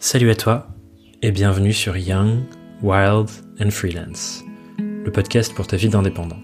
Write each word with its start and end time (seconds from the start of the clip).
Salut 0.00 0.30
à 0.30 0.36
toi 0.36 0.68
et 1.22 1.32
bienvenue 1.32 1.72
sur 1.72 1.96
Young, 1.96 2.44
Wild 2.82 3.28
and 3.60 3.70
Freelance, 3.70 4.44
le 4.78 5.10
podcast 5.10 5.52
pour 5.52 5.66
ta 5.66 5.76
vie 5.76 5.88
d'indépendant. 5.88 6.38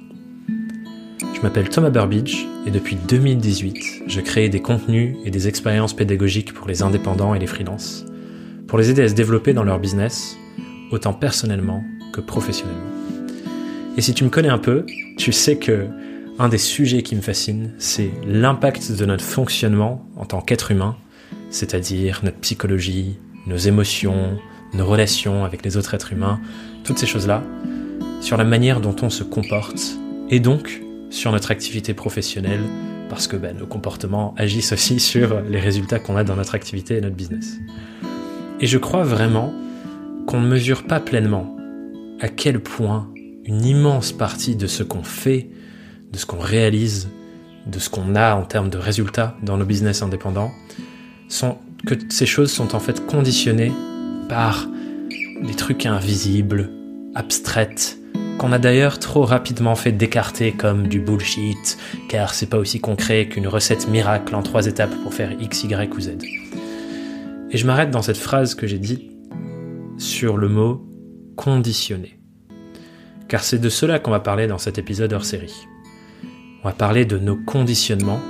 Je 1.36 1.40
m'appelle 1.40 1.68
Thomas 1.68 1.90
Burbidge 1.90 2.46
et 2.66 2.72
depuis 2.72 2.96
2018, 2.96 4.08
je 4.08 4.20
crée 4.20 4.48
des 4.48 4.60
contenus 4.60 5.16
et 5.24 5.30
des 5.30 5.46
expériences 5.46 5.94
pédagogiques 5.94 6.52
pour 6.52 6.66
les 6.66 6.82
indépendants 6.82 7.32
et 7.32 7.38
les 7.38 7.46
freelances, 7.46 8.04
pour 8.66 8.76
les 8.76 8.90
aider 8.90 9.02
à 9.02 9.08
se 9.08 9.14
développer 9.14 9.52
dans 9.52 9.62
leur 9.62 9.78
business, 9.78 10.36
autant 10.90 11.12
personnellement 11.12 11.84
que 12.12 12.20
professionnellement. 12.20 12.90
Et 13.96 14.00
si 14.00 14.14
tu 14.14 14.24
me 14.24 14.30
connais 14.30 14.48
un 14.48 14.58
peu, 14.58 14.84
tu 15.16 15.30
sais 15.30 15.58
que 15.58 15.86
un 16.40 16.48
des 16.48 16.58
sujets 16.58 17.02
qui 17.02 17.14
me 17.14 17.20
fascine, 17.20 17.70
c'est 17.78 18.10
l'impact 18.26 18.90
de 18.90 19.06
notre 19.06 19.22
fonctionnement 19.22 20.04
en 20.16 20.24
tant 20.24 20.40
qu'être 20.40 20.72
humain, 20.72 20.96
c'est-à-dire 21.50 22.18
notre 22.24 22.38
psychologie, 22.38 23.16
nos 23.46 23.56
émotions, 23.56 24.38
nos 24.72 24.86
relations 24.86 25.44
avec 25.44 25.64
les 25.64 25.76
autres 25.76 25.94
êtres 25.94 26.12
humains, 26.12 26.40
toutes 26.84 26.98
ces 26.98 27.06
choses-là, 27.06 27.42
sur 28.20 28.36
la 28.36 28.44
manière 28.44 28.80
dont 28.80 28.96
on 29.02 29.10
se 29.10 29.22
comporte, 29.22 29.80
et 30.30 30.40
donc 30.40 30.82
sur 31.10 31.30
notre 31.32 31.50
activité 31.50 31.94
professionnelle, 31.94 32.62
parce 33.08 33.26
que 33.26 33.36
ben, 33.36 33.56
nos 33.56 33.66
comportements 33.66 34.34
agissent 34.36 34.72
aussi 34.72 34.98
sur 35.12 35.40
les 35.42 35.60
résultats 35.60 35.98
qu'on 35.98 36.16
a 36.16 36.24
dans 36.24 36.36
notre 36.36 36.54
activité 36.54 36.96
et 36.96 37.00
notre 37.00 37.16
business. 37.16 37.58
Et 38.60 38.66
je 38.66 38.78
crois 38.78 39.04
vraiment 39.04 39.52
qu'on 40.26 40.40
ne 40.40 40.48
mesure 40.48 40.84
pas 40.84 41.00
pleinement 41.00 41.56
à 42.20 42.28
quel 42.28 42.60
point 42.60 43.08
une 43.44 43.64
immense 43.64 44.12
partie 44.12 44.56
de 44.56 44.66
ce 44.66 44.82
qu'on 44.82 45.02
fait, 45.02 45.50
de 46.12 46.18
ce 46.18 46.24
qu'on 46.24 46.38
réalise, 46.38 47.08
de 47.66 47.78
ce 47.78 47.90
qu'on 47.90 48.14
a 48.14 48.34
en 48.34 48.42
termes 48.42 48.70
de 48.70 48.78
résultats 48.78 49.36
dans 49.42 49.58
nos 49.58 49.64
business 49.64 50.02
indépendants, 50.02 50.52
sont 51.28 51.58
que 51.84 51.94
ces 52.08 52.26
choses 52.26 52.50
sont 52.50 52.74
en 52.74 52.80
fait 52.80 53.06
conditionnées 53.06 53.72
par 54.28 54.68
des 55.42 55.54
trucs 55.54 55.86
invisibles, 55.86 56.70
abstraites, 57.14 57.98
qu'on 58.38 58.52
a 58.52 58.58
d'ailleurs 58.58 58.98
trop 58.98 59.24
rapidement 59.24 59.74
fait 59.74 59.92
d'écarter 59.92 60.52
comme 60.52 60.88
du 60.88 61.00
bullshit, 61.00 61.78
car 62.08 62.34
c'est 62.34 62.46
pas 62.46 62.58
aussi 62.58 62.80
concret 62.80 63.28
qu'une 63.28 63.46
recette 63.46 63.88
miracle 63.88 64.34
en 64.34 64.42
trois 64.42 64.66
étapes 64.66 64.94
pour 65.02 65.14
faire 65.14 65.32
X, 65.40 65.64
Y 65.64 65.94
ou 65.94 66.00
Z. 66.00 66.18
Et 67.50 67.56
je 67.56 67.66
m'arrête 67.66 67.90
dans 67.90 68.02
cette 68.02 68.16
phrase 68.16 68.54
que 68.54 68.66
j'ai 68.66 68.78
dite 68.78 69.10
sur 69.98 70.36
le 70.36 70.48
mot 70.48 70.84
conditionné. 71.36 72.18
Car 73.28 73.44
c'est 73.44 73.58
de 73.58 73.68
cela 73.68 73.98
qu'on 73.98 74.10
va 74.10 74.20
parler 74.20 74.46
dans 74.46 74.58
cet 74.58 74.78
épisode 74.78 75.12
hors 75.12 75.24
série. 75.24 75.66
On 76.62 76.68
va 76.68 76.74
parler 76.74 77.04
de 77.04 77.18
nos 77.18 77.36
conditionnements 77.36 78.20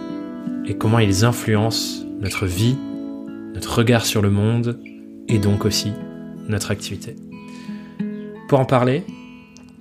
et 0.67 0.77
comment 0.77 0.99
ils 0.99 1.25
influencent 1.25 2.05
notre 2.21 2.47
vie 2.47 2.77
notre 3.55 3.79
regard 3.79 4.05
sur 4.05 4.21
le 4.21 4.31
monde 4.31 4.79
et 5.29 5.39
donc 5.39 5.65
aussi 5.65 5.93
notre 6.49 6.71
activité. 6.71 7.17
Pour 8.49 8.61
en 8.61 8.65
parler, 8.65 9.05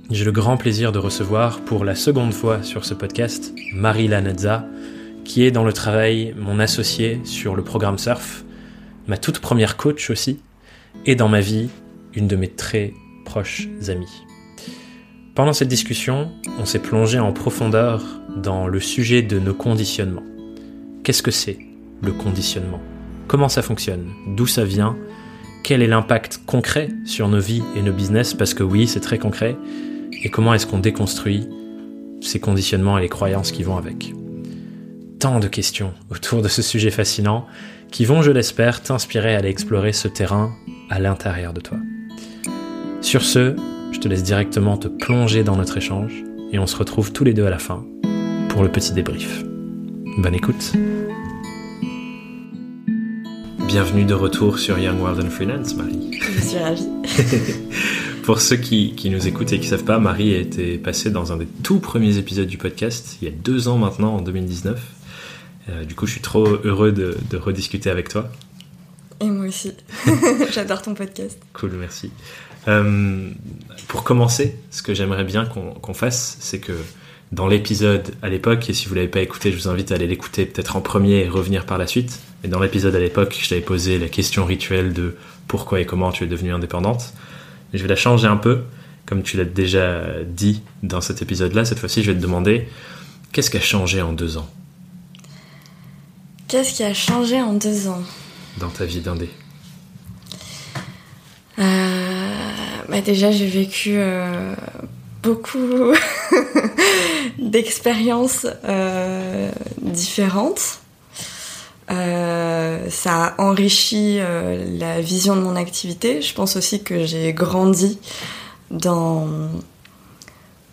j'ai 0.10 0.26
le 0.26 0.32
grand 0.32 0.58
plaisir 0.58 0.92
de 0.92 1.00
recevoir 1.00 1.60
pour 1.62 1.84
la 1.84 1.96
seconde 1.96 2.34
fois 2.34 2.62
sur 2.64 2.86
ce 2.86 2.94
podcast 2.94 3.54
Marie 3.74 4.08
Lanazza, 4.08 4.66
qui 5.26 5.44
est 5.44 5.52
dans 5.52 5.64
le 5.64 5.74
travail 5.74 6.34
mon 6.38 6.60
associé 6.60 7.20
sur 7.24 7.56
le 7.56 7.64
programme 7.64 7.98
Surf, 7.98 8.46
ma 9.08 9.18
toute 9.18 9.40
première 9.40 9.76
coach 9.76 10.10
aussi, 10.10 10.40
et 11.06 11.16
dans 11.16 11.30
ma 11.30 11.42
vie, 11.42 11.70
une 12.14 12.28
de 12.28 12.36
mes 12.36 12.50
très 12.50 12.94
proches 13.26 13.68
amies. 13.88 14.24
Pendant 15.36 15.54
cette 15.54 15.68
discussion, 15.68 16.32
on 16.60 16.66
s'est 16.66 16.80
plongé 16.80 17.18
en 17.18 17.34
profondeur 17.34 18.04
dans 18.38 18.68
le 18.68 18.80
sujet 18.80 19.24
de 19.24 19.40
nos 19.40 19.56
conditionnements. 19.56 20.24
Qu'est-ce 21.04 21.24
que 21.24 21.32
c'est 21.32 21.58
le 22.02 22.12
conditionnement? 22.12 22.82
Comment 23.28 23.50
ça 23.50 23.62
fonctionne, 23.62 24.10
d'où 24.28 24.48
ça 24.48 24.66
vient, 24.66 24.96
quel 25.64 25.82
est 25.82 25.88
l'impact 25.88 26.42
concret 26.46 26.90
sur 27.06 27.28
nos 27.30 27.40
vies 27.40 27.64
et 27.76 27.82
nos 27.82 27.94
business, 27.94 28.34
parce 28.34 28.54
que 28.54 28.64
oui, 28.64 28.88
c'est 28.88 29.00
très 29.00 29.18
concret, 29.18 29.56
et 30.24 30.30
comment 30.30 30.54
est-ce 30.54 30.68
qu'on 30.68 30.80
déconstruit 30.80 31.48
ces 32.22 32.40
conditionnements 32.40 32.98
et 32.98 33.02
les 33.02 33.10
croyances 33.10 33.52
qui 33.52 33.64
vont 33.64 33.78
avec? 33.78 34.14
Tant 35.20 35.40
de 35.40 35.48
questions 35.48 35.94
autour 36.12 36.42
de 36.42 36.48
ce 36.48 36.62
sujet 36.62 36.92
fascinant 36.92 37.46
qui 37.92 38.06
vont, 38.06 38.22
je 38.22 38.32
l'espère, 38.32 38.82
t'inspirer 38.82 39.36
à 39.36 39.38
aller 39.38 39.50
explorer 39.50 39.94
ce 39.94 40.08
terrain 40.08 40.52
à 40.90 41.00
l'intérieur 41.00 41.54
de 41.54 41.62
toi. 41.62 41.78
Sur 43.02 43.22
ce, 43.22 43.56
je 43.92 44.00
te 44.00 44.08
laisse 44.08 44.24
directement 44.24 44.78
te 44.78 44.88
plonger 44.88 45.44
dans 45.44 45.56
notre 45.56 45.78
échange 45.78 46.24
et 46.52 46.60
on 46.60 46.68
se 46.68 46.76
retrouve 46.76 47.14
tous 47.14 47.24
les 47.24 47.34
deux 47.34 47.46
à 47.46 47.50
la 47.50 47.60
fin 47.60 47.86
pour 48.50 48.64
le 48.64 48.70
petit 48.70 48.94
débrief. 48.94 49.44
Bonne 50.18 50.36
écoute 50.36 50.74
Bienvenue 53.74 54.06
de 54.06 54.14
retour 54.14 54.60
sur 54.60 54.78
Young 54.78 55.02
World 55.02 55.26
and 55.26 55.32
Freelance, 55.32 55.74
Marie. 55.74 56.12
Je 56.22 56.42
suis 56.42 56.60
ravie. 56.60 56.88
Pour 58.24 58.40
ceux 58.40 58.58
qui, 58.58 58.94
nous 59.10 59.28
écoutent 59.28 59.52
et 59.52 59.58
qui 59.58 59.66
ne 59.66 59.70
savent 59.72 59.84
pas, 59.84 59.98
Marie 59.98 60.36
a 60.36 60.38
été 60.38 60.78
passée 60.78 61.10
dans 61.10 61.34
un 61.34 61.38
des 61.38 61.48
tout 61.48 61.80
premiers 61.80 62.20
épisodes 62.20 62.46
du 62.46 62.60
podcast, 62.60 63.18
il 63.20 63.28
y 63.28 63.32
a 63.32 63.34
deux 63.34 63.68
ans 63.68 63.80
maintenant, 63.80 64.18
en 64.18 64.22
2019. 64.22 64.80
Euh, 65.70 65.86
du 65.86 65.96
coup, 65.96 66.06
je 66.06 66.12
suis 66.12 66.22
trop 66.22 66.46
heureux 66.64 66.92
de, 66.92 67.18
rediscuter 67.36 67.90
avec 67.90 68.10
toi. 68.10 68.30
Et 69.20 69.32
moi 69.32 69.48
aussi. 69.48 69.74
J'adore 70.52 70.84
ton 70.84 70.94
podcast. 70.94 71.40
Cool, 71.54 71.72
merci. 71.72 72.12
Euh, 72.68 73.32
pour 73.88 74.04
commencer, 74.04 74.56
ce 74.70 74.84
que 74.84 74.94
j'aimerais 74.94 75.24
bien 75.24 75.48
qu'on 75.48 75.94
fasse, 75.96 76.38
c'est 76.42 76.60
que 76.60 76.74
dans 77.34 77.48
l'épisode 77.48 78.14
à 78.22 78.30
l'époque, 78.30 78.70
et 78.70 78.74
si 78.74 78.88
vous 78.88 78.94
l'avez 78.94 79.08
pas 79.08 79.22
écouté, 79.22 79.52
je 79.52 79.58
vous 79.58 79.68
invite 79.68 79.92
à 79.92 79.96
aller 79.96 80.06
l'écouter 80.06 80.46
peut-être 80.46 80.76
en 80.76 80.82
premier 80.82 81.16
et 81.16 81.28
revenir 81.28 81.66
par 81.66 81.80
la 81.80 81.88
suite. 81.88 82.20
Mais 82.44 82.50
dans 82.50 82.60
l'épisode 82.60 82.96
à 82.96 83.00
l'époque, 83.00 83.36
je 83.42 83.50
t'avais 83.50 83.62
posé 83.62 83.98
la 83.98 84.08
question 84.08 84.46
rituelle 84.46 84.94
de 84.94 85.16
pourquoi 85.48 85.82
et 85.82 85.86
comment 85.86 86.12
tu 86.12 86.26
es 86.26 86.28
devenue 86.28 86.54
indépendante. 86.54 87.14
je 87.74 87.82
vais 87.82 87.88
la 87.88 87.96
changer 87.96 88.28
un 88.28 88.38
peu, 88.38 88.62
comme 89.08 89.24
tu 89.24 89.36
l'as 89.36 89.46
déjà 89.46 90.24
dit 90.24 90.62
dans 90.84 91.02
cet 91.02 91.24
épisode-là. 91.24 91.66
Cette 91.66 91.80
fois-ci, 91.80 92.04
je 92.04 92.12
vais 92.12 92.18
te 92.18 92.22
demander 92.22 92.68
qu'est-ce 93.32 93.50
qui 93.50 93.58
a 93.58 93.62
changé 93.62 94.04
en 94.04 94.14
deux 94.14 94.38
ans? 94.38 94.48
Qu'est-ce 96.48 96.74
qui 96.76 96.84
a 96.84 96.94
changé 96.94 97.42
en 97.42 97.54
deux 97.54 97.88
ans? 97.88 98.04
Dans 98.60 98.70
ta 98.70 98.86
vie 98.86 99.02
d'indé 99.02 99.28
euh, 101.58 102.34
bah 102.90 103.02
Déjà, 103.02 103.32
j'ai 103.32 103.48
vécu 103.48 103.94
euh, 103.96 104.54
beaucoup 105.24 105.94
d'expériences 107.40 108.46
euh, 108.66 109.50
différentes. 109.82 110.80
Euh, 111.92 112.90
ça 112.90 113.26
a 113.26 113.42
enrichi 113.42 114.18
euh, 114.20 114.78
la 114.78 115.02
vision 115.02 115.36
de 115.36 115.42
mon 115.42 115.56
activité. 115.56 116.22
Je 116.22 116.34
pense 116.34 116.56
aussi 116.56 116.84
que 116.84 117.06
j'ai 117.06 117.34
grandi 117.34 118.00
dans, 118.70 119.28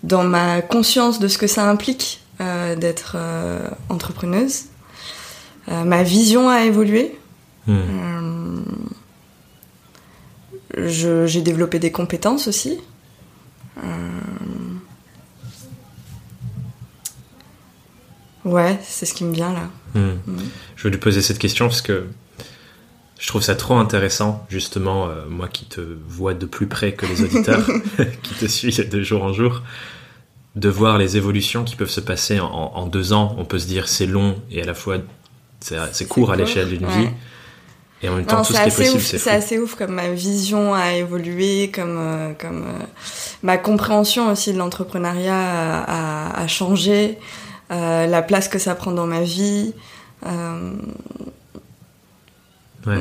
dans 0.02 0.24
ma 0.24 0.62
conscience 0.62 1.20
de 1.20 1.28
ce 1.28 1.38
que 1.38 1.46
ça 1.46 1.68
implique 1.68 2.20
d'être 2.78 3.18
entrepreneuse. 3.90 4.64
ma 5.68 6.02
vision 6.02 6.48
a 6.48 6.64
évolué. 6.64 7.18
Hmm. 7.66 8.62
j'ai 10.74 11.42
développé 11.42 11.78
des 11.78 11.92
compétences 11.92 12.48
aussi. 12.48 12.80
Ouais, 18.44 18.78
c'est 18.82 19.06
ce 19.06 19.14
qui 19.14 19.24
me 19.24 19.34
vient 19.34 19.52
là. 19.52 19.68
Hmm. 19.94 20.18
Hmm. 20.26 20.38
Je 20.76 20.84
veux 20.84 20.90
lui 20.90 20.98
poser 20.98 21.22
cette 21.22 21.38
question 21.38 21.66
parce 21.66 21.82
que 21.82 22.06
je 23.18 23.28
trouve 23.28 23.42
ça 23.42 23.54
trop 23.54 23.76
intéressant, 23.76 24.46
justement, 24.48 25.06
euh, 25.06 25.26
moi 25.28 25.46
qui 25.46 25.66
te 25.66 25.82
vois 26.08 26.32
de 26.32 26.46
plus 26.46 26.66
près 26.66 26.92
que 26.92 27.04
les 27.04 27.22
auditeurs, 27.22 27.66
qui 28.22 28.34
te 28.34 28.46
suivent 28.46 28.88
de 28.88 29.02
jour 29.02 29.22
en 29.22 29.32
jour, 29.34 29.62
de 30.56 30.68
voir 30.68 30.98
les 30.98 31.16
évolutions 31.16 31.64
qui 31.64 31.76
peuvent 31.76 31.90
se 31.90 32.00
passer 32.00 32.40
en, 32.40 32.86
deux 32.86 33.12
ans. 33.12 33.36
On 33.38 33.44
peut 33.44 33.58
se 33.58 33.66
dire 33.66 33.88
c'est 33.88 34.06
long 34.06 34.36
et 34.50 34.62
à 34.62 34.66
la 34.66 34.74
fois 34.74 34.96
c'est 35.60 36.08
court 36.08 36.32
à 36.32 36.36
l'échelle 36.36 36.68
d'une 36.68 36.86
vie. 36.86 37.08
Et 38.02 38.08
en 38.08 38.16
même 38.16 38.24
temps, 38.24 38.42
tout 38.42 38.54
ce 38.54 38.62
qui 38.62 38.68
est 38.68 38.76
possible, 38.76 39.02
c'est 39.02 39.18
C'est 39.18 39.30
assez 39.30 39.58
ouf 39.58 39.74
comme 39.74 39.92
ma 39.92 40.08
vision 40.08 40.74
a 40.74 40.94
évolué, 40.94 41.70
comme, 41.70 41.98
euh, 41.98 42.32
comme 42.32 42.62
euh, 42.62 42.84
ma 43.42 43.58
compréhension 43.58 44.32
aussi 44.32 44.54
de 44.54 44.58
l'entrepreneuriat 44.58 45.36
a, 45.36 46.40
a, 46.40 46.46
changé. 46.46 47.18
Euh, 47.70 48.06
la 48.06 48.22
place 48.22 48.48
que 48.48 48.58
ça 48.58 48.74
prend 48.74 48.92
dans 48.92 49.06
ma 49.06 49.22
vie. 49.22 49.72
Euh, 50.26 50.72
ouais. 52.86 52.96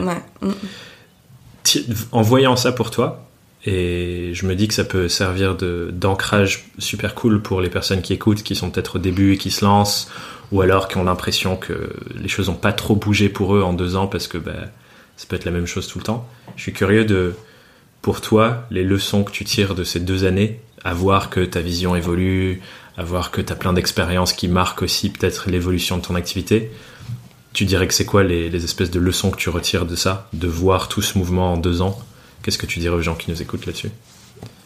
En 2.11 2.21
voyant 2.21 2.55
ça 2.55 2.71
pour 2.71 2.91
toi, 2.91 3.25
et 3.65 4.31
je 4.33 4.45
me 4.45 4.55
dis 4.55 4.67
que 4.67 4.73
ça 4.73 4.83
peut 4.83 5.09
servir 5.09 5.55
d'ancrage 5.55 6.69
super 6.77 7.13
cool 7.13 7.41
pour 7.41 7.61
les 7.61 7.69
personnes 7.69 8.01
qui 8.01 8.13
écoutent, 8.13 8.43
qui 8.43 8.55
sont 8.55 8.69
peut-être 8.69 8.95
au 8.95 8.99
début 8.99 9.33
et 9.33 9.37
qui 9.37 9.51
se 9.51 9.65
lancent, 9.65 10.09
ou 10.51 10.61
alors 10.61 10.87
qui 10.87 10.97
ont 10.97 11.03
l'impression 11.03 11.57
que 11.57 11.93
les 12.15 12.29
choses 12.29 12.47
n'ont 12.47 12.55
pas 12.55 12.73
trop 12.73 12.95
bougé 12.95 13.27
pour 13.29 13.55
eux 13.55 13.61
en 13.61 13.73
deux 13.73 13.95
ans 13.95 14.07
parce 14.07 14.27
que 14.27 14.37
bah, 14.37 14.53
ça 15.17 15.25
peut 15.27 15.35
être 15.35 15.45
la 15.45 15.51
même 15.51 15.67
chose 15.67 15.87
tout 15.87 15.99
le 15.99 16.05
temps. 16.05 16.27
Je 16.55 16.61
suis 16.61 16.73
curieux 16.73 17.05
de, 17.05 17.35
pour 18.01 18.21
toi, 18.21 18.65
les 18.71 18.83
leçons 18.83 19.23
que 19.23 19.31
tu 19.31 19.43
tires 19.43 19.75
de 19.75 19.83
ces 19.83 19.99
deux 19.99 20.23
années, 20.23 20.61
à 20.83 20.93
voir 20.93 21.29
que 21.29 21.41
ta 21.41 21.59
vision 21.59 21.95
évolue, 21.95 22.61
à 22.99 23.03
voir 23.03 23.31
que 23.31 23.39
tu 23.39 23.53
as 23.53 23.55
plein 23.55 23.71
d'expériences 23.71 24.33
qui 24.33 24.49
marquent 24.49 24.81
aussi 24.81 25.09
peut-être 25.09 25.49
l'évolution 25.49 25.95
de 25.95 26.01
ton 26.01 26.15
activité. 26.15 26.69
Tu 27.53 27.63
dirais 27.63 27.87
que 27.87 27.93
c'est 27.93 28.03
quoi 28.03 28.25
les, 28.25 28.49
les, 28.49 28.65
espèces 28.65 28.91
de 28.91 28.99
leçons 28.99 29.31
que 29.31 29.37
tu 29.37 29.47
retires 29.47 29.85
de 29.85 29.95
ça, 29.95 30.27
de 30.33 30.49
voir 30.49 30.89
tout 30.89 31.01
ce 31.01 31.17
mouvement 31.17 31.53
en 31.53 31.57
deux 31.57 31.81
ans? 31.81 31.97
Qu'est-ce 32.43 32.57
que 32.57 32.65
tu 32.65 32.79
dirais 32.79 32.95
aux 32.95 33.01
gens 33.01 33.15
qui 33.15 33.31
nous 33.31 33.41
écoutent 33.41 33.65
là-dessus? 33.65 33.91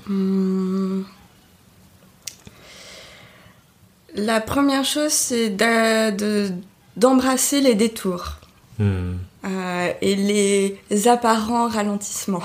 Hmm. 0.08 1.04
La 4.16 4.42
première 4.42 4.84
chose, 4.84 5.12
c'est 5.12 5.56
d'embrasser 6.98 7.62
les 7.62 7.76
détours. 7.76 8.38
Hmm. 8.80 9.14
Euh, 9.46 9.92
et 10.02 10.16
les 10.16 11.08
apparents 11.08 11.68
ralentissements. 11.68 12.44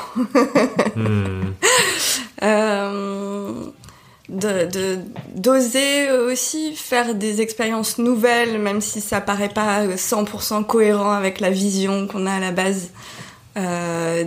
Hmm. 0.96 1.52
euh, 2.42 3.47
de 4.38 4.98
d'oser 5.34 6.10
aussi 6.10 6.74
faire 6.74 7.14
des 7.14 7.40
expériences 7.40 7.98
nouvelles, 7.98 8.58
même 8.58 8.80
si 8.80 9.00
ça 9.00 9.20
paraît 9.20 9.48
pas 9.48 9.86
100% 9.86 10.64
cohérent 10.64 11.12
avec 11.12 11.40
la 11.40 11.50
vision 11.50 12.06
qu'on 12.06 12.26
a 12.26 12.32
à 12.32 12.40
la 12.40 12.52
base. 12.52 12.90
Euh, 13.56 14.24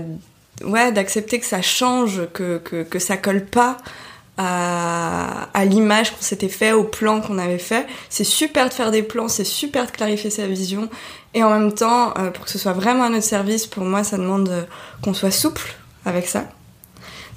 ouais, 0.64 0.92
d'accepter 0.92 1.40
que 1.40 1.46
ça 1.46 1.62
change, 1.62 2.22
que, 2.34 2.58
que, 2.58 3.00
ça 3.00 3.18
colle 3.18 3.46
pas 3.46 3.78
à, 4.38 5.66
l'image 5.66 6.12
qu'on 6.12 6.22
s'était 6.22 6.50
fait, 6.50 6.72
au 6.72 6.84
plan 6.84 7.22
qu'on 7.22 7.38
avait 7.38 7.60
fait. 7.60 7.86
C'est 8.10 8.24
super 8.24 8.70
de 8.70 8.74
faire 8.74 8.92
des 8.92 9.04
plans, 9.04 9.28
c'est 9.28 9.44
super 9.44 9.86
de 9.86 9.92
clarifier 9.92 10.30
sa 10.30 10.48
vision. 10.48 10.90
Et 11.34 11.44
en 11.44 11.50
même 11.52 11.74
temps, 11.74 12.14
euh, 12.18 12.32
pour 12.32 12.46
que 12.46 12.52
ce 12.52 12.58
soit 12.58 12.74
vraiment 12.74 13.04
à 13.04 13.10
notre 13.10 13.26
service, 13.26 13.68
pour 13.68 13.84
moi, 13.84 14.04
ça 14.04 14.18
demande 14.18 14.50
euh, 14.50 14.64
qu'on 15.02 15.14
soit 15.14 15.32
souple 15.32 15.76
avec 16.06 16.28
ça. 16.28 16.46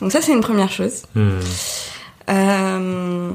Donc 0.01 0.11
ça, 0.13 0.21
c'est 0.21 0.33
une 0.33 0.41
première 0.41 0.71
chose. 0.71 1.03
Hmm. 1.15 1.39
Euh, 2.31 3.33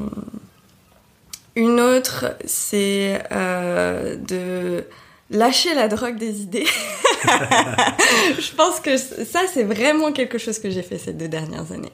une 1.55 1.79
autre, 1.79 2.35
c'est 2.45 3.21
euh, 3.31 4.15
de 4.15 4.85
lâcher 5.31 5.73
la 5.75 5.87
drogue 5.87 6.17
des 6.17 6.41
idées. 6.41 6.65
je 7.23 8.55
pense 8.55 8.79
que 8.79 8.97
ça, 8.97 9.41
c'est 9.51 9.63
vraiment 9.63 10.11
quelque 10.11 10.37
chose 10.37 10.59
que 10.59 10.69
j'ai 10.69 10.81
fait 10.81 10.97
ces 10.97 11.13
deux 11.13 11.27
dernières 11.27 11.71
années. 11.71 11.91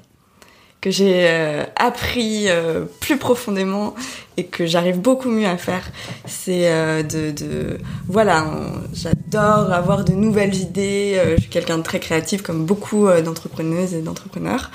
Que 0.82 0.92
j'ai 0.92 1.28
euh, 1.28 1.64
appris 1.78 2.48
euh, 2.48 2.86
plus 3.00 3.18
profondément 3.18 3.96
et 4.38 4.46
que 4.46 4.68
j'arrive 4.68 5.00
beaucoup 5.00 5.30
mieux 5.30 5.48
à 5.48 5.58
faire. 5.58 5.84
C'est 6.28 6.72
euh, 6.72 7.02
de, 7.02 7.32
de, 7.32 7.80
Voilà, 8.08 8.46
j'adore 8.94 9.74
avoir 9.74 10.06
de 10.06 10.14
nouvelles 10.14 10.56
idées. 10.56 11.20
je 11.36 11.42
suis 11.42 11.50
quelqu'un 11.50 11.80
de 11.80 11.84
très 11.84 12.00
créatif, 12.00 12.44
comme 12.44 12.66
beaucoup 12.66 13.08
d'entrepreneuses 13.08 13.96
et 13.96 14.02
d'entrepreneurs. 14.02 14.70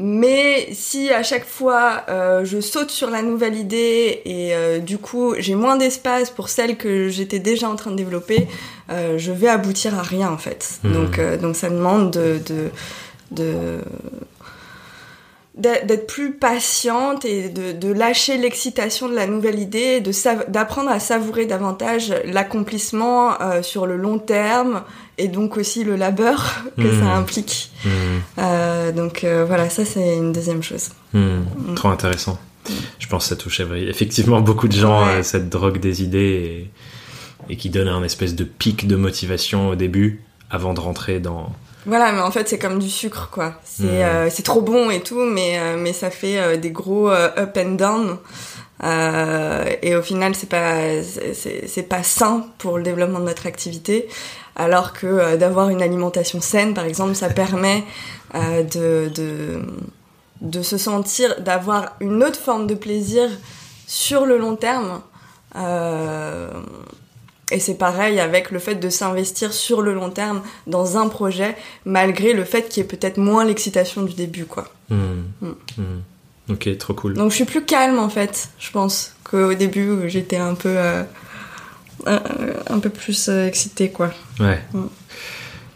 Mais 0.00 0.68
si 0.74 1.10
à 1.10 1.24
chaque 1.24 1.44
fois 1.44 2.04
euh, 2.08 2.44
je 2.44 2.60
saute 2.60 2.92
sur 2.92 3.10
la 3.10 3.20
nouvelle 3.20 3.56
idée 3.56 4.22
et 4.24 4.54
euh, 4.54 4.78
du 4.78 4.96
coup 4.96 5.34
j'ai 5.40 5.56
moins 5.56 5.74
d'espace 5.76 6.30
pour 6.30 6.50
celle 6.50 6.76
que 6.76 7.08
j'étais 7.08 7.40
déjà 7.40 7.68
en 7.68 7.74
train 7.74 7.90
de 7.90 7.96
développer, 7.96 8.46
euh, 8.90 9.18
je 9.18 9.32
vais 9.32 9.48
aboutir 9.48 9.98
à 9.98 10.02
rien 10.02 10.30
en 10.30 10.38
fait. 10.38 10.78
Hmm. 10.84 10.92
Donc, 10.92 11.20
donc 11.40 11.56
ça 11.56 11.68
demande 11.68 12.12
de, 12.12 12.40
de, 12.46 12.70
de 13.32 13.80
d'être 15.58 16.06
plus 16.06 16.32
patiente 16.32 17.24
et 17.24 17.48
de, 17.48 17.72
de 17.72 17.92
lâcher 17.92 18.38
l'excitation 18.38 19.08
de 19.08 19.14
la 19.14 19.26
nouvelle 19.26 19.58
idée, 19.58 20.02
d'apprendre 20.48 20.90
à 20.90 21.00
savourer 21.00 21.46
davantage 21.46 22.14
l'accomplissement 22.24 23.32
sur 23.62 23.86
le 23.86 23.96
long 23.96 24.18
terme 24.18 24.82
et 25.18 25.28
donc 25.28 25.56
aussi 25.56 25.84
le 25.84 25.96
labeur 25.96 26.64
que 26.76 26.90
ça 26.90 27.04
hmm. 27.04 27.18
implique. 27.18 27.70
Hmm. 27.84 27.88
Euh, 28.38 28.92
donc 28.92 29.24
euh, 29.24 29.44
voilà, 29.46 29.68
ça 29.68 29.84
c'est 29.84 30.16
une 30.16 30.32
deuxième 30.32 30.62
chose. 30.62 30.90
Hmm. 31.12 31.74
Trop 31.74 31.88
intéressant. 31.88 32.38
Je 32.98 33.06
pense 33.08 33.24
que 33.24 33.28
ça 33.30 33.36
touche 33.36 33.60
effectivement 33.60 34.40
beaucoup 34.40 34.68
de 34.68 34.76
gens, 34.76 35.06
euh, 35.06 35.22
cette 35.22 35.48
drogue 35.48 35.80
des 35.80 36.02
idées, 36.02 36.68
et, 37.48 37.52
et, 37.52 37.56
qui 37.56 37.70
donne 37.70 37.88
un 37.88 38.02
espèce 38.02 38.34
de 38.34 38.44
pic 38.44 38.86
de 38.86 38.96
motivation 38.96 39.70
au 39.70 39.74
début, 39.74 40.22
avant 40.50 40.74
de 40.74 40.80
rentrer 40.80 41.18
dans... 41.18 41.52
Voilà, 41.88 42.12
mais 42.12 42.20
en 42.20 42.30
fait 42.30 42.48
c'est 42.48 42.58
comme 42.58 42.78
du 42.78 42.90
sucre, 42.90 43.30
quoi. 43.32 43.54
C'est 43.64 44.30
c'est 44.30 44.44
trop 44.44 44.60
bon 44.60 44.90
et 44.90 45.00
tout, 45.00 45.24
mais, 45.24 45.58
mais 45.76 45.92
ça 45.92 46.10
fait 46.10 46.58
des 46.58 46.70
gros 46.70 47.08
up 47.10 47.58
and 47.58 47.72
down. 47.72 48.18
et 49.82 49.96
au 49.96 50.02
final, 50.02 50.34
c'est 50.34 50.48
pas 50.48 51.02
c'est 51.02 51.88
pas 51.88 52.02
sain 52.02 52.46
pour 52.58 52.76
le 52.76 52.84
développement 52.84 53.20
de 53.20 53.24
notre 53.24 53.46
activité 53.46 54.06
alors 54.58 54.92
que 54.92 55.06
euh, 55.06 55.36
d'avoir 55.36 55.70
une 55.70 55.80
alimentation 55.80 56.40
saine, 56.40 56.74
par 56.74 56.84
exemple, 56.84 57.14
ça 57.14 57.30
permet 57.30 57.84
euh, 58.34 58.64
de, 58.64 59.10
de, 59.14 59.62
de, 60.40 60.62
se 60.62 60.76
sentir, 60.76 61.40
d'avoir 61.40 61.94
une 62.00 62.22
autre 62.24 62.38
forme 62.38 62.66
de 62.66 62.74
plaisir 62.74 63.30
sur 63.86 64.26
le 64.26 64.36
long 64.36 64.56
terme. 64.56 65.00
Euh, 67.52 67.56
et 67.56 67.60
c'est 67.60 67.76
pareil 67.76 68.20
avec 68.20 68.50
le 68.50 68.58
fait 68.58 68.76
de 68.76 68.88
s'investir 68.90 69.52
sur 69.52 69.82
le 69.82 69.94
long 69.94 70.10
terme 70.10 70.42
dans 70.66 70.96
un 70.96 71.08
projet, 71.08 71.56
malgré 71.84 72.32
le 72.32 72.44
fait 72.44 72.68
qu'il 72.68 72.82
y 72.82 72.86
ait 72.86 72.88
peut-être 72.88 73.18
moins 73.18 73.44
l'excitation 73.44 74.02
du 74.02 74.14
début, 74.14 74.44
quoi. 74.44 74.72
Hmm. 74.90 75.22
Hmm. 75.40 75.54
Hmm. 75.76 76.52
Ok, 76.52 76.78
trop 76.78 76.94
cool. 76.94 77.14
Donc 77.14 77.30
je 77.30 77.36
suis 77.36 77.44
plus 77.44 77.64
calme 77.64 77.98
en 77.98 78.08
fait, 78.08 78.48
je 78.58 78.70
pense, 78.70 79.14
qu'au 79.22 79.54
début 79.54 79.90
où 79.90 80.08
j'étais 80.08 80.38
un 80.38 80.54
peu 80.54 80.76
un, 82.06 82.78
peu 82.78 82.90
plus 82.90 83.28
euh, 83.28 83.46
excité, 83.46 83.90
quoi. 83.90 84.10
Ouais. 84.40 84.60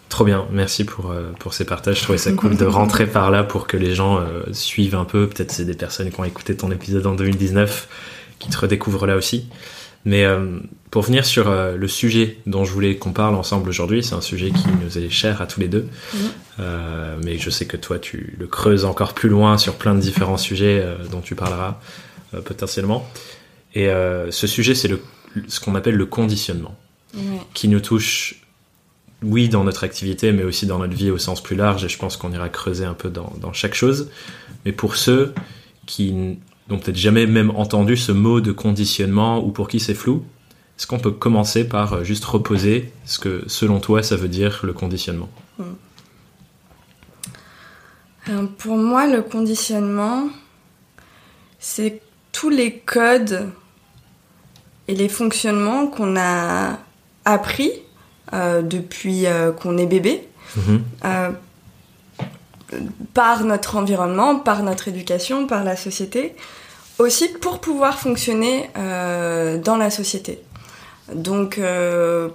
Trop 0.08 0.24
bien, 0.24 0.46
merci 0.50 0.84
pour, 0.84 1.10
euh, 1.10 1.32
pour 1.38 1.54
ces 1.54 1.64
partages. 1.64 1.98
Je 1.98 2.02
trouvais 2.02 2.18
ça 2.18 2.32
cool 2.32 2.56
de 2.56 2.66
rentrer 2.66 3.06
par 3.06 3.30
là 3.30 3.44
pour 3.44 3.66
que 3.66 3.76
les 3.76 3.94
gens 3.94 4.18
euh, 4.18 4.42
suivent 4.52 4.94
un 4.94 5.04
peu. 5.04 5.28
Peut-être 5.28 5.52
c'est 5.52 5.64
des 5.64 5.74
personnes 5.74 6.10
qui 6.10 6.20
ont 6.20 6.24
écouté 6.24 6.54
ton 6.56 6.70
épisode 6.70 7.06
en 7.06 7.14
2019 7.14 7.88
qui 8.38 8.50
te 8.50 8.58
redécouvrent 8.58 9.06
là 9.06 9.16
aussi. 9.16 9.48
Mais 10.04 10.26
pour 10.90 11.02
venir 11.02 11.24
sur 11.24 11.48
le 11.50 11.88
sujet 11.88 12.38
dont 12.46 12.64
je 12.64 12.72
voulais 12.72 12.96
qu'on 12.96 13.12
parle 13.12 13.36
ensemble 13.36 13.68
aujourd'hui, 13.68 14.02
c'est 14.02 14.14
un 14.14 14.20
sujet 14.20 14.50
qui 14.50 14.66
nous 14.82 14.98
est 14.98 15.10
cher 15.10 15.40
à 15.40 15.46
tous 15.46 15.60
les 15.60 15.68
deux. 15.68 15.88
Mm. 16.12 16.62
mais 17.24 17.38
je 17.38 17.50
sais 17.50 17.66
que 17.66 17.76
toi, 17.76 18.00
tu 18.00 18.34
le 18.38 18.46
creuses 18.48 18.84
encore 18.84 19.14
plus 19.14 19.28
loin 19.28 19.58
sur 19.58 19.74
plein 19.76 19.94
de 19.94 20.00
différents 20.00 20.38
sujets 20.38 20.84
dont 21.12 21.20
tu 21.20 21.36
parleras 21.36 21.78
potentiellement. 22.44 23.08
Et 23.74 23.88
ce 24.30 24.46
sujet, 24.46 24.74
c'est 24.74 24.90
ce 25.48 25.60
qu'on 25.60 25.74
appelle 25.74 25.96
le 25.96 26.06
conditionnement, 26.06 26.76
qui 27.54 27.68
nous 27.68 27.80
touche, 27.80 28.42
oui, 29.22 29.48
dans 29.48 29.64
notre 29.64 29.84
activité, 29.84 30.32
mais 30.32 30.42
aussi 30.42 30.66
dans 30.66 30.78
notre 30.78 30.94
vie 30.94 31.10
au 31.10 31.18
sens 31.18 31.42
plus 31.42 31.56
large, 31.56 31.84
et 31.84 31.88
je 31.88 31.98
pense 31.98 32.16
qu'on 32.16 32.32
ira 32.32 32.48
creuser 32.48 32.84
un 32.84 32.94
peu 32.94 33.10
dans, 33.10 33.52
chaque 33.52 33.74
chose. 33.74 34.10
Mais 34.64 34.72
pour 34.72 34.96
ceux 34.96 35.34
qui 35.86 36.38
n'ont 36.72 36.78
peut-être 36.78 36.96
jamais 36.96 37.26
même 37.26 37.50
entendu 37.50 37.96
ce 37.96 38.12
mot 38.12 38.40
de 38.40 38.52
conditionnement, 38.52 39.44
ou 39.44 39.50
pour 39.50 39.68
qui 39.68 39.80
c'est 39.80 39.94
flou, 39.94 40.24
est-ce 40.78 40.86
qu'on 40.86 40.98
peut 40.98 41.10
commencer 41.10 41.68
par 41.68 41.92
euh, 41.92 42.04
juste 42.04 42.24
reposer 42.24 42.92
ce 43.04 43.18
que, 43.18 43.44
selon 43.46 43.78
toi, 43.78 44.02
ça 44.02 44.16
veut 44.16 44.28
dire 44.28 44.60
le 44.64 44.72
conditionnement? 44.72 45.28
Hmm. 45.58 45.62
euh, 48.30 48.46
Pour 48.58 48.76
moi, 48.76 49.06
le 49.06 49.22
conditionnement, 49.22 50.28
c'est 51.58 52.00
tous 52.32 52.50
les 52.50 52.78
codes 52.78 53.50
et 54.88 54.94
les 54.94 55.08
fonctionnements 55.08 55.86
qu'on 55.86 56.16
a 56.16 56.78
appris 57.24 57.70
euh, 58.32 58.62
depuis 58.62 59.26
euh, 59.26 59.52
qu'on 59.52 59.76
est 59.78 59.86
bébé 59.86 60.26
mhm. 60.56 60.82
euh, 61.04 61.30
par 63.14 63.44
notre 63.44 63.76
environnement, 63.76 64.36
par 64.36 64.62
notre 64.62 64.88
éducation, 64.88 65.46
par 65.46 65.64
la 65.64 65.76
société, 65.76 66.34
aussi 66.98 67.28
pour 67.28 67.60
pouvoir 67.60 67.98
fonctionner 67.98 68.70
dans 68.74 69.76
la 69.76 69.90
société. 69.90 70.40
Donc 71.14 71.60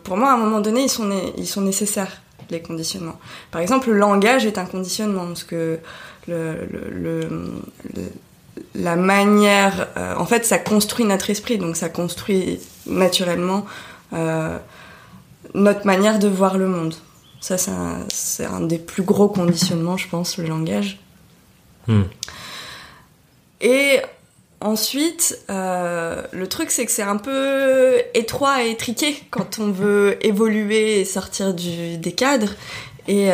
pour 0.03 0.17
moi, 0.17 0.32
à 0.32 0.34
un 0.34 0.38
moment 0.38 0.60
donné, 0.60 0.84
ils 0.84 1.48
sont, 1.48 1.62
nécessaires, 1.62 2.22
les 2.50 2.62
conditionnements. 2.62 3.20
Par 3.51 3.62
exemple, 3.62 3.89
le 3.89 3.98
langage 3.98 4.46
est 4.46 4.58
un 4.58 4.65
conditionnement, 4.65 5.25
parce 5.25 5.44
que 5.44 5.79
la 8.75 8.96
manière, 8.96 9.88
euh, 9.98 10.15
en 10.15 10.25
fait, 10.25 10.46
ça 10.46 10.58
construit 10.58 11.06
notre 11.06 11.29
esprit, 11.29 11.58
donc 11.58 11.75
ça 11.75 11.89
construit 11.89 12.60
naturellement 12.86 13.65
euh, 14.13 14.58
notre 15.53 15.86
manière 15.86 16.20
de 16.20 16.27
voir 16.27 16.58
le 16.58 16.67
monde. 16.67 16.96
Ça, 17.56 17.58
c'est 18.10 18.46
un, 18.46 18.62
des 18.62 18.77
plus 18.77 19.04
gros 19.04 19.30
conditionnements, 19.30 19.96
je 19.96 20.10
pense, 20.10 20.38
le 20.38 20.48
langage. 20.48 21.00
Hmm. 21.88 22.04
Et 23.62 24.01
ensuite, 24.60 25.39
euh, 25.50 26.24
le 26.34 26.48
truc, 26.48 26.72
c'est 26.72 26.86
que 26.86 26.92
c'est 26.92 27.04
un 27.04 27.16
peu 27.16 28.01
étroit 28.13 28.66
et 28.66 28.72
étriqué 28.72 29.18
quand 29.32 29.60
on 29.60 29.72
veut 29.72 30.18
évoluer 30.25 31.00
et 31.00 31.06
sortir 31.06 31.54
du, 31.54 31.98
des 31.98 32.12
cadres. 32.12 32.54
Et 33.08 33.32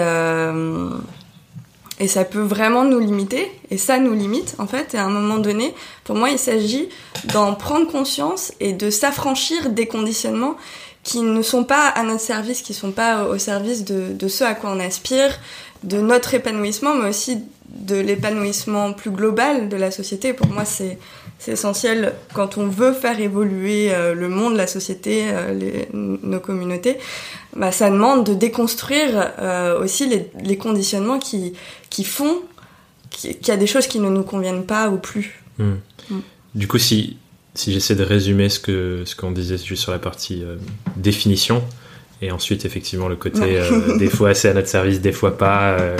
et 1.99 2.07
ça 2.07 2.25
peut 2.25 2.41
vraiment 2.41 2.83
nous 2.83 2.99
limiter, 2.99 3.51
et 3.69 3.77
ça 3.77 3.99
nous 3.99 4.13
limite 4.13 4.55
en 4.57 4.67
fait. 4.67 4.93
Et 4.93 4.97
à 4.97 5.05
un 5.05 5.09
moment 5.09 5.37
donné, 5.37 5.73
pour 6.03 6.15
moi, 6.15 6.29
il 6.29 6.39
s'agit 6.39 6.89
d'en 7.25 7.53
prendre 7.53 7.87
conscience 7.87 8.51
et 8.59 8.73
de 8.73 8.89
s'affranchir 8.89 9.69
des 9.69 9.87
conditionnements 9.87 10.55
qui 11.03 11.21
ne 11.21 11.41
sont 11.41 11.63
pas 11.63 11.87
à 11.87 12.03
notre 12.03 12.21
service, 12.21 12.61
qui 12.61 12.71
ne 12.71 12.77
sont 12.77 12.91
pas 12.91 13.25
au 13.25 13.37
service 13.37 13.83
de, 13.83 14.13
de 14.13 14.27
ce 14.27 14.43
à 14.43 14.55
quoi 14.55 14.71
on 14.71 14.79
aspire, 14.79 15.37
de 15.83 15.99
notre 15.99 16.33
épanouissement, 16.33 16.95
mais 16.95 17.09
aussi 17.09 17.43
de 17.67 17.95
l'épanouissement 17.95 18.93
plus 18.93 19.11
global 19.11 19.67
de 19.67 19.75
la 19.75 19.91
société. 19.91 20.33
Pour 20.33 20.47
moi, 20.47 20.65
c'est 20.65 20.97
c'est 21.39 21.51
essentiel 21.51 22.13
quand 22.33 22.57
on 22.57 22.67
veut 22.67 22.93
faire 22.93 23.19
évoluer 23.19 23.91
le 24.15 24.29
monde, 24.29 24.55
la 24.55 24.67
société, 24.67 25.25
les, 25.51 25.89
nos 25.91 26.39
communautés. 26.39 26.97
Bah, 27.53 27.73
ça 27.73 27.89
demande 27.89 28.25
de 28.25 28.33
déconstruire 28.33 29.33
aussi 29.81 30.07
les, 30.07 30.31
les, 30.41 30.55
conditionnements 30.55 31.19
qui, 31.19 31.51
qui 31.89 32.05
font 32.05 32.43
qu'il 33.13 33.47
y 33.47 33.51
a 33.51 33.57
des 33.57 33.67
choses 33.67 33.87
qui 33.87 33.99
ne 33.99 34.09
nous 34.09 34.23
conviennent 34.23 34.65
pas 34.65 34.89
ou 34.89 34.97
plus. 34.97 35.41
Hmm. 35.57 35.75
Hmm. 36.09 36.19
Du 36.55 36.67
coup, 36.67 36.77
si, 36.77 37.17
si 37.55 37.71
j'essaie 37.71 37.95
de 37.95 38.03
résumer 38.03 38.49
ce 38.49 38.59
que 38.59 39.03
ce 39.05 39.15
qu'on 39.15 39.31
disait 39.31 39.57
juste 39.57 39.83
sur 39.83 39.91
la 39.91 39.99
partie 39.99 40.43
euh, 40.43 40.55
définition, 40.95 41.63
et 42.21 42.31
ensuite 42.31 42.65
effectivement 42.65 43.07
le 43.07 43.15
côté 43.15 43.59
euh, 43.59 43.97
des 43.99 44.09
fois 44.09 44.33
c'est 44.33 44.49
à 44.49 44.53
notre 44.53 44.67
service, 44.67 45.01
des 45.01 45.11
fois 45.11 45.37
pas, 45.37 45.77
euh, 45.79 45.97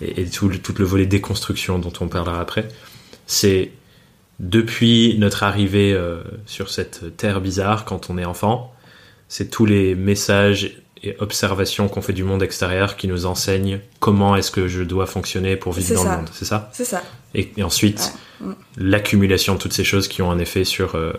et, 0.00 0.24
tout, 0.26 0.48
tout, 0.48 0.74
le 0.78 0.84
volet 0.84 1.06
déconstruction 1.06 1.78
dont 1.78 1.92
on 2.00 2.08
parlera 2.08 2.40
après, 2.40 2.66
c'est 3.26 3.70
depuis 4.40 5.16
notre 5.18 5.44
arrivée 5.44 5.96
sur 6.46 6.70
cette 6.70 7.16
terre 7.16 7.40
bizarre 7.40 7.84
quand 7.84 8.10
on 8.10 8.18
est 8.18 8.24
enfant, 8.24 8.74
c'est 9.28 9.48
tous 9.48 9.64
les 9.64 9.94
messages 9.94 10.82
et 11.04 11.16
observations 11.18 11.88
qu'on 11.88 12.02
fait 12.02 12.12
du 12.12 12.22
monde 12.22 12.42
extérieur 12.42 12.96
qui 12.96 13.08
nous 13.08 13.26
enseignent 13.26 13.80
comment 13.98 14.36
est-ce 14.36 14.50
que 14.50 14.68
je 14.68 14.82
dois 14.82 15.06
fonctionner 15.06 15.56
pour 15.56 15.72
vivre 15.72 15.94
dans 15.94 16.04
le 16.04 16.16
monde. 16.18 16.30
C'est 16.32 16.44
ça 16.44 16.70
C'est 16.72 16.84
ça. 16.84 17.02
Et, 17.34 17.50
ensuite, 17.62 18.14
mm. 18.40 18.52
l'accumulation 18.76 19.54
de 19.54 19.58
toutes 19.58 19.72
ces 19.72 19.84
choses 19.84 20.06
qui 20.06 20.22
ont 20.22 20.30
un 20.30 20.38
effet 20.38 20.64
sur 20.64 20.94
euh, 20.94 21.12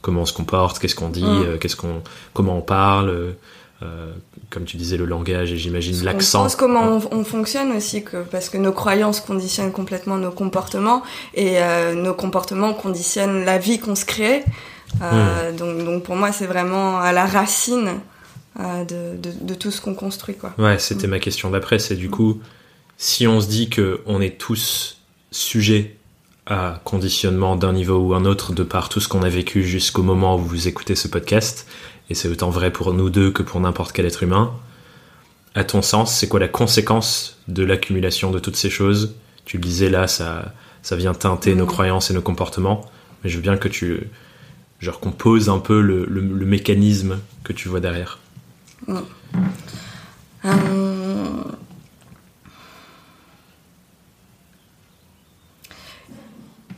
comment 0.00 0.22
on 0.22 0.26
se 0.26 0.32
comporte, 0.32 0.78
qu'est-ce 0.78 0.94
qu'on 0.94 1.08
dit, 1.08 1.24
mm. 1.24 1.42
euh, 1.42 1.58
qu'est-ce 1.58 1.74
qu'on, 1.74 2.02
comment 2.34 2.56
on 2.56 2.60
parle, 2.60 3.34
euh, 3.82 4.12
comme 4.48 4.64
tu 4.64 4.76
disais, 4.76 4.96
le 4.96 5.06
langage 5.06 5.52
et 5.52 5.56
j'imagine 5.56 6.04
l'accent. 6.04 6.40
Je 6.40 6.44
pense 6.44 6.56
comment 6.56 7.00
on, 7.10 7.24
fonctionne 7.24 7.72
aussi, 7.72 8.04
que, 8.04 8.18
parce 8.18 8.48
que 8.48 8.58
nos 8.58 8.72
croyances 8.72 9.18
conditionnent 9.18 9.72
complètement 9.72 10.18
nos 10.18 10.30
comportements 10.30 11.02
et 11.34 11.58
nos 11.94 12.14
comportements 12.14 12.74
conditionnent 12.74 13.44
la 13.44 13.58
vie 13.58 13.80
qu'on 13.80 13.96
se 13.96 14.04
crée. 14.04 14.44
Mm. 15.00 15.56
donc, 15.56 15.84
donc 15.84 16.02
pour 16.04 16.14
moi, 16.14 16.30
c'est 16.30 16.46
vraiment 16.46 17.00
à 17.00 17.12
la 17.12 17.26
racine 17.26 17.98
de, 18.58 19.16
de, 19.22 19.54
tout 19.54 19.70
ce 19.70 19.80
qu'on 19.80 19.94
construit. 19.94 20.34
Quoi. 20.34 20.54
Ouais, 20.58 20.78
c'était 20.78 21.06
ma 21.06 21.18
question 21.18 21.50
d'après, 21.50 21.78
c'est 21.78 21.96
du 21.96 22.08
coup, 22.08 22.40
si 22.96 23.26
on 23.26 23.40
se 23.40 23.48
dit 23.48 23.68
que 23.68 24.00
on 24.06 24.20
est 24.20 24.38
tous 24.38 24.98
sujets 25.30 25.96
à 26.46 26.80
conditionnement 26.84 27.56
d'un 27.56 27.72
niveau 27.72 27.98
ou 27.98 28.14
un 28.14 28.24
autre 28.24 28.52
de 28.52 28.62
par 28.62 28.88
tout 28.88 29.00
ce 29.00 29.08
qu'on 29.08 29.22
a 29.22 29.28
vécu 29.28 29.64
jusqu'au 29.64 30.02
moment 30.02 30.36
où 30.36 30.38
vous 30.38 30.68
écoutez 30.68 30.94
ce 30.94 31.08
podcast, 31.08 31.66
et 32.08 32.14
c'est 32.14 32.28
autant 32.28 32.50
vrai 32.50 32.70
pour 32.70 32.94
nous 32.94 33.10
deux 33.10 33.30
que 33.30 33.42
pour 33.42 33.60
n'importe 33.60 33.92
quel 33.92 34.06
être 34.06 34.22
humain, 34.22 34.52
à 35.54 35.64
ton 35.64 35.82
sens, 35.82 36.14
c'est 36.14 36.28
quoi 36.28 36.40
la 36.40 36.48
conséquence 36.48 37.38
de 37.48 37.64
l'accumulation 37.64 38.30
de 38.30 38.38
toutes 38.38 38.56
ces 38.56 38.70
choses? 38.70 39.16
Tu 39.44 39.56
le 39.56 39.62
disais 39.62 39.90
là, 39.90 40.06
ça, 40.06 40.54
ça 40.82 40.96
vient 40.96 41.14
teinter 41.14 41.54
nos 41.54 41.66
croyances 41.66 42.10
et 42.10 42.14
nos 42.14 42.22
comportements, 42.22 42.88
mais 43.22 43.30
je 43.30 43.36
veux 43.36 43.42
bien 43.42 43.56
que 43.56 43.68
tu 43.68 44.08
genre 44.78 45.00
qu'on 45.00 45.10
pose 45.10 45.48
un 45.48 45.58
peu 45.58 45.80
le, 45.80 46.04
le 46.04 46.46
mécanisme 46.46 47.18
que 47.44 47.54
tu 47.54 47.68
vois 47.68 47.80
derrière. 47.80 48.18
Euh, 50.44 50.50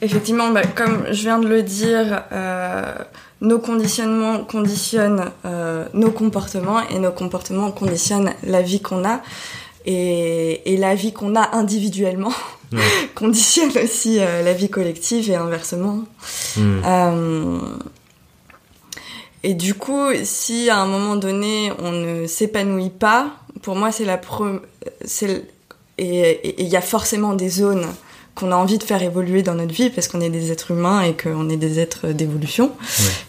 effectivement, 0.00 0.50
bah, 0.50 0.62
comme 0.74 1.06
je 1.10 1.22
viens 1.22 1.38
de 1.38 1.48
le 1.48 1.62
dire, 1.62 2.22
euh, 2.32 2.94
nos 3.40 3.58
conditionnements 3.58 4.44
conditionnent 4.44 5.30
euh, 5.44 5.86
nos 5.94 6.10
comportements 6.10 6.80
et 6.88 6.98
nos 6.98 7.12
comportements 7.12 7.70
conditionnent 7.70 8.32
la 8.42 8.62
vie 8.62 8.80
qu'on 8.80 9.04
a. 9.04 9.20
Et, 9.84 10.76
la 10.78 10.94
vie 10.94 11.12
qu'on 11.12 11.34
a 11.34 11.56
individuellement 11.56 12.32
conditionne 13.14 13.70
aussi 13.82 14.18
la 14.18 14.52
vie 14.52 14.68
collective 14.68 15.30
et 15.30 15.36
inversement. 15.36 16.00
Hmm. 16.56 16.80
Et 19.44 19.54
du 19.54 19.74
coup, 19.74 20.08
si 20.24 20.68
à 20.68 20.78
un 20.78 20.86
moment 20.86 21.16
donné 21.16 21.72
on 21.78 21.92
ne 21.92 22.26
s'épanouit 22.26 22.90
pas, 22.90 23.30
pour 23.62 23.76
moi 23.76 23.92
c'est 23.92 24.04
la 24.04 24.18
première. 24.18 24.60
Et 26.00 26.62
il 26.62 26.68
y 26.68 26.76
a 26.76 26.80
forcément 26.80 27.34
des 27.34 27.48
zones 27.48 27.86
qu'on 28.36 28.52
a 28.52 28.56
envie 28.56 28.78
de 28.78 28.84
faire 28.84 29.02
évoluer 29.02 29.42
dans 29.42 29.54
notre 29.54 29.74
vie 29.74 29.90
parce 29.90 30.06
qu'on 30.06 30.20
est 30.20 30.30
des 30.30 30.52
êtres 30.52 30.70
humains 30.70 31.02
et 31.02 31.16
qu'on 31.16 31.48
est 31.48 31.56
des 31.56 31.80
êtres 31.80 32.08
d'évolution 32.08 32.70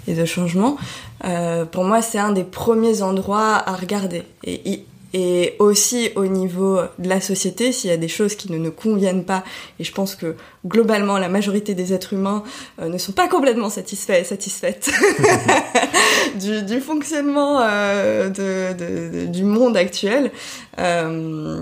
et 0.08 0.14
de 0.14 0.24
changement. 0.26 0.78
Euh, 1.26 1.66
pour 1.66 1.84
moi, 1.84 2.04
c'est 2.04 2.20
un 2.20 2.32
des 2.32 2.44
premiers 2.44 3.02
endroits 3.02 3.56
à 3.56 3.76
regarder. 3.76 4.22
Et, 4.44 4.84
et 5.14 5.56
aussi 5.58 6.10
au 6.16 6.28
niveau 6.28 6.80
de 7.00 7.10
la 7.10 7.22
société, 7.22 7.72
s'il 7.72 7.90
y 7.90 7.94
a 7.94 7.98
des 7.98 8.08
choses 8.08 8.36
qui 8.36 8.52
ne 8.52 8.58
nous 8.58 8.72
conviennent 8.72 9.24
pas, 9.24 9.44
et 9.80 9.84
je 9.84 9.92
pense 9.92 10.16
que 10.16 10.36
globalement 10.68 11.18
la 11.18 11.30
majorité 11.30 11.74
des 11.74 11.94
êtres 11.94 12.14
humains 12.14 12.44
euh, 12.80 12.90
ne 12.90 12.98
sont 12.98 13.14
pas 13.14 13.28
complètement 13.28 13.70
satisfaits 13.70 14.20
et 14.20 14.24
satisfaites 14.24 14.92
du, 16.36 16.64
du, 16.64 16.80
fonctionnement 16.80 17.60
euh, 17.62 18.30
de, 18.30 18.74
de, 18.74 19.26
du 19.28 19.44
monde 19.44 19.78
actuel, 19.78 20.32
euh, 20.80 21.62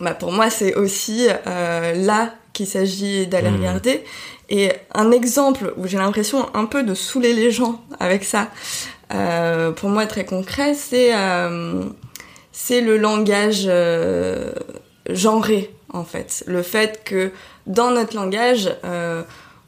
bah 0.00 0.14
pour 0.14 0.32
moi 0.32 0.50
c'est 0.50 0.74
aussi 0.74 1.28
euh, 1.46 1.94
là 1.94 2.34
qu'il 2.52 2.66
s'agit 2.66 3.26
d'aller 3.26 3.50
mmh. 3.50 3.56
regarder. 3.56 4.04
Et 4.48 4.72
un 4.94 5.10
exemple 5.10 5.74
où 5.76 5.86
j'ai 5.86 5.98
l'impression 5.98 6.46
un 6.54 6.66
peu 6.66 6.82
de 6.84 6.94
saouler 6.94 7.32
les 7.32 7.50
gens 7.50 7.80
avec 7.98 8.24
ça, 8.24 8.48
euh, 9.12 9.72
pour 9.72 9.88
moi 9.88 10.06
très 10.06 10.24
concret, 10.24 10.74
c'est 10.74 11.12
c'est 12.56 12.80
le 12.80 12.96
langage 12.96 13.64
euh, 13.66 14.50
genré 15.10 15.70
en 15.92 16.04
fait. 16.04 16.42
Le 16.46 16.62
fait 16.62 17.02
que 17.04 17.30
dans 17.66 17.90
notre 17.90 18.16
langage, 18.16 18.74
euh, 18.84 19.22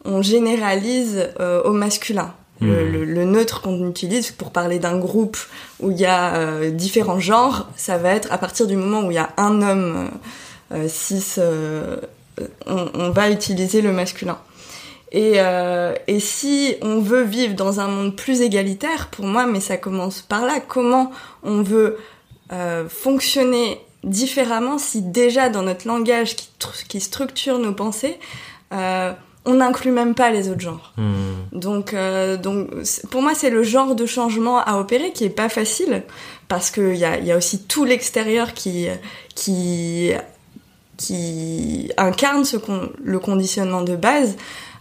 on 0.07 0.23
généralise 0.23 1.28
euh, 1.38 1.62
au 1.64 1.73
masculin. 1.73 2.35
Le, 2.61 3.05
hmm. 3.05 3.31
neutre 3.31 3.61
qu'on 3.61 3.88
utilise 3.88 4.33
pour 4.33 4.50
parler 4.50 4.79
d'un 4.79 4.99
groupe 4.99 5.38
où 5.81 5.91
il 5.91 5.99
y 5.99 6.07
a 6.07 6.71
différents 6.71 7.21
genres, 7.21 7.69
ça 7.77 7.99
va 7.99 8.11
être 8.15 8.33
à 8.33 8.38
partir 8.38 8.67
du 8.67 8.77
moment 8.77 9.07
où 9.07 9.11
il 9.11 9.15
y 9.15 9.19
a 9.19 9.31
un 9.37 9.62
homme 9.62 10.11
cis, 10.88 11.37
on, 12.67 12.91
on, 12.95 13.11
va 13.11 13.31
utiliser 13.31 13.81
le 13.81 13.93
masculin. 13.93 14.38
Et, 15.12 15.38
et 16.09 16.21
si 16.21 16.75
on 16.83 17.00
veut 17.00 17.23
vivre 17.23 17.55
dans 17.55 17.79
un 17.79 17.87
monde 17.87 18.17
plus 18.17 18.41
égalitaire, 18.41 19.09
pour 19.09 19.27
moi, 19.27 19.47
mais 19.47 19.61
ça 19.61 19.77
commence 19.77 20.21
par 20.23 20.45
là, 20.45 20.61
comment 20.61 21.12
on 21.45 21.62
veut 21.62 21.97
euh, 22.50 22.88
fonctionner 22.88 23.79
différemment 24.05 24.79
si 24.79 25.03
déjà 25.03 25.50
dans 25.50 25.62
notre 25.62 25.87
langage 25.87 26.35
qui, 26.35 26.49
qui 26.88 26.99
structure 26.99 27.59
nos 27.59 27.75
pensées, 27.75 28.19
euh, 28.73 29.12
on 29.49 29.55
n'inclut 29.55 29.93
même 29.93 30.14
pas 30.14 30.31
les 30.31 30.50
autres 30.50 30.61
genres. 30.61 30.93
Hmm. 30.99 31.59
Donc, 31.59 31.95
euh, 31.95 32.37
donc 32.37 32.69
pour 33.11 33.23
moi, 33.23 33.33
c'est 33.35 33.49
le 33.49 33.62
genre 33.62 33.95
de 33.95 34.05
changement 34.05 34.59
à 34.59 34.76
opérer 34.76 35.12
qui 35.12 35.25
est 35.25 35.31
pas 35.31 35.49
facile 35.49 36.02
parce 36.49 36.71
qu'il 36.71 36.97
y 36.97 37.05
a, 37.05 37.19
y 37.19 37.33
a 37.33 37.37
aussi 37.37 37.62
tout 37.62 37.85
l'extérieur 37.85 38.52
qui, 38.52 38.88
qui, 39.35 40.12
qui 40.99 41.90
incarne 41.97 42.45
ce 42.45 42.59
le 43.02 43.19
conditionnement 43.19 43.83
de 43.83 43.97
base. 43.97 44.37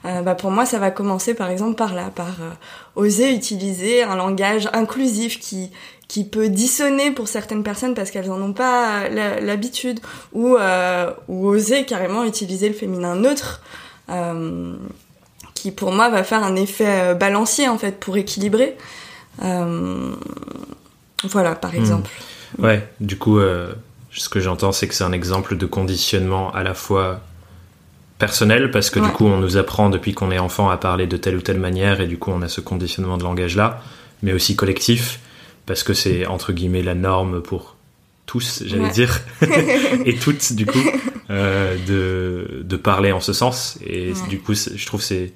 Euh, 0.06 0.22
bah 0.22 0.36
pour 0.36 0.52
moi, 0.52 0.66
ça 0.66 0.80
va 0.80 0.92
commencer 0.92 1.34
par 1.34 1.50
exemple 1.50 1.76
par 1.76 1.94
là, 1.94 2.12
par 2.14 2.42
euh, 2.42 2.52
oser 2.96 3.34
utiliser 3.34 4.04
un 4.04 4.16
langage 4.16 4.70
inclusif 4.74 5.40
qui, 5.40 5.72
qui 6.08 6.24
peut 6.24 6.50
dissonner 6.50 7.12
pour 7.12 7.28
certaines 7.28 7.64
personnes 7.64 7.94
parce 7.94 8.12
qu'elles 8.12 8.32
en 8.32 8.42
ont 8.42 8.54
pas 8.54 9.10
l'habitude 9.10 10.00
ou 10.34 10.56
euh, 10.56 11.12
ou 11.28 11.48
oser 11.48 11.84
carrément 11.86 12.24
utiliser 12.24 12.70
le 12.70 12.76
féminin 12.76 13.16
neutre 13.16 13.62
qui 15.54 15.72
pour 15.72 15.92
moi 15.92 16.10
va 16.10 16.24
faire 16.24 16.44
un 16.44 16.56
effet 16.56 17.02
euh, 17.02 17.14
balancier 17.14 17.68
en 17.68 17.78
fait 17.78 18.00
pour 18.00 18.18
équilibrer. 18.18 18.76
Euh, 19.44 20.14
voilà 21.24 21.56
par 21.56 21.74
hmm. 21.74 21.78
exemple. 21.78 22.12
Ouais 22.58 22.88
du 23.00 23.18
coup 23.18 23.40
ce 23.40 24.30
que 24.30 24.40
j'entends 24.40 24.72
c'est 24.72 24.88
que 24.88 24.96
c'est 24.96 25.04
un 25.04 25.12
exemple 25.12 25.58
de 25.58 25.66
conditionnement 25.66 26.52
à 26.54 26.64
la 26.64 26.74
fois 26.74 27.20
personnel 28.20 28.72
parce 28.72 28.90
que 28.90 29.00
du 29.00 29.10
coup 29.10 29.26
on 29.26 29.38
nous 29.38 29.58
apprend 29.58 29.90
depuis 29.90 30.14
qu'on 30.14 30.32
est 30.32 30.40
enfant 30.40 30.70
à 30.70 30.78
parler 30.78 31.06
de 31.08 31.18
telle 31.18 31.36
ou 31.36 31.42
telle 31.42 31.60
manière 31.60 32.02
et 32.02 32.08
du 32.08 32.18
coup 32.18 32.32
on 32.32 32.42
a 32.42 32.48
ce 32.48 32.62
conditionnement 32.62 33.18
de 33.18 33.24
langage 33.24 33.56
là 33.56 33.82
mais 34.24 34.34
aussi 34.34 34.56
collectif 34.56 35.20
parce 35.66 35.84
que 35.84 35.94
c'est 35.94 36.26
entre 36.26 36.54
guillemets 36.54 36.82
la 36.82 36.96
norme 36.96 37.42
pour 37.42 37.76
tous, 38.28 38.62
j'allais 38.66 38.90
dire, 38.90 39.22
et 40.06 40.16
toutes 40.16 40.54
du 40.54 40.66
coup, 40.68 40.78
euh, 40.78 40.92
de, 41.30 42.62
de 42.64 42.78
parler 42.78 43.12
en 43.12 43.20
ce 43.20 43.34
sens. 43.34 43.78
Et 43.86 44.14
du 44.30 44.40
coup, 44.40 44.54
je 44.54 44.86
trouve 44.86 45.02
c'est 45.02 45.34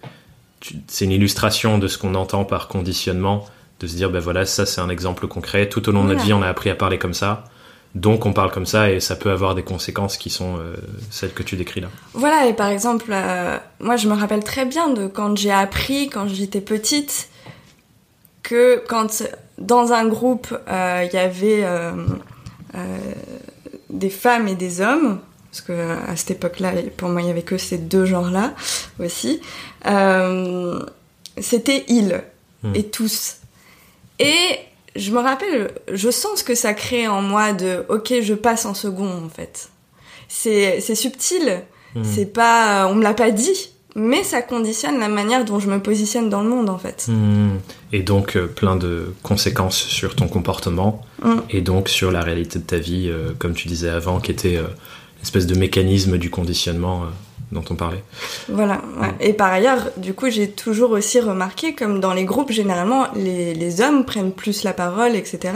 c'est 0.88 1.06
une 1.06 1.12
illustration 1.12 1.80
de 1.80 1.88
ce 1.88 1.98
qu'on 1.98 2.14
entend 2.14 2.46
par 2.46 2.68
conditionnement, 2.68 3.48
de 3.80 3.88
se 3.88 3.96
dire 3.96 4.12
ben 4.12 4.20
voilà, 4.20 4.46
ça 4.46 4.66
c'est 4.66 4.82
un 4.82 4.90
exemple 4.90 5.28
concret. 5.28 5.68
Tout 5.70 5.90
au 5.90 5.92
long 5.92 6.04
de 6.04 6.10
notre 6.10 6.24
vie, 6.24 6.34
on 6.34 6.42
a 6.42 6.48
appris 6.48 6.70
à 6.70 6.76
parler 6.76 6.98
comme 6.98 7.14
ça. 7.14 7.46
Donc 7.94 8.26
on 8.26 8.32
parle 8.32 8.52
comme 8.52 8.66
ça 8.66 8.90
et 8.90 9.02
ça 9.02 9.16
peut 9.16 9.32
avoir 9.32 9.54
des 9.54 9.64
conséquences 9.64 10.16
qui 10.16 10.30
sont 10.30 10.58
euh, 10.58 10.76
celles 11.10 11.34
que 11.34 11.44
tu 11.44 11.58
décris 11.58 11.82
là. 11.82 11.90
Voilà, 12.14 12.46
et 12.46 12.54
par 12.54 12.70
exemple, 12.70 13.08
euh, 13.12 13.58
moi 13.82 13.98
je 13.98 14.08
me 14.08 14.14
rappelle 14.14 14.44
très 14.46 14.66
bien 14.66 14.90
de 14.90 15.08
quand 15.08 15.38
j'ai 15.38 15.52
appris, 15.52 16.10
quand 16.10 16.28
j'étais 16.28 16.62
petite, 16.62 17.28
que 18.44 18.82
quand 18.88 19.24
dans 19.58 19.92
un 19.92 20.08
groupe, 20.08 20.58
euh, 20.70 21.06
il 21.06 21.14
y 21.14 21.20
avait 21.20 21.64
euh, 21.64 21.92
euh, 22.76 22.98
des 23.90 24.10
femmes 24.10 24.48
et 24.48 24.56
des 24.56 24.82
hommes. 24.82 25.20
Parce 25.52 25.62
que 25.62 25.74
à 26.10 26.16
cette 26.16 26.32
époque-là, 26.32 26.72
pour 26.98 27.10
moi, 27.10 27.22
il 27.22 27.28
y 27.28 27.30
avait 27.32 27.42
que 27.42 27.58
ces 27.58 27.78
deux 27.78 28.06
genres-là 28.06 28.54
aussi. 29.00 29.42
Euh, 29.88 30.80
c'était 31.40 31.84
ils 31.88 32.22
Hmm. 32.64 32.76
et 32.76 32.84
tous. 32.84 33.38
Et 34.20 34.36
je 34.96 35.10
me 35.12 35.18
rappelle, 35.18 35.72
je 35.92 36.12
sens 36.12 36.40
ce 36.42 36.44
que 36.44 36.54
ça 36.54 36.76
crée 36.76 37.08
en 37.08 37.24
moi 37.24 37.54
de 37.54 37.84
ok, 37.90 38.14
je 38.22 38.36
passe 38.36 38.66
en 38.68 38.76
second 38.76 39.10
en 39.26 39.30
fait. 39.30 39.70
C'est 40.28 40.80
subtil, 40.96 41.64
Hmm. 41.96 42.04
c'est 42.04 42.28
pas, 42.28 42.86
on 42.88 42.94
me 42.96 43.02
l'a 43.04 43.16
pas 43.16 43.32
dit, 43.32 43.72
mais 43.96 44.24
ça 44.24 44.42
conditionne 44.44 45.00
la 45.00 45.10
manière 45.10 45.44
dont 45.44 45.60
je 45.60 45.68
me 45.70 45.80
positionne 45.82 46.30
dans 46.30 46.44
le 46.44 46.50
monde 46.50 46.70
en 46.70 46.78
fait. 46.78 47.08
Hmm. 47.10 47.58
Et 47.92 48.04
donc 48.04 48.38
euh, 48.38 48.46
plein 48.46 48.76
de 48.76 49.14
conséquences 49.24 49.78
sur 49.78 50.16
ton 50.16 50.28
comportement 50.28 51.04
Hmm. 51.24 51.40
et 51.50 51.62
donc 51.62 51.90
sur 51.90 52.12
la 52.12 52.22
réalité 52.22 52.60
de 52.60 52.64
ta 52.64 52.78
vie, 52.78 53.08
euh, 53.10 53.32
comme 53.40 53.54
tu 53.56 53.68
disais 53.68 53.90
avant, 53.90 54.20
qui 54.20 54.30
était 54.32 54.58
euh, 54.58 54.68
espèce 55.22 55.48
de 55.48 55.56
mécanisme 55.56 56.18
du 56.18 56.30
conditionnement 56.30 57.04
euh, 57.04 57.06
dont 57.52 57.64
on 57.70 57.76
parlait. 57.76 58.04
Voilà. 58.50 58.82
ouais. 59.00 59.14
Et 59.20 59.34
par 59.34 59.52
ailleurs, 59.52 59.90
du 59.98 60.14
coup, 60.14 60.30
j'ai 60.30 60.50
toujours 60.50 60.92
aussi 60.92 61.20
remarqué, 61.20 61.76
comme 61.76 62.00
dans 62.00 62.14
les 62.14 62.24
groupes, 62.24 62.52
généralement, 62.52 63.08
les, 63.16 63.54
les 63.54 63.82
hommes 63.82 64.06
prennent 64.06 64.32
plus 64.32 64.64
la 64.64 64.74
parole, 64.74 65.16
etc. 65.16 65.54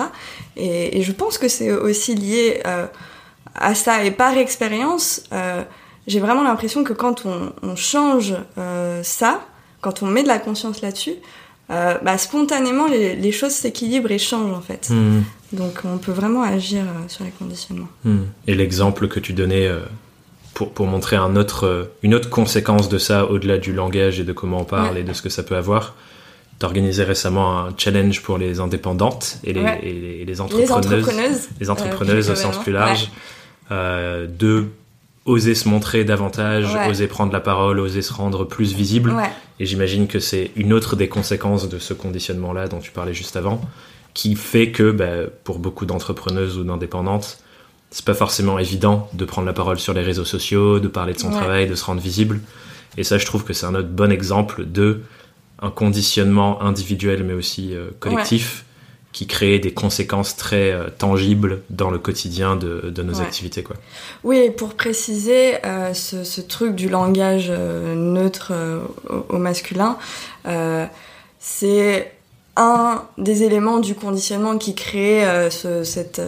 Et, 0.58 0.98
et 0.98 1.02
je 1.02 1.12
pense 1.12 1.38
que 1.38 1.48
c'est 1.48 1.72
aussi 1.72 2.16
lié 2.16 2.62
euh, 2.66 2.86
à 3.56 3.76
ça. 3.76 4.04
Et 4.04 4.12
par 4.12 4.38
expérience, 4.38 5.24
euh, 5.32 5.64
j'ai 6.08 6.20
vraiment 6.20 6.44
l'impression 6.44 6.84
que 6.84 6.94
quand 6.94 7.26
on, 7.26 7.54
on 7.64 7.76
change 7.76 8.36
euh, 8.58 9.02
ça, 9.04 9.42
quand 9.82 10.04
on 10.04 10.08
met 10.08 10.24
de 10.24 10.28
la 10.28 10.40
conscience 10.40 10.82
là-dessus, 10.82 11.16
euh, 11.72 11.96
bah, 12.04 12.18
spontanément, 12.18 12.88
les, 12.88 13.16
les 13.16 13.32
choses 13.32 13.54
s'équilibrent 13.54 14.12
et 14.12 14.20
changent, 14.20 14.54
en 14.54 14.62
fait. 14.62 14.90
Hmm. 14.92 15.22
Donc, 15.52 15.80
on 15.84 15.98
peut 15.98 16.12
vraiment 16.12 16.44
agir 16.44 16.84
euh, 16.84 17.08
sur 17.08 17.24
les 17.24 17.32
conditionnements. 17.32 17.88
Hmm. 18.04 18.24
Et 18.48 18.56
l'exemple 18.56 19.08
que 19.08 19.20
tu 19.20 19.34
donnais 19.34 19.68
euh, 19.68 19.80
pour, 20.54 20.72
pour 20.72 20.86
montrer 20.86 21.16
un 21.16 21.36
autre, 21.36 21.92
une 22.04 22.14
autre 22.14 22.30
conséquence 22.30 22.88
de 22.90 22.98
ça, 22.98 23.26
au-delà 23.26 23.58
du 23.58 23.74
langage 23.74 24.20
et 24.20 24.24
de 24.24 24.34
comment 24.34 24.60
on 24.62 24.66
parle 24.66 24.94
Ouais. 24.96 25.02
et 25.02 25.04
de 25.04 25.14
ce 25.14 25.22
que 25.22 25.30
ça 25.30 25.44
peut 25.44 25.56
avoir, 25.56 25.96
t'organisais 26.60 27.04
récemment 27.04 27.60
un 27.60 27.74
challenge 27.78 28.22
pour 28.22 28.38
les 28.38 28.60
indépendantes 28.60 29.40
et 29.44 29.54
les, 29.54 29.62
Ouais. 29.62 29.80
et 29.84 29.92
les, 29.94 30.08
et 30.08 30.18
les 30.20 30.26
Les 30.26 30.42
entrepreneuses, 30.42 31.50
les 31.60 31.70
entrepreneuses 31.70 32.30
au 32.30 32.36
sens 32.36 32.58
plus 32.60 32.72
large, 32.72 33.12
de 33.72 34.68
oser 35.26 35.56
se 35.56 35.68
montrer 35.68 36.04
davantage, 36.06 36.74
Ouais. 36.74 36.88
oser 36.90 37.08
prendre 37.08 37.34
la 37.34 37.40
parole, 37.40 37.80
oser 37.80 38.02
se 38.04 38.14
rendre 38.14 38.46
plus 38.46 38.74
visible. 38.74 39.12
Ouais. 39.12 39.30
Et 39.60 39.66
j'imagine 39.66 40.08
que 40.08 40.20
c'est 40.20 40.52
une 40.56 40.72
autre 40.72 40.96
des 40.96 41.08
conséquences 41.08 41.68
de 41.68 41.80
ce 41.80 41.94
conditionnement-là 41.94 42.68
dont 42.68 42.80
tu 42.80 42.92
parlais 42.92 43.14
juste 43.14 43.36
avant, 43.36 43.60
qui 44.14 44.36
fait 44.36 44.72
que 44.72 44.92
bah, 44.92 45.28
pour 45.44 45.58
beaucoup 45.60 45.86
d'entrepreneuses 45.86 46.58
ou 46.58 46.64
d'indépendantes, 46.64 47.40
c'est 47.90 48.06
pas 48.06 48.14
forcément 48.14 48.60
évident 48.60 49.10
de 49.14 49.26
prendre 49.26 49.48
la 49.48 49.54
parole 49.54 49.80
sur 49.80 49.94
les 49.94 50.02
réseaux 50.02 50.26
sociaux, 50.26 50.80
de 50.80 50.88
parler 50.88 51.14
de 51.14 51.20
son 51.20 51.30
Ouais. 51.32 51.38
travail, 51.38 51.68
de 51.68 51.76
se 51.76 51.86
rendre 51.86 52.02
visible. 52.02 52.40
Et 52.98 53.04
ça, 53.04 53.18
je 53.18 53.26
trouve 53.26 53.44
que 53.44 53.54
c'est 53.54 53.66
un 53.66 53.74
autre 53.76 53.90
bon 53.90 54.12
exemple 54.12 54.64
de 54.66 55.02
un 55.62 55.70
conditionnement 55.72 56.62
individuel 56.62 57.24
mais 57.24 57.34
aussi 57.34 57.74
euh, 57.74 57.88
collectif 58.00 58.66
qui 59.16 59.28
crée 59.28 59.60
des 59.60 59.74
conséquences 59.74 60.36
très 60.36 60.72
euh, 60.74 60.90
tangibles 60.90 61.62
dans 61.70 61.90
le 61.90 61.98
quotidien 62.00 62.58
de, 62.58 62.92
de 62.94 63.02
nos 63.02 63.16
Ouais. 63.16 63.22
activités. 63.22 63.64
Quoi. 63.64 63.78
Oui, 64.26 64.40
et 64.40 64.52
pour 64.52 64.74
préciser, 64.74 65.66
euh, 65.66 65.94
ce, 65.94 66.26
ce 66.26 66.42
truc 66.42 66.76
du 66.76 66.90
langage 66.90 67.48
euh, 67.50 67.96
neutre 67.96 68.52
au, 69.10 69.26
au 69.36 69.38
masculin, 69.38 69.98
c'est 71.40 72.12
un 72.58 73.04
des 73.18 73.44
éléments 73.44 73.80
du 73.80 73.96
conditionnement 73.96 74.58
qui 74.58 74.76
crée 74.76 75.24
ce, 75.50 75.86
cette, 75.86 76.22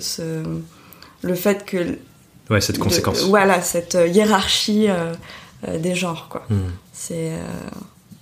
ce, 0.00 0.42
le 1.22 1.34
fait 1.34 1.64
que... 1.64 1.96
Ouais, 2.50 2.60
cette 2.60 2.76
de- 2.78 2.82
conséquence. 2.82 3.22
voilà, 3.28 3.60
cette 3.62 3.96
hiérarchie 4.12 4.88
des 5.68 5.94
genres, 5.94 6.26
quoi. 6.28 6.44
Hmm. 6.50 6.70
C'est... 6.92 7.30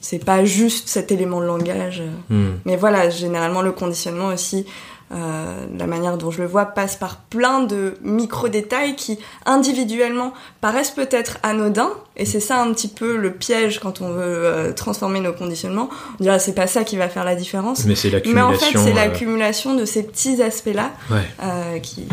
c'est 0.00 0.24
pas 0.24 0.44
juste 0.44 0.88
cet 0.88 1.12
élément 1.12 1.40
de 1.40 1.46
langage. 1.46 2.02
Hmm. 2.28 2.52
mais 2.64 2.76
voilà, 2.76 3.10
généralement 3.10 3.62
le 3.62 3.72
conditionnement 3.72 4.28
aussi, 4.28 4.66
euh, 5.12 5.66
la 5.76 5.88
manière 5.88 6.16
dont 6.16 6.30
je 6.30 6.40
le 6.40 6.46
vois, 6.46 6.66
passe 6.66 6.94
par 6.94 7.16
plein 7.16 7.64
de 7.64 7.94
micro-détails 8.02 8.94
qui 8.94 9.18
individuellement 9.44 10.32
paraissent 10.60 10.92
peut-être 10.92 11.38
anodins, 11.42 11.90
et 12.16 12.24
c'est 12.24 12.38
ça 12.38 12.62
un 12.62 12.72
petit 12.72 12.86
peu 12.86 13.16
le 13.16 13.32
piège 13.32 13.80
quand 13.80 14.02
on 14.02 14.10
veut 14.12 14.22
euh, 14.22 14.72
transformer 14.72 15.18
nos 15.18 15.32
conditionnements. 15.32 15.90
On 16.20 16.22
dirait 16.22 16.38
c'est 16.38 16.54
pas 16.54 16.68
ça 16.68 16.84
qui 16.84 16.96
va 16.96 17.08
faire 17.08 17.24
la 17.24 17.34
différence. 17.34 17.86
Mais 17.86 17.96
c'est 17.96 18.08
Mais 18.26 18.40
en 18.40 18.50
l'accumulation. 18.50 18.78
fait, 18.78 18.78
c'est 18.78 18.92
euh, 18.92 18.94
l'accumulation 18.94 19.74
de 19.74 19.84
ces 19.84 20.04
petits 20.04 20.40
aspects-là 20.40 20.92
ouais. 21.10 21.80
qui. 21.80 22.06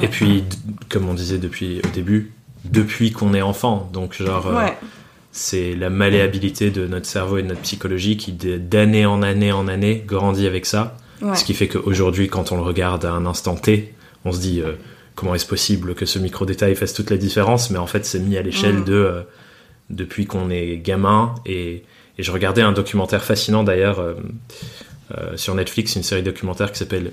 Et 0.00 0.08
puis, 0.08 0.44
comme 0.88 1.10
on 1.10 1.14
disait 1.14 1.38
depuis 1.38 1.82
au 1.84 1.88
début, 1.88 2.32
depuis 2.64 3.12
qu'on 3.12 3.34
est 3.34 3.42
enfant, 3.42 3.90
donc 3.92 4.14
genre, 4.14 4.46
Ouais, 4.46 4.74
c'est 5.32 5.74
la 5.74 5.88
malléabilité 5.90 6.70
de 6.70 6.86
notre 6.86 7.06
cerveau 7.06 7.38
et 7.38 7.42
de 7.42 7.48
notre 7.48 7.62
psychologie 7.62 8.16
qui, 8.18 8.32
d'année 8.32 9.06
en 9.06 9.22
année 9.22 9.50
en 9.52 9.66
année, 9.66 10.04
grandit 10.06 10.46
avec 10.46 10.66
ça. 10.66 10.96
ouais. 11.22 11.34
Ce 11.36 11.44
qui 11.44 11.54
fait 11.54 11.68
qu'aujourd'hui, 11.68 12.28
quand 12.28 12.52
on 12.52 12.56
le 12.56 12.62
regarde 12.62 13.04
à 13.06 13.12
un 13.12 13.24
instant 13.26 13.54
T, 13.56 13.94
on 14.24 14.32
se 14.32 14.40
dit 14.40 14.60
euh, 14.60 14.72
comment 15.14 15.34
est-ce 15.34 15.46
possible 15.46 15.94
que 15.94 16.04
ce 16.06 16.18
micro-détail 16.18 16.74
fasse 16.76 16.92
toute 16.94 17.10
la 17.10 17.16
différence? 17.16 17.70
Mais 17.70 17.78
en 17.78 17.86
fait, 17.86 18.04
c'est 18.04 18.18
mis 18.20 18.36
à 18.36 18.42
l'échelle 18.42 18.78
Mm. 18.80 18.84
de 18.84 18.92
euh, 18.94 19.22
depuis 19.90 20.26
qu'on 20.26 20.50
est 20.50 20.76
gamin. 20.76 21.34
Et, 21.46 21.82
et 22.18 22.22
je 22.22 22.30
regardais 22.30 22.62
un 22.62 22.72
documentaire 22.72 23.24
fascinant 23.24 23.62
d'ailleurs 23.64 24.00
euh, 24.00 24.14
sur 25.36 25.54
Netflix, 25.54 25.96
une 25.96 26.02
série 26.02 26.22
documentaire 26.22 26.72
qui 26.72 26.78
s'appelle 26.78 27.12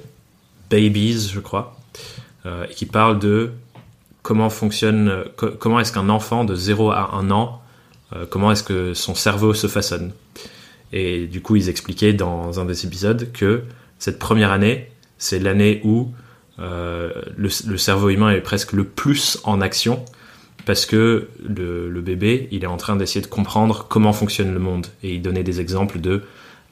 Babies, 0.70 1.32
je 1.34 1.40
crois, 1.40 1.78
et 2.46 2.74
qui 2.74 2.86
parle 2.86 3.20
de 3.20 3.52
comment 4.22 4.50
fonctionne, 4.50 5.24
co- 5.36 5.52
comment 5.60 5.80
est-ce 5.80 5.92
qu'un 5.92 6.10
enfant 6.10 6.44
de 6.46 6.56
0 6.56 6.92
à 6.92 7.16
1 7.16 7.32
an, 7.32 7.62
comment 8.30 8.52
est-ce 8.52 8.64
que 8.64 8.94
son 8.94 9.16
cerveau 9.16 9.54
se 9.54 9.68
façonne. 9.68 10.12
Et 10.92 11.28
du 11.28 11.42
coup, 11.42 11.56
ils 11.56 11.70
expliquaient 11.70 12.14
dans 12.14 12.60
un 12.60 12.66
des 12.66 12.86
épisodes 12.86 13.32
que 13.32 13.64
cette 14.00 14.20
première 14.20 14.52
année, 14.52 14.90
c'est 15.18 15.40
l'année 15.40 15.82
où 15.84 16.12
euh, 16.60 17.12
le, 17.38 17.50
le 17.68 17.78
cerveau 17.78 18.10
humain 18.10 18.32
est 18.32 18.42
presque 18.42 18.74
le 18.74 18.84
plus 18.84 19.40
en 19.44 19.62
action 19.62 20.04
parce 20.66 20.86
que 20.86 21.28
le, 21.48 21.90
le 21.90 22.02
bébé, 22.02 22.48
il 22.52 22.64
est 22.64 22.68
en 22.68 22.78
train 22.78 22.96
d'essayer 22.96 23.22
de 23.22 23.28
comprendre 23.28 23.86
comment 23.90 24.14
fonctionne 24.14 24.54
le 24.54 24.60
monde. 24.60 24.88
Et 25.04 25.16
il 25.16 25.22
donnait 25.22 25.44
des 25.44 25.62
exemples 25.62 26.00
de 26.00 26.24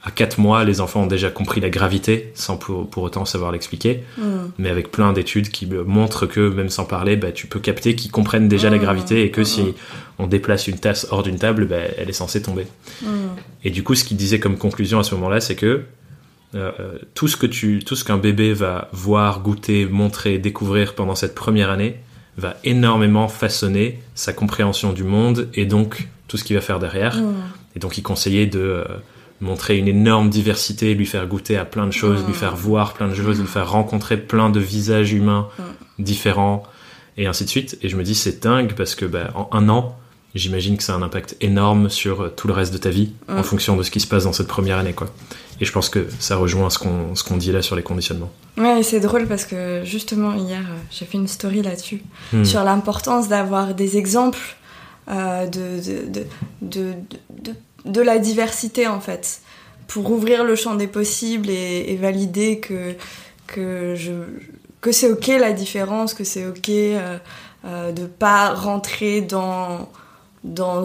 à 0.04 0.10
4 0.10 0.38
mois, 0.38 0.64
les 0.64 0.80
enfants 0.80 1.02
ont 1.02 1.06
déjà 1.06 1.28
compris 1.28 1.60
la 1.60 1.70
gravité 1.70 2.30
sans 2.34 2.56
pour, 2.56 2.88
pour 2.88 3.02
autant 3.02 3.24
savoir 3.24 3.50
l'expliquer, 3.50 4.04
Mm. 4.16 4.22
mais 4.58 4.70
avec 4.70 4.90
plein 4.90 5.12
d'études 5.12 5.50
qui 5.50 5.66
montrent 5.66 6.26
que 6.26 6.48
même 6.48 6.68
sans 6.68 6.84
parler, 6.84 7.16
bah, 7.16 7.32
tu 7.32 7.46
peux 7.46 7.58
capter 7.58 7.96
qu'ils 7.96 8.10
comprennent 8.10 8.48
déjà 8.48 8.70
la 8.70 8.76
Mmh, 8.76 8.80
gravité 8.80 9.22
et 9.24 9.30
que 9.30 9.40
mmh, 9.40 9.44
si 9.44 9.74
on 10.18 10.26
déplace 10.26 10.68
une 10.68 10.78
tasse 10.78 11.08
hors 11.10 11.22
d'une 11.22 11.38
table, 11.38 11.66
bah, 11.66 11.76
elle 11.98 12.08
est 12.08 12.12
censée 12.12 12.40
tomber. 12.42 12.66
Et 13.64 13.70
du 13.70 13.82
coup, 13.82 13.94
ce 13.94 14.04
qu'il 14.04 14.16
disait 14.16 14.38
comme 14.38 14.56
conclusion 14.56 14.98
à 15.00 15.02
ce 15.02 15.14
moment-là, 15.16 15.40
c'est 15.40 15.56
que 15.56 15.82
euh, 16.54 16.70
euh, 16.80 16.98
tout 17.14 17.28
ce 17.28 17.36
que 17.36 17.46
tu, 17.46 17.82
tout 17.84 17.96
ce 17.96 18.04
qu'un 18.04 18.16
bébé 18.18 18.54
va 18.54 18.88
voir, 18.92 19.40
goûter, 19.40 19.84
montrer, 19.86 20.38
découvrir 20.38 20.94
pendant 20.94 21.14
cette 21.14 21.34
première 21.34 21.70
année 21.70 21.96
va 22.36 22.56
énormément 22.64 23.28
façonner 23.28 23.98
sa 24.14 24.32
compréhension 24.32 24.92
du 24.92 25.02
monde 25.02 25.48
et 25.54 25.66
donc 25.66 26.08
tout 26.28 26.36
ce 26.36 26.44
qu'il 26.44 26.54
va 26.56 26.62
faire 26.62 26.78
derrière. 26.78 27.18
Et 27.76 27.80
donc, 27.80 27.98
il 27.98 28.02
conseillait 28.02 28.46
de 28.46 28.60
euh, 28.60 28.84
montrer 29.40 29.76
une 29.78 29.88
énorme 29.88 30.30
diversité, 30.30 30.94
lui 30.94 31.06
faire 31.06 31.26
goûter 31.26 31.56
à 31.56 31.64
plein 31.64 31.86
de 31.86 31.92
choses, 31.92 32.22
Mm. 32.22 32.26
lui 32.26 32.34
faire 32.34 32.56
voir 32.56 32.94
plein 32.94 33.08
de 33.08 33.14
choses, 33.14 33.38
lui 33.40 33.46
faire 33.46 33.70
rencontrer 33.70 34.16
plein 34.16 34.50
de 34.50 34.60
visages 34.60 35.12
humains 35.12 35.48
Mm. 35.58 36.02
différents, 36.02 36.62
et 37.16 37.26
ainsi 37.26 37.44
de 37.44 37.50
suite. 37.50 37.78
Et 37.82 37.88
je 37.88 37.96
me 37.96 38.02
dis, 38.02 38.14
c'est 38.14 38.42
dingue 38.42 38.74
parce 38.74 38.94
que 38.94 39.04
bah, 39.04 39.30
en 39.34 39.48
un 39.52 39.68
an, 39.68 39.96
j'imagine 40.34 40.76
que 40.76 40.82
ça 40.82 40.92
a 40.94 40.96
un 40.96 41.02
impact 41.02 41.36
énorme 41.40 41.88
sur 41.88 42.22
euh, 42.22 42.28
tout 42.28 42.46
le 42.48 42.52
reste 42.54 42.72
de 42.72 42.78
ta 42.78 42.90
vie 42.90 43.12
en 43.28 43.40
Mm. 43.40 43.44
fonction 43.44 43.76
de 43.76 43.82
ce 43.82 43.90
qui 43.90 44.00
se 44.00 44.06
passe 44.06 44.24
dans 44.24 44.32
cette 44.32 44.46
première 44.48 44.78
année. 44.78 44.92
quoi. 44.92 45.08
Et 45.60 45.64
je 45.64 45.72
pense 45.72 45.88
que 45.88 46.06
ça 46.20 46.36
rejoint 46.36 46.70
ce 46.70 46.78
qu'on 46.78 47.36
dit 47.36 47.50
là 47.50 47.62
sur 47.62 47.74
les 47.74 47.82
conditionnements. 47.82 48.30
Ouais, 48.56 48.82
c'est 48.84 49.00
drôle 49.00 49.26
parce 49.26 49.44
que 49.44 49.82
justement 49.84 50.34
hier, 50.34 50.60
euh, 50.60 50.76
j'ai 50.92 51.04
fait 51.04 51.18
une 51.18 51.26
story 51.26 51.62
là-dessus. 51.62 52.02
Hmm. 52.32 52.44
sur 52.44 52.62
l'importance 52.62 53.28
d'avoir 53.28 53.74
des 53.74 53.96
exemples 53.96 54.38
euh, 55.10 55.46
de, 55.46 55.80
de, 56.12 56.24
de, 56.62 56.92
de, 57.30 57.52
de, 57.84 58.00
la 58.02 58.18
diversité 58.18 58.86
en 58.86 59.00
fait 59.00 59.40
pour 59.86 60.10
ouvrir 60.10 60.44
le 60.44 60.54
champ 60.56 60.74
des 60.74 60.86
possibles 60.88 61.48
et, 61.50 61.86
et 61.88 61.96
valider 61.96 62.58
que, 62.60 62.94
que, 63.46 63.94
je, 63.96 64.12
que 64.80 64.92
c'est 64.92 65.10
ok 65.10 65.28
la 65.40 65.52
différence, 65.52 66.12
que 66.14 66.24
c'est 66.24 66.46
ok 66.46 66.68
euh, 66.68 67.18
euh, 67.64 67.92
de 67.92 68.04
pas 68.06 68.52
rentrer 68.54 69.20
dans, 69.22 69.88
dans, 70.44 70.84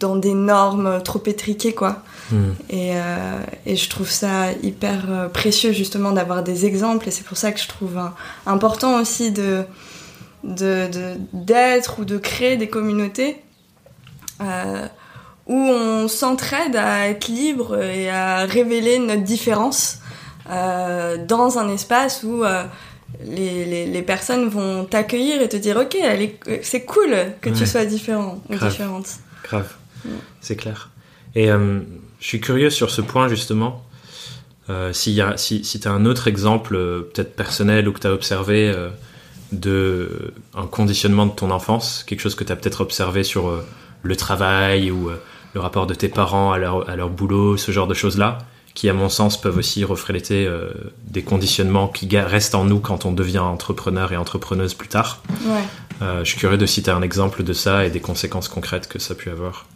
dans 0.00 0.16
des 0.16 0.34
normes 0.34 1.02
trop 1.02 1.22
étriquées 1.26 1.74
quoi. 1.74 2.02
Hmm. 2.32 2.52
Et, 2.70 2.92
euh, 2.94 3.38
et 3.66 3.76
je 3.76 3.88
trouve 3.90 4.08
ça 4.08 4.52
hyper 4.62 5.10
euh, 5.10 5.28
précieux 5.28 5.72
justement 5.72 6.12
d'avoir 6.12 6.42
des 6.42 6.64
exemples 6.64 7.08
et 7.08 7.10
c'est 7.10 7.24
pour 7.24 7.36
ça 7.36 7.52
que 7.52 7.60
je 7.60 7.68
trouve 7.68 7.98
important 8.46 9.00
aussi 9.00 9.30
de 9.32 9.64
de- 10.42 10.88
de- 10.90 11.16
d'être 11.34 11.98
ou 11.98 12.04
de 12.06 12.16
créer 12.16 12.56
des 12.56 12.68
communautés 12.68 13.36
euh, 14.40 14.86
où 15.50 15.56
on 15.56 16.06
s'entraide 16.06 16.76
à 16.76 17.08
être 17.08 17.26
libre 17.26 17.76
et 17.82 18.08
à 18.08 18.46
révéler 18.46 19.00
notre 19.00 19.24
différence 19.24 19.98
euh, 20.48 21.16
dans 21.26 21.58
un 21.58 21.68
espace 21.68 22.22
où 22.22 22.44
euh, 22.44 22.62
les, 23.24 23.84
les, 23.86 24.02
personnes 24.02 24.48
vont 24.48 24.84
t'accueillir 24.84 25.42
et 25.42 25.48
te 25.48 25.56
dire 25.56 25.76
ok 25.76 25.96
c'est 26.62 26.84
cool 26.84 27.16
que 27.40 27.50
tu 27.50 27.66
sois 27.66 27.84
différent 27.84 28.40
ou 28.48 28.54
différente. 28.54 29.08
Grave. 29.42 29.74
C'est 30.40 30.54
clair. 30.54 30.90
Et 31.34 31.50
euh, 31.50 31.80
je 32.20 32.26
suis 32.26 32.40
curieux 32.40 32.70
sur 32.70 32.90
ce 32.90 33.00
point 33.00 33.26
justement. 33.26 33.84
Euh, 34.68 34.92
si, 34.92 35.20
si, 35.34 35.64
si 35.64 35.80
tu 35.80 35.88
as 35.88 35.90
un 35.90 36.06
autre 36.06 36.28
exemple 36.28 36.76
euh, 36.76 37.10
peut-être 37.12 37.34
personnel 37.34 37.88
ou 37.88 37.92
que 37.92 37.98
tu 37.98 38.06
as 38.06 38.12
observé 38.12 38.72
de 39.50 40.32
un 40.54 40.66
conditionnement 40.66 41.26
de 41.26 41.32
ton 41.32 41.50
enfance 41.50 42.04
quelque 42.06 42.20
chose 42.20 42.36
que 42.36 42.44
tu 42.44 42.52
as 42.52 42.56
peut-être 42.56 42.82
observé 42.82 43.24
sur 43.24 43.64
le 44.02 44.16
travail 44.16 44.92
ou 44.92 45.10
le 45.54 45.60
rapport 45.60 45.86
de 45.86 45.94
tes 45.94 46.08
parents 46.08 46.52
à 46.52 46.58
leur, 46.58 46.88
à 46.88 46.96
leur 46.96 47.10
boulot 47.10 47.56
ce 47.56 47.72
genre 47.72 47.86
de 47.86 47.94
choses 47.94 48.18
là 48.18 48.38
qui 48.74 48.88
à 48.88 48.92
mon 48.92 49.08
sens 49.08 49.40
peuvent 49.40 49.56
aussi 49.56 49.84
refléter 49.84 50.46
euh, 50.46 50.70
des 51.04 51.22
conditionnements 51.22 51.88
qui 51.88 52.08
restent 52.16 52.54
en 52.54 52.64
nous 52.64 52.78
quand 52.78 53.04
on 53.04 53.12
devient 53.12 53.38
entrepreneur 53.38 54.12
et 54.12 54.16
entrepreneuse 54.16 54.74
plus 54.74 54.88
tard. 54.88 55.22
Ouais. 55.44 55.60
Euh, 56.02 56.24
je 56.24 56.30
suis 56.30 56.38
curieux 56.38 56.56
de 56.56 56.66
citer 56.66 56.90
un 56.90 57.02
exemple 57.02 57.42
de 57.42 57.52
ça 57.52 57.84
et 57.84 57.90
des 57.90 58.00
conséquences 58.00 58.48
concrètes 58.48 58.88
que 58.88 58.98
ça 58.98 59.14
a 59.14 59.16
pu 59.16 59.28
avoir. 59.28 59.66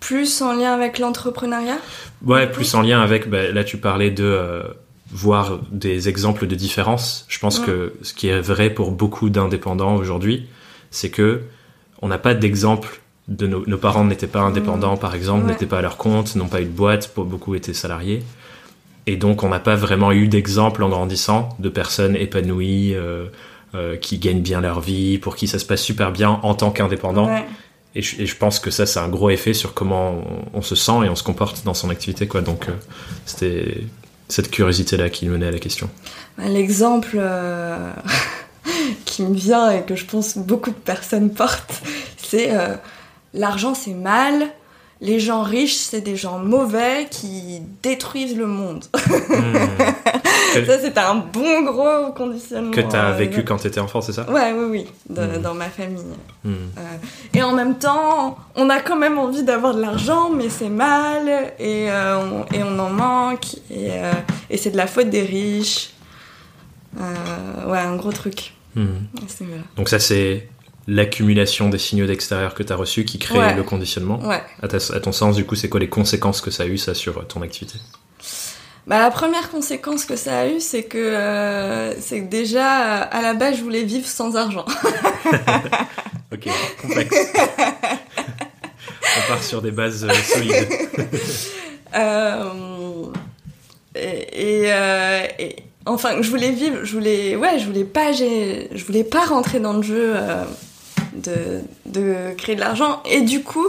Plus 0.00 0.42
en 0.42 0.52
lien 0.52 0.72
avec 0.72 0.98
l'entrepreneuriat? 0.98 1.78
Ouais, 2.24 2.50
plus 2.50 2.74
en 2.74 2.82
lien 2.82 3.00
avec, 3.00 3.28
bah, 3.28 3.50
là 3.50 3.64
tu 3.64 3.78
parlais 3.78 4.10
de 4.10 4.24
euh, 4.24 4.62
voir 5.10 5.60
des 5.70 6.08
exemples 6.08 6.46
de 6.46 6.54
différence. 6.54 7.24
Je 7.28 7.38
pense 7.38 7.60
que 7.60 7.94
ce 8.02 8.14
qui 8.14 8.28
est 8.28 8.40
vrai 8.40 8.70
pour 8.70 8.90
beaucoup 8.90 9.30
d'indépendants 9.30 9.94
aujourd'hui, 9.94 10.46
c'est 10.90 11.10
que 11.10 11.42
on 12.02 12.08
n'a 12.08 12.18
pas 12.18 12.34
d'exemple 12.34 13.00
de 13.28 13.46
nos, 13.46 13.78
parents 13.78 14.04
n'étaient 14.04 14.26
pas 14.26 14.40
indépendants, 14.40 14.96
par 14.96 15.14
exemple, 15.14 15.46
n'étaient 15.46 15.66
pas 15.66 15.78
à 15.78 15.82
leur 15.82 15.98
compte, 15.98 16.34
n'ont 16.34 16.48
pas 16.48 16.62
eu 16.62 16.64
de 16.64 16.70
boîte, 16.70 17.12
beaucoup 17.14 17.54
étaient 17.54 17.74
salariés. 17.74 18.22
Et 19.06 19.16
donc, 19.16 19.42
on 19.42 19.50
n'a 19.50 19.60
pas 19.60 19.74
vraiment 19.74 20.12
eu 20.12 20.28
d'exemple 20.28 20.82
en 20.82 20.88
grandissant 20.88 21.50
de 21.58 21.68
personnes 21.68 22.16
épanouies, 22.16 22.94
euh, 22.94 23.26
euh, 23.74 23.96
qui 23.96 24.18
gagnent 24.18 24.40
bien 24.40 24.62
leur 24.62 24.80
vie, 24.80 25.18
pour 25.18 25.36
qui 25.36 25.46
ça 25.46 25.58
se 25.58 25.66
passe 25.66 25.82
super 25.82 26.10
bien 26.10 26.40
en 26.42 26.54
tant 26.54 26.70
qu'indépendant. 26.70 27.30
Et, 27.94 28.02
je, 28.02 28.36
pense 28.36 28.60
que 28.60 28.70
ça, 28.70 28.86
c'est 28.86 29.00
un 29.00 29.08
gros 29.08 29.28
effet 29.28 29.54
sur 29.54 29.74
comment 29.74 30.22
on, 30.54 30.62
se 30.62 30.74
sent 30.74 31.04
et 31.04 31.08
on 31.08 31.16
se 31.16 31.22
comporte 31.22 31.64
dans 31.64 31.74
son 31.74 31.90
activité. 31.90 32.28
Quoi. 32.28 32.40
Donc, 32.40 32.68
euh, 32.68 32.72
c'était 33.26 33.82
cette 34.28 34.50
curiosité-là 34.50 35.10
qui 35.10 35.26
menait 35.26 35.48
à 35.48 35.50
la 35.50 35.58
question. 35.58 35.90
L'exemple 36.38 37.20
qui 39.04 39.22
me 39.22 39.34
vient 39.34 39.70
et 39.70 39.82
que 39.82 39.96
je 39.96 40.06
pense 40.06 40.38
beaucoup 40.38 40.70
de 40.70 40.76
personnes 40.76 41.30
portent, 41.30 41.82
c'est 42.16 42.52
l'argent 43.34 43.74
c'est 43.74 43.94
mal, 43.94 44.48
les 45.00 45.20
gens 45.20 45.42
riches 45.42 45.76
c'est 45.76 46.00
des 46.00 46.16
gens 46.16 46.38
mauvais 46.38 47.06
qui 47.10 47.60
détruisent 47.82 48.36
le 48.36 48.46
monde. 48.46 48.84
Hmm. 50.50 50.64
ça 50.64 50.78
c'est 50.80 50.96
un 50.96 51.14
bon 51.16 51.62
gros 51.62 52.10
conditionnement. 52.12 52.70
Que 52.70 52.80
tu 52.80 52.96
as 52.96 53.10
euh, 53.10 53.12
vécu 53.12 53.44
quand 53.44 53.58
tu 53.58 53.66
étais 53.66 53.80
enfant, 53.80 54.00
c'est 54.00 54.14
ça? 54.14 54.28
Ouais, 54.30 54.52
oui, 54.52 54.64
oui, 54.70 54.86
hmm. 55.10 55.42
dans 55.42 55.52
ma 55.52 55.68
famille. 55.68 56.02
Hmm. 56.42 56.54
Euh, 56.78 56.80
et 57.34 57.42
en 57.42 57.52
même 57.52 57.76
temps, 57.76 58.38
on 58.56 58.70
a 58.70 58.80
quand 58.80 58.96
même 58.96 59.18
envie 59.18 59.42
d'avoir 59.42 59.74
de 59.74 59.82
l'argent, 59.82 60.30
mais 60.30 60.48
c'est 60.48 60.70
mal 60.70 61.28
et, 61.58 61.90
euh, 61.90 62.18
on, 62.18 62.46
et, 62.54 62.62
on, 62.62 62.78
en 62.78 62.88
manque 62.88 63.56
et, 63.70 63.90
et 64.48 64.56
c'est 64.56 64.70
de 64.70 64.78
la 64.78 64.86
faute 64.86 65.10
des 65.10 65.22
riches. 65.22 65.90
ouais, 66.96 67.78
un 67.78 67.96
gros 67.96 68.12
truc. 68.12 68.54
Donc 69.76 69.88
ça 69.88 69.98
c'est 69.98 70.48
l'accumulation 70.88 71.68
des 71.68 71.78
signaux 71.78 72.06
d'extérieur 72.06 72.54
que 72.54 72.62
tu 72.62 72.72
as 72.72 72.76
reçus 72.76 73.04
qui 73.04 73.18
crée 73.18 73.54
le 73.54 73.62
conditionnement. 73.62 74.20
À, 74.62 74.68
ton 75.00 75.12
sens, 75.12 75.36
du 75.36 75.44
coup, 75.44 75.54
c'est 75.54 75.68
quoi 75.68 75.78
les 75.78 75.88
conséquences 75.88 76.40
que 76.40 76.50
ça 76.50 76.64
a 76.64 76.66
eu, 76.66 76.78
ça, 76.78 76.94
sur 76.94 77.24
ton 77.28 77.42
activité? 77.42 77.78
Bah, 78.86 78.98
la 78.98 79.10
première 79.10 79.50
conséquence 79.50 80.06
que 80.06 80.16
ça 80.16 80.40
a 80.40 80.48
eu, 80.48 80.60
c'est 80.60 80.84
que, 80.84 80.96
euh, 80.96 82.00
c'est 82.00 82.22
que 82.22 82.30
déjà, 82.30 83.02
à 83.02 83.20
la 83.20 83.34
base, 83.34 83.58
je 83.58 83.62
voulais 83.62 83.84
vivre 83.84 84.06
sans 84.06 84.34
argent. 84.34 84.64
ok, 86.32 86.48
complexe. 86.80 87.16
On 89.18 89.28
part 89.28 89.42
sur 89.42 89.60
des 89.60 89.72
bases 89.72 90.04
euh, 90.04 90.14
solides. 90.14 90.68
Euh, 91.94 93.06
et, 93.94 94.66
et, 94.66 95.56
enfin, 95.86 96.20
je 96.20 96.28
voulais 96.28 96.50
vivre, 96.50 96.84
je 96.84 96.92
voulais, 96.92 97.34
ouais, 97.34 97.58
je 97.58 97.64
voulais 97.64 97.84
pas, 97.84 98.12
je 98.12 98.84
voulais 98.84 99.04
pas 99.04 99.24
rentrer 99.24 99.58
dans 99.58 99.72
le 99.72 99.82
jeu 99.82 100.14
de, 101.22 102.34
créer 102.36 102.54
de 102.54 102.60
l'argent. 102.60 103.02
Et 103.04 103.20
du 103.22 103.42
coup, 103.42 103.66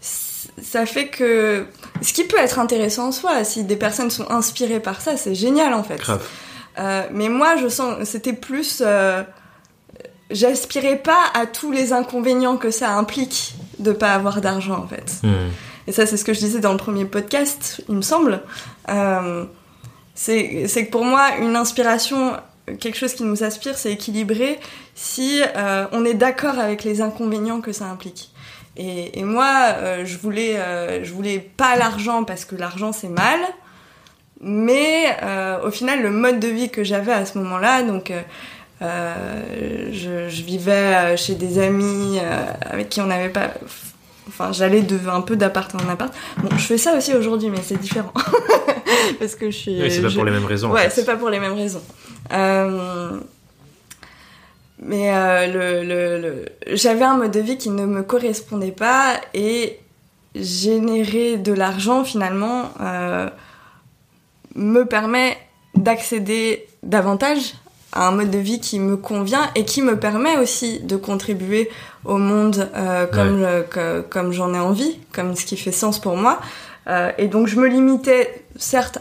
ça 0.00 0.86
fait 0.86 1.08
que 1.08 1.66
ce 2.00 2.12
qui 2.12 2.24
peut 2.24 2.38
être 2.38 2.58
intéressant 2.58 3.08
en 3.08 3.12
soi, 3.12 3.44
si 3.44 3.64
des 3.64 3.76
personnes 3.76 4.10
sont 4.10 4.30
inspirées 4.30 4.80
par 4.80 5.00
ça, 5.00 5.16
c'est 5.16 5.34
génial 5.34 5.74
en 5.74 5.82
fait. 5.82 6.00
Euh, 6.78 7.02
mais 7.12 7.28
moi, 7.28 7.56
je 7.56 7.68
sens, 7.68 7.96
c'était 8.04 8.32
plus, 8.32 8.82
euh, 8.84 9.22
j'aspirais 10.30 10.96
pas 10.96 11.24
à 11.34 11.46
tous 11.46 11.70
les 11.70 11.92
inconvénients 11.92 12.56
que 12.56 12.70
ça 12.70 12.92
implique 12.92 13.54
de 13.78 13.92
pas 13.92 14.12
avoir 14.12 14.40
d'argent 14.40 14.78
en 14.78 14.86
fait. 14.86 15.20
Hmm. 15.22 15.50
Et 15.86 15.92
ça, 15.92 16.06
c'est 16.06 16.16
ce 16.16 16.24
que 16.24 16.32
je 16.32 16.38
disais 16.38 16.60
dans 16.60 16.72
le 16.72 16.78
premier 16.78 17.04
podcast, 17.04 17.82
il 17.88 17.96
me 17.96 18.02
semble. 18.02 18.40
Euh, 18.88 19.44
c'est 20.14 20.86
que 20.86 20.90
pour 20.90 21.04
moi, 21.04 21.36
une 21.40 21.56
inspiration 21.56 22.36
quelque 22.78 22.96
chose 22.96 23.14
qui 23.14 23.24
nous 23.24 23.42
aspire, 23.42 23.76
c'est 23.76 23.92
équilibré 23.92 24.58
si 25.02 25.42
euh, 25.56 25.86
on 25.90 26.04
est 26.04 26.14
d'accord 26.14 26.60
avec 26.60 26.84
les 26.84 27.00
inconvénients 27.00 27.60
que 27.60 27.72
ça 27.72 27.86
implique. 27.86 28.30
Et, 28.76 29.22
moi, 29.24 29.74
euh, 29.76 30.04
je 30.06 30.16
voulais, 30.16 30.56
euh, 30.56 31.04
je 31.04 31.12
voulais 31.12 31.40
pas 31.40 31.76
l'argent 31.76 32.22
parce 32.24 32.44
que 32.44 32.54
l'argent 32.54 32.92
c'est 32.92 33.08
mal, 33.08 33.40
mais 34.40 35.16
au 35.64 35.70
final, 35.70 36.02
le 36.02 36.10
mode 36.10 36.38
de 36.40 36.48
vie 36.48 36.70
que 36.70 36.84
j'avais 36.84 37.12
à 37.12 37.26
ce 37.26 37.36
moment-là, 37.38 37.82
donc 37.82 38.12
je, 38.80 40.28
je, 40.28 40.42
vivais 40.42 41.16
chez 41.16 41.34
des 41.34 41.58
amis 41.58 42.18
avec 42.60 42.88
qui 42.88 43.00
on 43.00 43.06
n'avait 43.06 43.28
pas 43.28 43.50
Enfin, 44.28 44.52
j'allais 44.52 44.82
de 44.82 44.98
un 45.08 45.20
peu 45.20 45.36
d'appart 45.36 45.74
en 45.74 45.88
appart. 45.90 46.14
Bon, 46.38 46.48
je 46.56 46.64
fais 46.64 46.78
ça 46.78 46.96
aussi 46.96 47.12
aujourd'hui, 47.12 47.50
mais 47.50 47.58
c'est 47.62 47.78
différent. 47.78 48.12
Parce 49.18 49.34
que 49.34 49.50
je 49.50 49.56
suis. 49.56 49.82
Oui, 49.82 49.90
c'est 49.90 50.00
pas 50.00 50.10
pour 50.10 50.24
les 50.24 50.30
mêmes 50.30 50.44
raisons. 50.44 50.70
Ouais, 50.70 50.88
c'est 50.90 51.04
pas 51.04 51.16
pour 51.16 51.28
les 51.28 51.40
mêmes 51.40 51.54
raisons. 51.54 51.82
Euh, 52.32 53.18
mais 54.84 55.14
euh, 55.14 55.46
le, 55.46 55.84
le, 55.84 56.20
le... 56.20 56.44
j'avais 56.76 57.04
un 57.04 57.16
mode 57.16 57.30
de 57.30 57.40
vie 57.40 57.56
qui 57.56 57.70
ne 57.70 57.86
me 57.86 58.02
correspondait 58.02 58.72
pas 58.72 59.14
et 59.34 59.78
générer 60.34 61.36
de 61.36 61.52
l'argent 61.52 62.04
finalement 62.04 62.70
euh, 62.80 63.28
me 64.54 64.84
permet 64.84 65.36
d'accéder 65.74 66.66
davantage 66.82 67.54
à 67.92 68.08
un 68.08 68.12
mode 68.12 68.30
de 68.30 68.38
vie 68.38 68.60
qui 68.60 68.78
me 68.78 68.96
convient 68.96 69.50
et 69.54 69.64
qui 69.64 69.82
me 69.82 69.98
permet 69.98 70.36
aussi 70.38 70.80
de 70.80 70.96
contribuer 70.96 71.70
au 72.04 72.16
monde 72.16 72.70
euh, 72.74 73.06
comme, 73.06 74.08
comme 74.08 74.32
j'en 74.32 74.54
ai 74.54 74.58
envie, 74.58 74.98
comme 75.12 75.36
ce 75.36 75.44
qui 75.44 75.56
fait 75.56 75.72
sens 75.72 75.98
pour 75.98 76.16
moi. 76.16 76.40
Euh, 76.88 77.12
et 77.18 77.28
donc 77.28 77.46
je 77.46 77.60
me 77.60 77.68
limitais 77.68 78.44
certes 78.56 78.98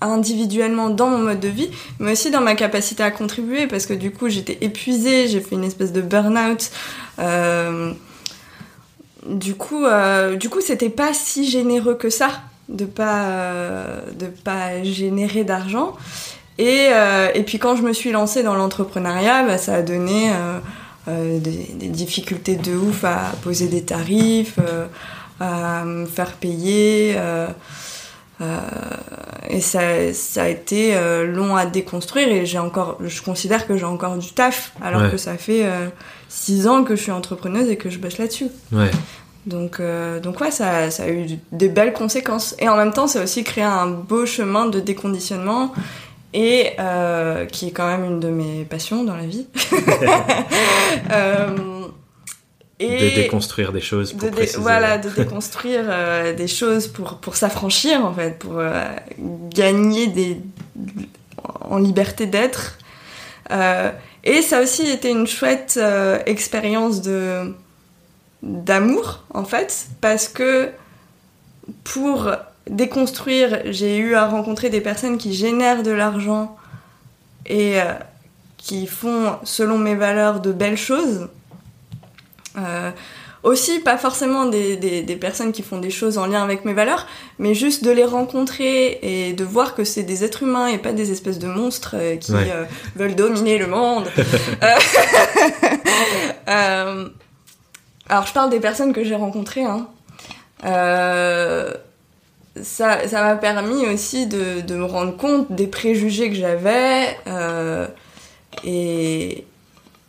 individuellement 0.00 0.90
dans 0.90 1.08
mon 1.08 1.18
mode 1.18 1.40
de 1.40 1.48
vie, 1.48 1.70
mais 1.98 2.12
aussi 2.12 2.30
dans 2.30 2.40
ma 2.40 2.54
capacité 2.54 3.02
à 3.02 3.10
contribuer 3.10 3.66
parce 3.66 3.86
que 3.86 3.94
du 3.94 4.10
coup 4.10 4.28
j'étais 4.28 4.58
épuisée, 4.60 5.28
j'ai 5.28 5.40
fait 5.40 5.54
une 5.54 5.64
espèce 5.64 5.92
de 5.92 6.00
burn-out. 6.00 6.70
Euh, 7.18 7.92
du 9.26 9.54
coup, 9.54 9.84
euh, 9.84 10.36
du 10.36 10.48
coup, 10.48 10.60
c'était 10.60 10.88
pas 10.88 11.12
si 11.12 11.48
généreux 11.48 11.94
que 11.94 12.10
ça 12.10 12.28
de 12.68 12.84
pas 12.84 13.24
euh, 13.24 14.00
de 14.18 14.26
pas 14.26 14.82
générer 14.82 15.44
d'argent. 15.44 15.96
Et, 16.58 16.88
euh, 16.90 17.28
et 17.34 17.42
puis 17.42 17.58
quand 17.58 17.74
je 17.74 17.82
me 17.82 17.92
suis 17.92 18.12
lancée 18.12 18.42
dans 18.42 18.54
l'entrepreneuriat, 18.54 19.44
bah, 19.44 19.58
ça 19.58 19.76
a 19.76 19.82
donné 19.82 20.30
des, 21.06 21.38
des, 21.40 21.88
difficultés 21.88 22.56
de 22.56 22.74
ouf 22.74 23.04
à 23.04 23.32
poser 23.42 23.66
des 23.66 23.82
tarifs, 23.82 24.58
à 25.40 25.84
me 25.84 26.06
faire 26.06 26.32
payer. 26.32 27.16
Euh, 28.40 28.58
et 29.48 29.60
ça, 29.60 30.12
ça, 30.14 30.44
a 30.44 30.48
été 30.48 30.94
euh, 30.94 31.26
long 31.26 31.56
à 31.56 31.66
déconstruire 31.66 32.28
et 32.28 32.46
j'ai 32.46 32.58
encore, 32.58 32.96
je 33.04 33.20
considère 33.20 33.66
que 33.66 33.76
j'ai 33.76 33.84
encore 33.84 34.16
du 34.16 34.32
taf 34.32 34.72
alors 34.80 35.10
que 35.10 35.16
ça 35.16 35.36
fait 35.36 35.66
euh, 35.66 35.88
six 36.28 36.66
ans 36.66 36.84
que 36.84 36.96
je 36.96 37.02
suis 37.02 37.12
entrepreneuse 37.12 37.68
et 37.68 37.76
que 37.76 37.90
je 37.90 37.98
bosse 37.98 38.18
là-dessus. 38.18 38.48
Ouais. 38.72 38.90
Donc, 39.46 39.80
donc 40.22 40.40
ouais, 40.40 40.50
ça, 40.50 40.90
ça, 40.90 41.04
a 41.04 41.08
eu 41.08 41.26
des 41.50 41.68
belles 41.68 41.94
conséquences. 41.94 42.54
Et 42.58 42.68
en 42.68 42.76
même 42.76 42.92
temps, 42.92 43.06
ça 43.06 43.20
a 43.20 43.24
aussi 43.24 43.42
créé 43.42 43.64
un 43.64 43.86
beau 43.86 44.26
chemin 44.26 44.66
de 44.66 44.80
déconditionnement 44.80 45.72
et 46.32 46.76
qui 47.50 47.68
est 47.68 47.72
quand 47.72 47.86
même 47.86 48.04
une 48.04 48.20
de 48.20 48.28
mes 48.28 48.64
passions 48.64 49.02
dans 49.04 49.16
la 49.16 49.26
vie. 49.26 49.46
de 52.88 53.14
déconstruire 53.14 53.72
des 53.72 53.80
choses 53.80 54.12
pour 54.12 54.30
voilà 54.58 54.98
de 54.98 55.08
déconstruire 55.16 55.84
euh, 55.88 56.32
des 56.32 56.48
choses 56.48 56.86
pour 56.86 57.18
pour 57.18 57.36
s'affranchir 57.36 58.04
en 58.04 58.12
fait 58.12 58.38
pour 58.38 58.58
euh, 58.58 58.84
gagner 59.54 60.06
des 60.06 60.40
en 61.60 61.78
liberté 61.78 62.26
d'être 62.26 62.78
euh, 63.50 63.90
et 64.24 64.42
ça 64.42 64.58
a 64.58 64.62
aussi 64.62 64.88
été 64.88 65.10
une 65.10 65.26
chouette 65.26 65.78
expérience 66.26 67.02
de 67.02 67.54
d'amour 68.42 69.24
en 69.34 69.44
fait 69.44 69.88
parce 70.00 70.28
que 70.28 70.70
pour 71.84 72.30
déconstruire 72.68 73.60
j'ai 73.66 73.98
eu 73.98 74.14
à 74.14 74.26
rencontrer 74.26 74.70
des 74.70 74.80
personnes 74.80 75.18
qui 75.18 75.34
génèrent 75.34 75.82
de 75.82 75.90
l'argent 75.90 76.56
et 77.46 77.78
qui 78.58 78.86
font, 78.86 79.38
selon 79.42 79.78
mes 79.78 79.94
valeurs, 79.94 80.40
de 80.40 80.52
belles 80.52 80.76
choses. 80.76 81.28
Euh, 82.58 82.90
aussi, 83.42 83.78
pas 83.78 83.96
forcément 83.96 84.44
des, 84.44 84.76
des, 84.76 85.00
des, 85.02 85.16
personnes 85.16 85.52
qui 85.52 85.62
font 85.62 85.78
des 85.78 85.88
choses 85.90 86.18
en 86.18 86.26
lien 86.26 86.42
avec 86.42 86.66
mes 86.66 86.74
valeurs, 86.74 87.06
mais 87.38 87.54
juste 87.54 87.82
de 87.84 87.90
les 87.90 88.04
rencontrer 88.04 88.98
et 89.02 89.32
de 89.32 89.44
voir 89.44 89.74
que 89.74 89.82
c'est 89.82 90.02
des 90.02 90.24
êtres 90.24 90.42
humains 90.42 90.66
et 90.66 90.76
pas 90.76 90.92
des 90.92 91.10
espèces 91.10 91.38
de 91.38 91.46
monstres 91.46 91.94
euh, 91.94 92.16
qui 92.16 92.32
Ouais. 92.32 92.50
euh, 92.52 92.64
veulent 92.96 93.14
dominer 93.14 93.56
le 93.58 93.66
monde. 93.66 94.10
Euh, 96.48 97.08
alors, 98.08 98.26
je 98.26 98.32
parle 98.32 98.50
des 98.50 98.58
personnes 98.60 98.92
que 98.92 99.04
j'ai 99.04 99.14
rencontrées. 99.14 99.64
Hein. 99.64 99.86
Euh, 100.64 101.72
ça 102.60 103.06
ça 103.06 103.22
m'a 103.22 103.36
permis 103.36 103.86
aussi 103.86 104.26
de, 104.26 104.60
de 104.60 104.74
me 104.74 104.84
rendre 104.84 105.16
compte 105.16 105.52
des 105.52 105.68
préjugés 105.68 106.28
que 106.28 106.34
j'avais 106.34 107.16
euh, 107.28 107.86
et, 108.64 109.44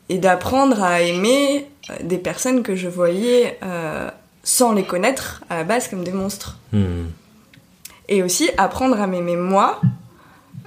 et 0.09 0.17
d'apprendre 0.17 0.81
à 0.81 1.01
aimer 1.01 1.69
des 2.01 2.17
personnes 2.17 2.63
que 2.63 2.75
je 2.75 2.87
voyais 2.87 3.57
euh, 3.63 4.09
sans 4.43 4.71
les 4.73 4.83
connaître 4.83 5.43
à 5.49 5.57
la 5.57 5.63
base 5.63 5.87
comme 5.87 6.03
des 6.03 6.11
monstres. 6.11 6.57
Hmm. 6.73 7.05
Et 8.09 8.23
aussi 8.23 8.49
apprendre 8.57 8.99
à 8.99 9.07
m'aimer 9.07 9.35
moi 9.35 9.79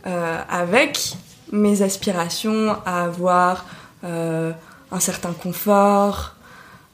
euh, 0.06 0.38
avec 0.48 1.14
mes 1.52 1.82
aspirations 1.82 2.76
à 2.86 3.04
avoir 3.04 3.64
euh, 4.04 4.52
un 4.90 5.00
certain 5.00 5.32
confort, 5.32 6.34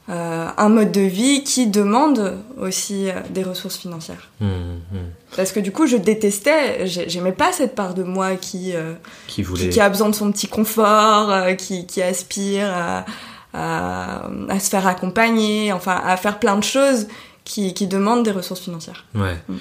euh, 0.09 0.47
un 0.57 0.69
mode 0.69 0.91
de 0.91 1.01
vie 1.01 1.43
qui 1.43 1.67
demande 1.67 2.37
aussi 2.59 3.09
euh, 3.09 3.13
des 3.29 3.43
ressources 3.43 3.77
financières. 3.77 4.29
Hmm, 4.39 4.47
hmm. 4.91 5.09
Parce 5.35 5.51
que 5.51 5.59
du 5.59 5.71
coup, 5.71 5.87
je 5.87 5.95
détestais, 5.97 6.85
j'ai- 6.87 7.07
j'aimais 7.09 7.31
pas 7.31 7.51
cette 7.53 7.75
part 7.75 7.93
de 7.93 8.03
moi 8.03 8.35
qui, 8.35 8.75
euh, 8.75 8.93
Qui 9.27 9.35
qui, 9.35 9.43
voulait. 9.43 9.69
qui 9.69 9.79
a 9.79 9.89
besoin 9.89 10.09
de 10.09 10.15
son 10.15 10.31
petit 10.31 10.47
confort, 10.47 11.31
euh, 11.31 11.53
qui, 11.53 11.85
qui 11.85 12.01
aspire 12.01 12.69
à, 12.75 13.05
à, 13.53 14.29
à 14.49 14.59
se 14.59 14.69
faire 14.69 14.87
accompagner, 14.87 15.71
enfin 15.73 15.99
à 16.03 16.17
faire 16.17 16.39
plein 16.39 16.57
de 16.57 16.63
choses 16.63 17.07
qui, 17.43 17.73
qui 17.73 17.87
demandent 17.87 18.23
des 18.23 18.31
ressources 18.31 18.61
financières. 18.61 19.05
Ouais. 19.15 19.37
Mm. 19.49 19.55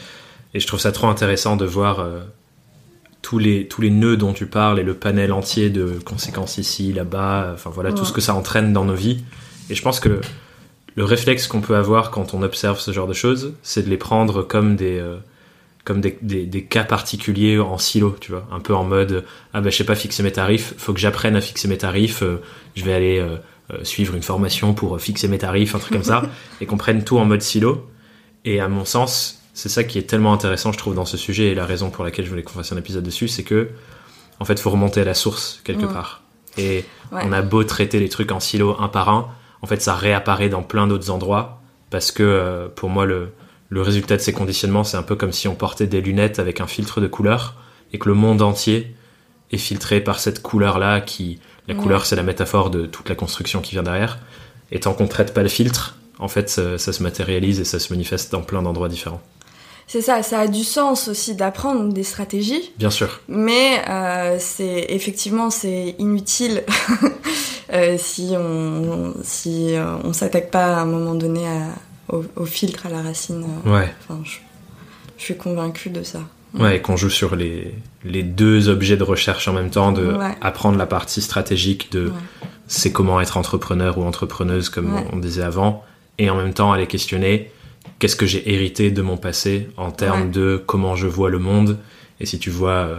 Et 0.54 0.60
je 0.60 0.66
trouve 0.66 0.80
ça 0.80 0.92
trop 0.92 1.06
intéressant 1.06 1.56
de 1.56 1.64
voir 1.64 2.00
euh, 2.00 2.20
tous, 3.22 3.38
les, 3.38 3.68
tous 3.68 3.80
les 3.80 3.90
nœuds 3.90 4.16
dont 4.16 4.32
tu 4.32 4.46
parles 4.46 4.78
et 4.80 4.82
le 4.82 4.94
panel 4.94 5.32
entier 5.32 5.70
de 5.70 5.98
conséquences 6.04 6.58
ici, 6.58 6.92
là-bas, 6.92 7.50
enfin 7.54 7.70
voilà, 7.70 7.92
tout 7.92 8.04
ce 8.04 8.12
que 8.12 8.20
ça 8.20 8.34
entraîne 8.34 8.72
dans 8.72 8.84
nos 8.84 8.94
vies. 8.94 9.22
Et 9.68 9.74
je 9.74 9.82
pense 9.82 10.00
que 10.00 10.20
le 10.96 11.04
réflexe 11.04 11.46
qu'on 11.46 11.60
peut 11.60 11.76
avoir 11.76 12.10
quand 12.10 12.34
on 12.34 12.42
observe 12.42 12.80
ce 12.80 12.90
genre 12.90 13.06
de 13.06 13.14
choses, 13.14 13.54
c'est 13.62 13.82
de 13.82 13.88
les 13.90 13.96
prendre 13.96 14.42
comme 14.42 14.76
des. 14.76 14.98
euh, 14.98 15.16
comme 15.82 16.02
des, 16.02 16.18
des, 16.20 16.44
des 16.44 16.62
cas 16.64 16.84
particuliers 16.84 17.58
en 17.58 17.78
silo, 17.78 18.14
tu 18.20 18.32
vois, 18.32 18.46
un 18.52 18.60
peu 18.60 18.74
en 18.74 18.84
mode 18.84 19.24
ah 19.54 19.62
bah 19.62 19.70
je 19.70 19.76
sais 19.78 19.84
pas 19.84 19.94
fixer 19.94 20.22
mes 20.22 20.30
tarifs, 20.30 20.74
faut 20.76 20.92
que 20.92 21.00
j'apprenne 21.00 21.36
à 21.36 21.40
fixer 21.40 21.68
mes 21.68 21.78
tarifs, 21.78 22.22
euh, 22.22 22.42
je 22.76 22.84
vais 22.84 22.92
aller 22.92 23.18
euh, 23.18 23.36
suivre 23.82 24.14
une 24.14 24.22
formation 24.22 24.74
pour 24.74 24.96
euh, 24.96 24.98
fixer 24.98 25.28
mes 25.28 25.38
tarifs, 25.38 25.74
un 25.74 25.78
truc 25.78 25.92
comme 25.92 26.04
ça, 26.04 26.22
et 26.60 26.66
qu'on 26.66 26.76
prenne 26.76 27.04
tout 27.04 27.18
en 27.18 27.24
mode 27.24 27.42
silo. 27.42 27.88
Et 28.44 28.60
à 28.60 28.68
mon 28.68 28.84
sens, 28.84 29.42
c'est 29.54 29.68
ça 29.68 29.84
qui 29.84 29.98
est 29.98 30.02
tellement 30.08 30.32
intéressant, 30.32 30.72
je 30.72 30.78
trouve, 30.78 30.94
dans 30.94 31.04
ce 31.04 31.16
sujet, 31.16 31.48
et 31.48 31.54
la 31.54 31.66
raison 31.66 31.90
pour 31.90 32.04
laquelle 32.04 32.24
je 32.24 32.30
voulais 32.30 32.42
qu'on 32.42 32.54
fasse 32.54 32.72
un 32.72 32.76
épisode 32.76 33.04
dessus, 33.04 33.28
c'est 33.28 33.42
que, 33.42 33.70
en 34.38 34.44
fait, 34.44 34.58
faut 34.58 34.70
remonter 34.70 35.00
à 35.02 35.04
la 35.04 35.14
source, 35.14 35.60
quelque 35.64 35.86
part. 35.86 36.22
Et 36.56 36.84
Ouais. 37.12 37.22
on 37.24 37.32
a 37.32 37.42
beau 37.42 37.64
traiter 37.64 37.98
les 37.98 38.08
trucs 38.08 38.30
en 38.32 38.38
silo 38.40 38.76
un 38.78 38.88
par 38.88 39.08
un, 39.08 39.28
en 39.62 39.66
fait, 39.66 39.82
ça 39.82 39.94
réapparaît 39.94 40.48
dans 40.48 40.62
plein 40.62 40.86
d'autres 40.86 41.10
endroits, 41.10 41.60
parce 41.90 42.12
que, 42.12 42.22
euh, 42.22 42.68
pour 42.68 42.88
moi, 42.88 43.04
le, 43.04 43.30
le 43.68 43.82
résultat 43.82 44.16
de 44.16 44.22
ces 44.22 44.32
conditionnements, 44.32 44.84
c'est 44.84 44.96
un 44.96 45.02
peu 45.02 45.16
comme 45.16 45.32
si 45.32 45.48
on 45.48 45.54
portait 45.54 45.86
des 45.88 46.00
lunettes 46.00 46.38
avec 46.38 46.60
un 46.60 46.66
filtre 46.66 47.00
de 47.00 47.06
couleur, 47.08 47.56
et 47.92 47.98
que 47.98 48.08
le 48.08 48.14
monde 48.14 48.40
entier 48.42 48.94
est 49.52 49.58
filtré 49.58 50.00
par 50.00 50.20
cette 50.20 50.40
couleur-là, 50.42 51.00
qui, 51.00 51.40
la 51.68 51.74
Ouais. 51.74 51.80
couleur, 51.80 52.06
c'est 52.06 52.16
la 52.16 52.22
métaphore 52.22 52.70
de 52.70 52.86
toute 52.86 53.08
la 53.08 53.14
construction 53.14 53.60
qui 53.60 53.72
vient 53.72 53.82
derrière. 53.82 54.18
Et 54.72 54.80
tant 54.80 54.92
qu'on 54.94 55.06
traite 55.08 55.34
pas 55.34 55.42
le 55.42 55.48
filtre, 55.48 55.96
en 56.18 56.28
fait, 56.28 56.48
ça, 56.50 56.78
ça 56.78 56.92
se 56.92 57.02
matérialise 57.02 57.60
et 57.60 57.64
ça 57.64 57.78
se 57.78 57.92
manifeste 57.92 58.30
dans 58.32 58.42
plein 58.42 58.62
d'endroits 58.62 58.88
différents. 58.88 59.20
C'est 59.86 60.02
ça, 60.02 60.22
ça 60.22 60.38
a 60.40 60.46
du 60.46 60.62
sens 60.62 61.08
aussi 61.08 61.34
d'apprendre 61.34 61.92
des 61.92 62.04
stratégies, 62.04 62.70
Bien 62.78 62.90
sûr. 62.90 63.20
mais 63.26 63.82
euh, 63.88 64.36
c'est 64.38 64.86
effectivement 64.90 65.50
c'est 65.50 65.96
inutile 65.98 66.62
euh, 67.72 67.96
si 67.98 68.34
on 68.38 69.14
si 69.24 69.74
euh, 69.74 69.96
on 70.04 70.12
s'attaque 70.12 70.52
pas 70.52 70.76
à 70.76 70.80
un 70.82 70.84
moment 70.84 71.14
donné 71.16 71.44
à- 71.48 72.14
au, 72.14 72.24
au 72.36 72.44
filtre 72.44 72.86
à 72.86 72.88
la 72.90 73.02
racine. 73.02 73.44
Ouais. 73.66 73.92
Enfin, 74.08 74.20
je, 74.24 74.36
je 75.18 75.24
suis 75.24 75.36
convaincue 75.36 75.90
de 75.90 76.04
ça. 76.04 76.20
Ouais, 76.58 76.76
et 76.76 76.80
qu'on 76.80 76.96
joue 76.96 77.10
sur 77.10 77.36
les, 77.36 77.72
les 78.04 78.22
deux 78.24 78.68
objets 78.68 78.96
de 78.96 79.04
recherche 79.04 79.46
en 79.46 79.52
même 79.52 79.70
temps, 79.70 79.92
de 79.92 80.06
Ouais. 80.14 80.34
apprendre 80.40 80.76
la 80.78 80.86
partie 80.86 81.22
stratégique 81.22 81.92
de 81.92 82.06
Ouais. 82.08 82.12
c'est 82.66 82.90
comment 82.92 83.20
être 83.20 83.36
entrepreneur 83.36 83.98
ou 83.98 84.02
entrepreneuse, 84.04 84.68
comme 84.68 84.92
Ouais. 84.94 85.04
on 85.12 85.18
disait 85.18 85.42
avant, 85.42 85.84
et 86.18 86.28
en 86.28 86.36
même 86.36 86.52
temps 86.52 86.72
aller 86.72 86.86
questionner 86.88 87.52
qu'est-ce 88.00 88.16
que 88.16 88.26
j'ai 88.26 88.52
hérité 88.52 88.90
de 88.90 89.00
mon 89.02 89.16
passé 89.16 89.68
en 89.76 89.90
termes 89.92 90.22
Ouais. 90.22 90.28
de 90.28 90.62
comment 90.66 90.96
je 90.96 91.06
vois 91.06 91.30
le 91.30 91.38
monde. 91.38 91.78
Et 92.18 92.26
si 92.26 92.38
tu 92.40 92.50
vois 92.50 92.70
euh, 92.72 92.96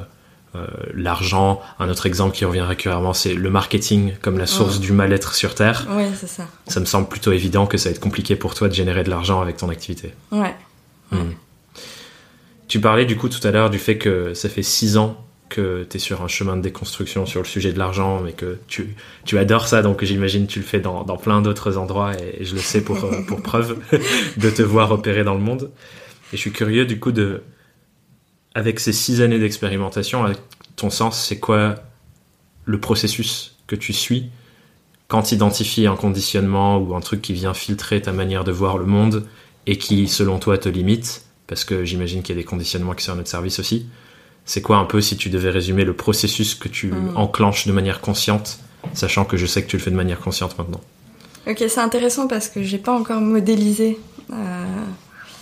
euh, 0.56 0.66
l'argent, 0.94 1.62
un 1.80 1.90
autre 1.90 2.06
exemple 2.06 2.36
qui 2.36 2.46
revient 2.46 2.62
régulièrement, 2.62 3.14
c'est 3.14 3.34
le 3.34 3.50
marketing 3.50 4.14
comme 4.22 4.38
la 4.38 4.48
source 4.48 4.76
Ouais. 4.76 4.82
du 4.86 4.92
mal-être 4.94 5.34
sur 5.36 5.56
Terre. 5.56 5.88
Oui, 5.92 6.04
c'est 6.16 6.28
ça. 6.28 6.48
Ça 6.68 6.80
me 6.80 6.86
semble 6.86 7.08
plutôt 7.10 7.32
évident 7.34 7.66
que 7.68 7.78
ça 7.78 7.90
va 7.90 7.96
être 7.96 8.02
compliqué 8.02 8.36
pour 8.38 8.54
toi 8.54 8.70
de 8.70 8.74
générer 8.74 9.04
de 9.04 9.10
l'argent 9.10 9.42
avec 9.42 9.58
ton 9.58 9.70
activité. 9.70 10.14
Ouais. 10.32 10.56
Hmm. 11.12 11.32
Tu 12.72 12.80
parlais 12.80 13.04
du 13.04 13.18
coup 13.18 13.28
tout 13.28 13.46
à 13.46 13.52
l'heure 13.52 13.70
du 13.70 13.80
fait 13.80 13.98
que 13.98 14.34
ça 14.34 14.48
fait 14.48 14.64
six 14.64 14.96
ans 14.96 15.28
que 15.50 15.86
tu 15.90 15.98
es 15.98 16.00
sur 16.00 16.22
un 16.22 16.30
chemin 16.30 16.56
de 16.56 16.62
déconstruction 16.62 17.26
sur 17.26 17.42
le 17.42 17.46
sujet 17.46 17.74
de 17.74 17.78
l'argent, 17.78 18.22
mais 18.22 18.32
que 18.32 18.60
tu, 18.70 18.96
tu 19.26 19.38
adores 19.38 19.68
ça, 19.68 19.82
donc 19.82 20.02
j'imagine 20.06 20.48
tu 20.48 20.60
le 20.60 20.66
fais 20.66 20.80
dans, 20.80 21.04
dans 21.04 21.18
plein 21.18 21.42
d'autres 21.42 21.76
endroits, 21.76 22.14
et, 22.14 22.38
et 22.40 22.46
je 22.46 22.56
le 22.56 22.62
sais 22.62 22.82
pour, 22.82 23.04
euh, 23.04 23.24
pour 23.28 23.42
preuve 23.44 23.78
de 24.38 24.50
te 24.50 24.62
voir 24.62 24.90
opérer 24.94 25.26
dans 25.26 25.34
le 25.34 25.42
monde. 25.42 25.70
Et 26.32 26.38
je 26.38 26.42
suis 26.42 26.54
curieux 26.54 26.86
du 26.86 26.98
coup 26.98 27.12
de, 27.12 27.44
avec 28.56 28.80
ces 28.80 28.94
six 28.94 29.20
années 29.20 29.40
d'expérimentation, 29.40 30.24
à 30.24 30.32
ton 30.78 30.90
sens, 30.90 31.22
c'est 31.22 31.40
quoi 31.40 31.76
le 32.64 32.80
processus 32.80 33.58
que 33.68 33.76
tu 33.76 33.92
suis 33.92 34.30
quand 35.10 35.24
tu 35.24 35.36
identifies 35.36 35.88
un 35.88 35.98
conditionnement 35.98 36.78
ou 36.78 36.96
un 36.96 37.02
truc 37.02 37.22
qui 37.22 37.34
vient 37.34 37.54
filtrer 37.54 38.02
ta 38.02 38.14
manière 38.14 38.46
de 38.46 38.54
voir 38.54 38.78
le 38.78 38.86
monde 38.86 39.28
et 39.68 39.78
qui, 39.78 40.08
selon 40.08 40.40
toi, 40.40 40.58
te 40.58 40.70
limite, 40.70 41.26
parce 41.52 41.66
que 41.66 41.84
j'imagine 41.84 42.22
qu'il 42.24 42.34
y 42.34 42.40
a 42.40 42.42
des 42.42 42.46
conditionnements 42.48 42.94
qui 42.94 43.04
sont 43.04 43.12
à 43.12 43.16
notre 43.16 43.28
service 43.30 43.60
aussi. 43.60 43.86
C'est 44.46 44.62
quoi 44.62 44.78
un 44.78 44.86
peu, 44.86 45.02
si 45.02 45.18
tu 45.18 45.30
devais 45.30 45.50
résumer 45.50 45.84
le 45.84 45.92
processus 45.94 46.56
que 46.56 46.70
tu 46.70 46.88
Mm. 46.88 47.18
enclenches 47.18 47.68
de 47.68 47.74
manière 47.74 48.00
consciente, 48.00 48.60
sachant 48.94 49.26
que 49.26 49.36
je 49.36 49.46
sais 49.46 49.62
que 49.62 49.68
tu 49.70 49.76
le 49.76 49.84
fais 49.84 49.92
de 49.92 49.98
manière 49.98 50.22
consciente 50.22 50.58
maintenant? 50.58 50.80
Ok, 51.48 51.58
c'est 51.68 51.80
intéressant 51.82 52.28
parce 52.30 52.48
que 52.48 52.64
j'ai 52.64 52.78
pas 52.78 52.94
encore 52.94 53.20
modélisé. 53.20 54.00
euh, 54.32 54.66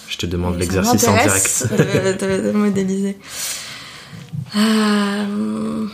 Je 0.08 0.18
te 0.18 0.26
demande 0.26 0.58
l'exercice 0.58 1.08
en 1.08 1.14
direct. 1.14 1.68
De, 1.78 2.14
de- 2.38 2.42
de 2.48 2.52
modéliser. 2.54 3.18
Euh, 4.56 5.86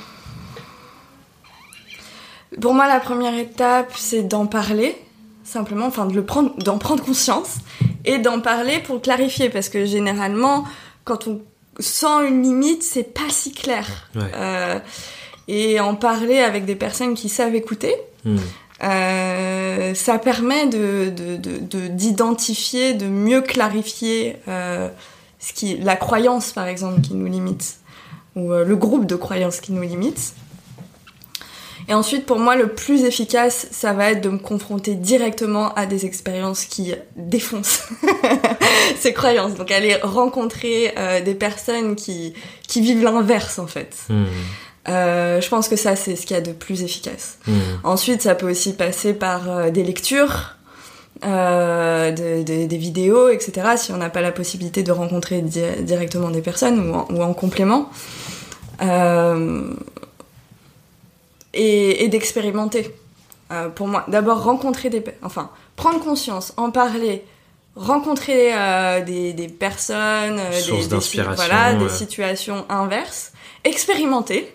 Pour 2.62 2.74
moi, 2.74 2.88
la 2.88 3.02
première 3.02 3.38
étape, 3.38 3.92
c'est 3.98 4.24
d'en 4.24 4.46
parler, 4.46 4.96
simplement, 5.44 5.88
enfin 5.88 6.06
de 6.06 6.14
le 6.14 6.24
prendre, 6.24 6.56
d'en 6.64 6.78
prendre 6.78 7.04
conscience 7.04 7.58
et 8.06 8.18
d'en 8.20 8.40
parler 8.42 8.80
pour 8.80 9.02
clarifier, 9.02 9.50
parce 9.50 9.70
que 9.70 9.86
généralement, 9.86 10.64
quand 11.04 11.28
on 11.28 11.42
sent 11.80 12.28
une 12.28 12.42
limite, 12.44 12.84
c'est 12.84 13.14
pas 13.14 13.30
si 13.30 13.52
clair. 13.52 13.86
Ouais. 14.16 14.22
Euh, 14.36 14.80
et 15.48 15.80
en 15.80 15.96
parler 15.96 16.40
avec 16.40 16.66
des 16.66 16.76
personnes 16.76 17.14
qui 17.16 17.30
savent 17.30 17.56
écouter, 17.56 17.94
Hmm. 18.24 18.38
euh, 18.84 19.94
ça 19.94 20.18
permet 20.20 20.68
de 20.68 21.10
de- 21.10 21.36
de- 21.38 21.58
de- 21.60 21.88
d'identifier, 21.88 22.94
de, 22.94 23.06
mieux 23.06 23.42
clarifier 23.42 24.38
euh, 24.48 24.90
ce 25.40 25.54
qui, 25.54 25.78
la 25.78 25.96
croyance 25.96 26.52
par 26.52 26.68
exemple 26.68 27.02
qui 27.02 27.14
nous 27.14 27.28
limite, 27.28 27.78
ou 28.36 28.52
le 28.52 28.76
groupe 28.76 29.06
de 29.06 29.16
croyances 29.16 29.60
qui 29.62 29.72
nous 29.74 29.84
limite. 29.84 30.34
Et 31.88 31.94
ensuite, 31.94 32.26
pour 32.26 32.40
moi, 32.40 32.56
le 32.56 32.70
plus 32.70 33.04
efficace, 33.04 33.68
ça 33.72 33.94
va 33.94 34.12
être 34.12 34.22
de 34.22 34.30
me 34.30 34.40
confronter 34.40 34.96
directement 34.96 35.74
à 35.76 35.86
des 35.86 36.06
expériences 36.06 36.66
qui 36.66 36.94
défoncent 37.16 37.84
ces 39.00 39.14
croyances. 39.14 39.54
Donc 39.56 39.70
aller 39.72 39.96
rencontrer 40.02 40.94
euh, 40.98 41.22
des 41.22 41.36
personnes 41.36 41.96
qui, 41.96 42.34
qui 42.68 42.82
vivent 42.82 43.04
l'inverse 43.04 43.60
en 43.60 43.68
fait. 43.68 43.96
Hmm. 44.10 44.24
Euh, 44.88 45.42
je 45.42 45.50
pense 45.50 45.68
que 45.68 45.76
ça, 45.76 45.96
c'est 45.96 46.16
ce 46.16 46.26
qu'il 46.26 46.36
y 46.36 46.40
a 46.40 46.42
de 46.42 46.52
plus 46.52 46.84
efficace. 46.84 47.38
Hmm. 47.48 47.54
Ensuite, 47.84 48.22
ça 48.22 48.36
peut 48.36 48.50
aussi 48.50 48.74
passer 48.74 49.14
par 49.14 49.50
euh, 49.50 49.70
des 49.72 49.84
lectures, 49.84 50.56
euh, 51.24 52.12
de- 52.12 52.44
de- 52.44 52.66
des 52.66 52.78
vidéos, 52.78 53.30
etc. 53.30 53.68
Si 53.78 53.92
on 53.92 53.98
n'a 53.98 54.10
pas 54.10 54.22
la 54.22 54.32
possibilité 54.32 54.84
de 54.84 54.92
rencontrer 54.92 55.42
di- 55.42 55.62
directement 55.82 56.30
des 56.30 56.42
personnes 56.42 56.90
ou 56.90 56.94
en, 56.96 57.08
ou 57.12 57.22
en 57.24 57.34
complément. 57.34 57.90
Et 61.56 62.04
et 62.04 62.08
d'expérimenter. 62.08 62.94
Euh, 63.52 63.70
pour 63.70 63.88
moi, 63.88 64.06
d'abord 64.08 64.44
rencontrer 64.44 64.90
des... 64.90 65.04
Enfin, 65.22 65.52
prendre 65.76 66.00
conscience, 66.00 66.54
en 66.58 66.72
parler, 66.72 67.24
rencontrer 67.76 68.52
euh, 68.54 69.04
des, 69.04 69.34
des 69.34 69.48
personnes, 69.48 70.40
euh, 70.40 70.52
des, 70.52 71.22
voilà, 71.22 71.90
situations 71.90 72.66
inverses, 72.70 73.34
expérimenter. 73.64 74.54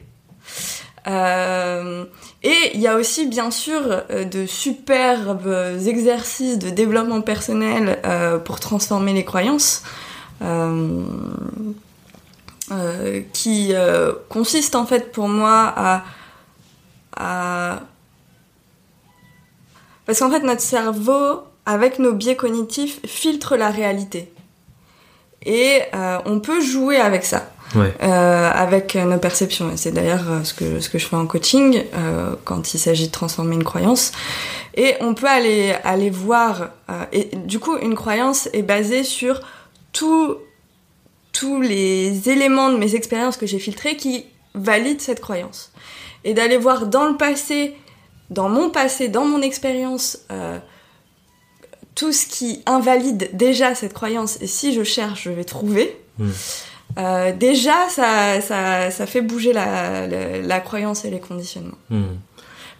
Euh, 1.06 2.04
et 2.42 2.70
il 2.74 2.80
y 2.80 2.86
a 2.86 2.96
aussi 2.96 3.26
bien 3.26 3.50
sûr 3.50 4.02
de 4.10 4.46
superbes 4.46 5.78
exercices 5.86 6.58
de 6.58 6.70
développement 6.70 7.20
personnel 7.20 8.00
euh, 8.04 8.38
pour 8.38 8.60
transformer 8.60 9.12
les 9.12 9.24
croyances, 9.24 9.82
euh, 10.42 11.04
qui 13.32 13.72
consistent 14.28 14.76
en 14.76 14.86
fait 14.86 15.12
pour 15.12 15.28
moi 15.28 15.72
à, 15.76 16.04
à... 17.20 17.80
Parce 20.06 20.18
qu'en 20.18 20.30
fait 20.30 20.40
notre 20.40 20.60
cerveau, 20.62 21.42
avec 21.66 21.98
nos 21.98 22.12
biais 22.12 22.36
cognitifs, 22.36 23.00
filtre 23.06 23.56
la 23.56 23.70
réalité. 23.70 24.32
Et 25.44 25.82
euh, 25.94 26.18
on 26.26 26.40
peut 26.40 26.60
jouer 26.60 26.96
avec 26.96 27.24
ça 27.24 27.50
Ouais. 27.76 27.94
euh, 28.02 28.50
avec 28.52 28.96
nos 28.96 29.18
perceptions. 29.18 29.70
Et 29.70 29.76
c'est 29.76 29.92
d'ailleurs 29.92 30.28
euh, 30.28 30.42
ce 30.42 30.52
que, 30.54 30.80
ce 30.80 30.88
que 30.90 30.98
je 30.98 31.06
fais 31.06 31.14
en 31.14 31.26
coaching 31.26 31.84
euh, 31.94 32.34
quand 32.44 32.74
il 32.74 32.78
s'agit 32.80 33.06
de 33.06 33.12
transformer 33.12 33.54
une 33.54 33.62
croyance. 33.62 34.10
Et 34.74 34.96
on 35.00 35.14
peut 35.14 35.28
aller, 35.28 35.76
aller 35.84 36.10
voir. 36.10 36.70
euh, 36.90 37.04
et 37.12 37.30
du 37.36 37.60
coup, 37.60 37.76
une 37.76 37.94
croyance 37.94 38.48
est 38.54 38.62
basée 38.62 39.04
sur 39.04 39.40
tout, 39.92 40.36
tous 41.32 41.60
les 41.60 42.28
éléments 42.28 42.70
de 42.70 42.76
mes 42.76 42.96
expériences 42.96 43.36
que 43.36 43.46
j'ai 43.46 43.60
filtrés 43.60 43.96
qui 43.96 44.26
valident 44.54 45.00
cette 45.00 45.20
croyance. 45.20 45.70
Et 46.24 46.34
d'aller 46.34 46.58
voir 46.58 46.86
dans 46.86 47.06
le 47.06 47.16
passé, 47.16 47.76
dans 48.28 48.48
mon 48.48 48.70
passé, 48.70 49.08
dans 49.08 49.24
mon 49.24 49.40
expérience, 49.42 50.18
euh, 50.30 50.58
tout 51.94 52.12
ce 52.12 52.26
qui 52.26 52.62
invalide 52.66 53.30
déjà 53.32 53.74
cette 53.74 53.94
croyance. 53.94 54.38
Et 54.40 54.46
si 54.46 54.74
je 54.74 54.84
cherche, 54.84 55.22
je 55.24 55.30
vais 55.30 55.44
trouver. 55.44 55.96
Mm. 56.18 56.30
Euh, 56.98 57.32
déjà, 57.32 57.88
ça, 57.88 58.40
ça, 58.40 58.90
ça 58.90 59.06
fait 59.06 59.20
bouger 59.22 59.52
la, 59.52 60.06
la, 60.08 60.38
la 60.38 60.60
croyance 60.60 61.04
et 61.04 61.10
les 61.10 61.20
conditionnements. 61.20 61.78
Hmm. 61.88 62.16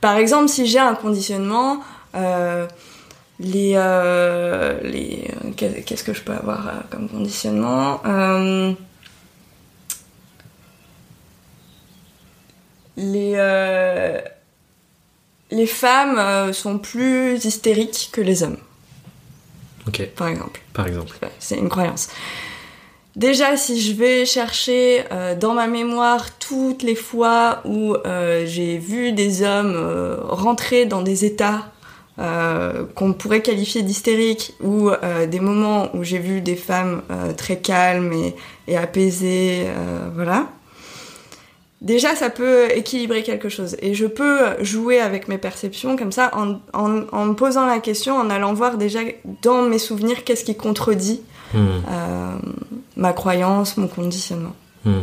Par 0.00 0.16
exemple, 0.16 0.48
si 0.48 0.66
j'ai 0.66 0.81
un 0.81 0.96
conditionnement, 0.96 1.79
euh, 2.16 2.66
les, 3.38 3.74
les, 4.83 5.29
qu'est- 5.57 5.85
qu'est-ce 5.85 6.03
que 6.03 6.12
je 6.12 6.22
peux 6.22 6.33
avoir 6.33 6.83
comme 6.90 7.09
conditionnement 7.09 8.00
Les, 12.96 13.33
euh, 13.37 14.20
les 15.50 15.66
femmes 15.66 16.18
euh, 16.18 16.53
sont 16.53 16.79
plus 16.79 17.44
hystériques 17.44 18.11
que 18.12 18.20
les 18.20 18.42
hommes, 18.42 18.59
Ok, 19.88 20.07
par 20.16 20.29
exemple. 20.29 20.61
par 20.72 20.87
exemple. 20.87 21.16
Ouais, 21.22 21.31
C'est 21.38 21.57
une 21.57 21.68
croyance. 21.68 22.09
Déjà, 23.16 23.57
si 23.57 23.81
je 23.81 23.92
vais 23.92 24.24
chercher 24.24 25.03
euh, 25.11 25.35
dans 25.35 25.53
ma 25.53 25.66
mémoire 25.66 26.38
toutes 26.38 26.83
les 26.85 26.94
fois 26.94 27.61
où 27.64 27.94
euh, 28.07 28.46
j'ai 28.46 28.79
vu 28.79 29.12
des 29.12 29.42
hommes 29.42 29.74
euh, 29.74 30.16
rentrer 30.20 30.87
dans 30.87 31.03
des 31.03 31.24
états 31.24 31.66
qu'on 32.96 33.14
pourrait 33.14 33.40
qualifier 33.40 33.81
d'hystériques 33.81 34.53
ou 34.62 34.90
des 35.31 35.40
moments 35.40 35.88
où 35.96 36.05
j'ai 36.05 36.18
vu 36.18 36.42
des 36.42 36.55
femmes 36.55 37.00
très 37.38 37.57
calmes 37.61 38.12
et, 38.12 38.37
et 38.68 38.76
apaisées, 38.76 39.66
voilà. 40.14 40.48
Déjà, 41.80 42.14
ça 42.14 42.28
peut 42.28 42.68
équilibrer 42.74 43.22
quelque 43.22 43.48
chose. 43.48 43.76
Et 43.80 43.94
je 43.94 44.04
peux 44.06 44.40
jouer 44.62 45.00
avec 45.00 45.28
mes 45.28 45.38
perceptions 45.38 45.96
comme 45.96 46.12
ça 46.12 46.30
en, 46.36 46.60
en, 46.74 47.04
en 47.10 47.24
me 47.26 47.32
posant 47.34 47.64
la 47.66 47.78
question, 47.78 48.16
en 48.16 48.28
allant 48.28 48.52
voir 48.52 48.76
déjà 48.76 49.00
dans 49.42 49.62
mes 49.62 49.78
souvenirs 49.78 50.24
qu'est-ce 50.24 50.44
qui 50.44 50.56
contredit 50.56 51.22
Hmm. 51.52 51.58
euh, 51.90 52.36
ma 52.96 53.12
croyance, 53.12 53.76
mon 53.76 53.88
conditionnement. 53.88 54.54
Hmm. 54.84 55.00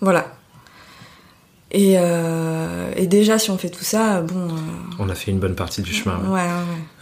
Voilà. 0.00 0.32
Et, 1.72 1.96
euh, 1.98 2.90
et 2.96 3.06
déjà, 3.06 3.38
si 3.38 3.50
on 3.50 3.58
fait 3.58 3.68
tout 3.68 3.84
ça, 3.84 4.22
bon. 4.22 4.48
euh, 4.48 4.58
On 4.98 5.08
a 5.10 5.14
fait 5.14 5.30
une 5.30 5.40
bonne 5.40 5.56
partie 5.56 5.82
du 5.82 5.92
chemin. 5.92 6.18
ouais. 6.28 6.40
ouais, 6.40 6.48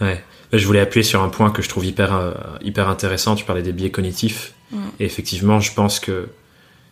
ouais, 0.00 0.06
ouais. 0.08 0.24
Je 0.52 0.66
voulais 0.66 0.80
appuyer 0.80 1.04
sur 1.04 1.22
un 1.22 1.28
point 1.28 1.50
que 1.50 1.62
je 1.62 1.68
trouve 1.68 1.84
hyper, 1.84 2.34
hyper 2.60 2.88
intéressant. 2.88 3.34
Tu 3.36 3.44
parlais 3.44 3.62
des 3.62 3.72
biais 3.72 3.90
cognitifs. 3.90 4.54
Et 4.98 5.04
effectivement, 5.04 5.60
je 5.60 5.72
pense 5.74 6.00
que 6.00 6.28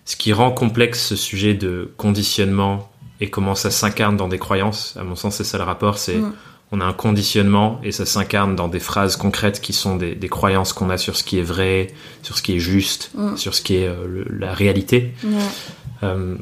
ce 0.04 0.16
qui 0.16 0.32
rend 0.32 0.50
complexe 0.50 1.06
ce 1.06 1.16
sujet 1.16 1.54
de 1.54 1.92
conditionnement 1.96 2.90
et 3.20 3.30
comment 3.30 3.54
ça 3.54 3.70
s'incarne 3.70 4.16
dans 4.16 4.28
des 4.28 4.38
croyances, 4.38 4.96
à 4.98 5.04
mon 5.04 5.14
sens, 5.16 5.36
c'est 5.36 5.44
ça 5.44 5.58
le 5.58 5.64
rapport, 5.64 5.98
c'est 5.98 6.16
Mm. 6.16 6.32
on 6.72 6.80
a 6.80 6.84
un 6.86 6.92
conditionnement 6.92 7.80
et 7.84 7.92
ça 7.92 8.04
s'incarne 8.06 8.56
dans 8.56 8.66
des 8.68 8.80
phrases 8.80 9.16
concrètes 9.16 9.60
qui 9.60 9.72
sont 9.72 9.96
des, 9.96 10.14
des 10.14 10.28
croyances 10.28 10.72
qu'on 10.72 10.90
a 10.90 10.96
sur 10.98 11.16
ce 11.16 11.22
qui 11.22 11.38
est 11.38 11.42
vrai, 11.42 11.88
sur 12.22 12.36
ce 12.36 12.42
qui 12.42 12.54
est 12.56 12.58
juste, 12.58 13.10
Mm. 13.14 13.36
sur 13.36 13.54
ce 13.54 13.62
qui 13.62 13.76
est 13.76 13.86
euh, 13.86 14.06
le- 14.08 14.26
la 14.38 14.52
réalité. 14.54 15.12
Euh, 16.02 16.34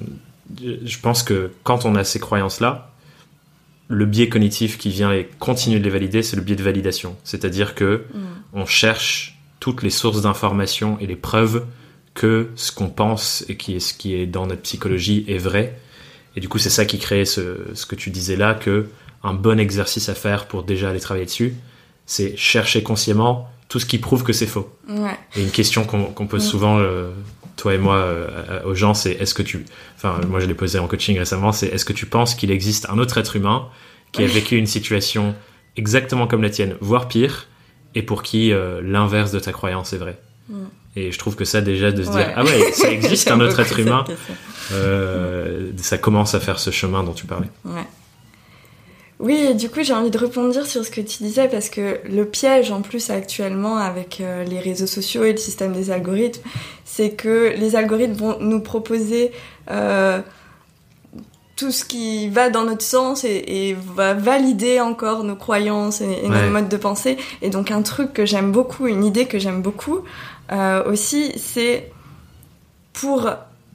je 0.62 0.98
pense 1.00 1.22
que 1.22 1.50
quand 1.64 1.84
on 1.84 1.94
a 1.96 2.04
ces 2.04 2.18
croyances-là, 2.20 2.90
le 3.88 4.06
biais 4.06 4.28
cognitif 4.28 4.78
qui 4.78 4.88
vient 4.88 5.10
les 5.12 5.28
continuer 5.38 5.80
de 5.80 5.84
les 5.84 5.90
valider, 5.90 6.22
c'est 6.22 6.36
le 6.36 6.42
biais 6.42 6.56
de 6.56 6.62
validation. 6.62 7.16
C'est-à-dire 7.24 7.74
que 7.74 8.04
Mm. 8.14 8.18
on 8.54 8.66
cherche 8.66 9.36
toutes 9.58 9.82
les 9.82 9.90
sources 9.90 10.22
d'informations 10.22 10.96
et 11.00 11.06
les 11.06 11.16
preuves 11.16 11.64
que 12.14 12.50
ce 12.56 12.72
qu'on 12.72 12.88
pense 12.88 13.44
et 13.48 13.56
qui 13.56 13.76
est 13.76 13.80
ce 13.80 13.94
qui 13.94 14.14
est 14.14 14.26
dans 14.26 14.46
notre 14.46 14.62
psychologie 14.62 15.24
est 15.28 15.38
vrai. 15.38 15.78
Et 16.36 16.40
du 16.40 16.48
coup, 16.48 16.58
c'est 16.58 16.70
ça 16.70 16.84
qui 16.84 16.98
crée 16.98 17.24
ce, 17.24 17.58
ce 17.74 17.86
que 17.86 17.94
tu 17.94 18.10
disais 18.10 18.36
là, 18.36 18.54
que 18.54 18.88
un 19.22 19.34
bon 19.34 19.58
exercice 19.60 20.08
à 20.08 20.14
faire 20.14 20.46
pour 20.46 20.62
déjà 20.62 20.90
aller 20.90 21.00
travailler 21.00 21.26
dessus, 21.26 21.54
c'est 22.06 22.36
chercher 22.36 22.82
consciemment 22.82 23.48
tout 23.68 23.78
ce 23.78 23.86
qui 23.86 23.98
prouve 23.98 24.24
que 24.24 24.32
c'est 24.32 24.46
faux. 24.46 24.68
Ouais. 24.88 25.16
Et 25.36 25.42
une 25.42 25.50
question 25.50 25.84
qu'on 25.84 26.26
pose 26.26 26.44
Mm. 26.44 26.48
souvent, 26.48 26.78
euh, 26.78 27.10
toi 27.56 27.74
et 27.74 27.78
moi, 27.78 27.96
euh, 27.96 28.62
aux 28.64 28.74
gens, 28.74 28.94
c'est 28.94 29.12
est-ce 29.12 29.34
que 29.34 29.42
tu, 29.42 29.64
enfin, 29.96 30.20
moi 30.28 30.40
je 30.40 30.46
l'ai 30.46 30.54
posé 30.54 30.78
en 30.78 30.88
coaching 30.88 31.18
récemment, 31.18 31.52
c'est 31.52 31.68
est-ce 31.68 31.84
que 31.84 31.92
tu 31.92 32.06
penses 32.06 32.34
qu'il 32.34 32.50
existe 32.50 32.88
un 32.88 32.98
autre 32.98 33.18
être 33.18 33.36
humain 33.36 33.68
qui 34.12 34.24
a 34.24 34.26
vécu 34.26 34.56
une 34.56 34.66
situation 34.66 35.34
exactement 35.76 36.26
comme 36.26 36.42
la 36.42 36.50
tienne, 36.50 36.76
voire 36.80 37.06
pire, 37.06 37.46
et 37.94 38.02
pour 38.02 38.22
qui 38.22 38.52
euh, 38.52 38.80
l'inverse 38.82 39.30
de 39.30 39.38
ta 39.38 39.52
croyance 39.52 39.92
est 39.92 39.98
vrai? 39.98 40.18
Et 40.96 41.12
je 41.12 41.18
trouve 41.18 41.36
que 41.36 41.44
ça 41.44 41.60
déjà 41.60 41.92
de 41.92 42.02
se 42.02 42.10
Ouais. 42.10 42.24
dire 42.24 42.32
ah 42.36 42.44
ouais, 42.44 42.72
ça 42.72 42.90
existe 42.90 43.30
un 43.30 43.40
autre 43.40 43.60
être 43.60 43.78
humain, 43.78 44.04
euh, 44.72 45.70
ça 45.76 45.98
commence 45.98 46.34
à 46.34 46.40
faire 46.40 46.58
ce 46.58 46.70
chemin 46.70 47.02
dont 47.02 47.12
tu 47.12 47.26
parlais. 47.26 47.48
Ouais. 47.64 47.86
Oui, 49.20 49.34
et 49.50 49.54
du 49.54 49.68
coup, 49.68 49.80
j'ai 49.82 49.92
envie 49.92 50.10
de 50.10 50.16
rebondir 50.16 50.64
sur 50.66 50.82
ce 50.84 50.90
que 50.90 51.02
tu 51.02 51.22
disais 51.22 51.46
parce 51.46 51.68
que 51.68 52.00
le 52.10 52.24
piège 52.24 52.72
en 52.72 52.80
plus 52.80 53.10
actuellement 53.10 53.76
avec 53.76 54.20
euh, 54.20 54.44
les 54.44 54.58
réseaux 54.58 54.86
sociaux 54.86 55.24
et 55.24 55.32
le 55.32 55.38
système 55.38 55.72
des 55.74 55.90
algorithmes, 55.90 56.40
c'est 56.86 57.10
que 57.10 57.52
les 57.56 57.76
algorithmes 57.76 58.14
vont 58.14 58.38
nous 58.40 58.60
proposer 58.60 59.30
euh, 59.70 60.20
tout 61.54 61.70
ce 61.70 61.84
qui 61.84 62.30
va 62.30 62.48
dans 62.48 62.64
notre 62.64 62.80
sens 62.82 63.22
et, 63.24 63.44
et 63.46 63.76
va 63.94 64.14
valider 64.14 64.80
encore 64.80 65.22
nos 65.22 65.36
croyances 65.36 66.00
et, 66.00 66.06
et 66.24 66.30
Ouais. 66.30 66.46
nos 66.46 66.50
modes 66.50 66.70
de 66.70 66.76
pensée. 66.78 67.18
Et 67.42 67.50
donc 67.50 67.70
un 67.70 67.82
truc 67.82 68.14
que 68.14 68.24
j'aime 68.24 68.50
beaucoup, 68.52 68.86
une 68.86 69.04
idée 69.04 69.26
que 69.26 69.38
j'aime 69.38 69.60
beaucoup 69.60 70.00
aussi, 70.86 71.32
c'est 71.38 71.90
pour 72.92 73.30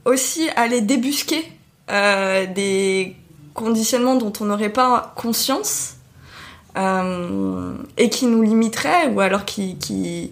aussi 0.06 0.50
aller 0.56 0.82
débusquer 0.82 1.44
euh, 1.90 2.46
des 2.46 3.16
conditionnements 3.54 4.16
dont 4.16 4.34
on 4.40 4.46
n'aurait 4.46 4.70
pas 4.70 5.14
conscience 5.16 5.96
euh, 6.78 7.74
et 7.98 8.10
qui 8.10 8.28
nous 8.28 8.44
limiteraient 8.44 9.08
ou 9.08 9.20
alors 9.22 9.46
qui, 9.46 9.78
qui, 9.78 10.32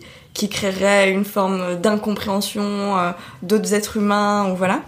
créeraient 0.50 1.12
une 1.12 1.24
forme 1.24 1.76
d'incompréhension 1.76 2.98
euh, 2.98 3.12
d'autres 3.42 3.74
êtres 3.74 3.98
humains 3.98 4.52
ou 4.52 4.56
voilà. 4.56 4.82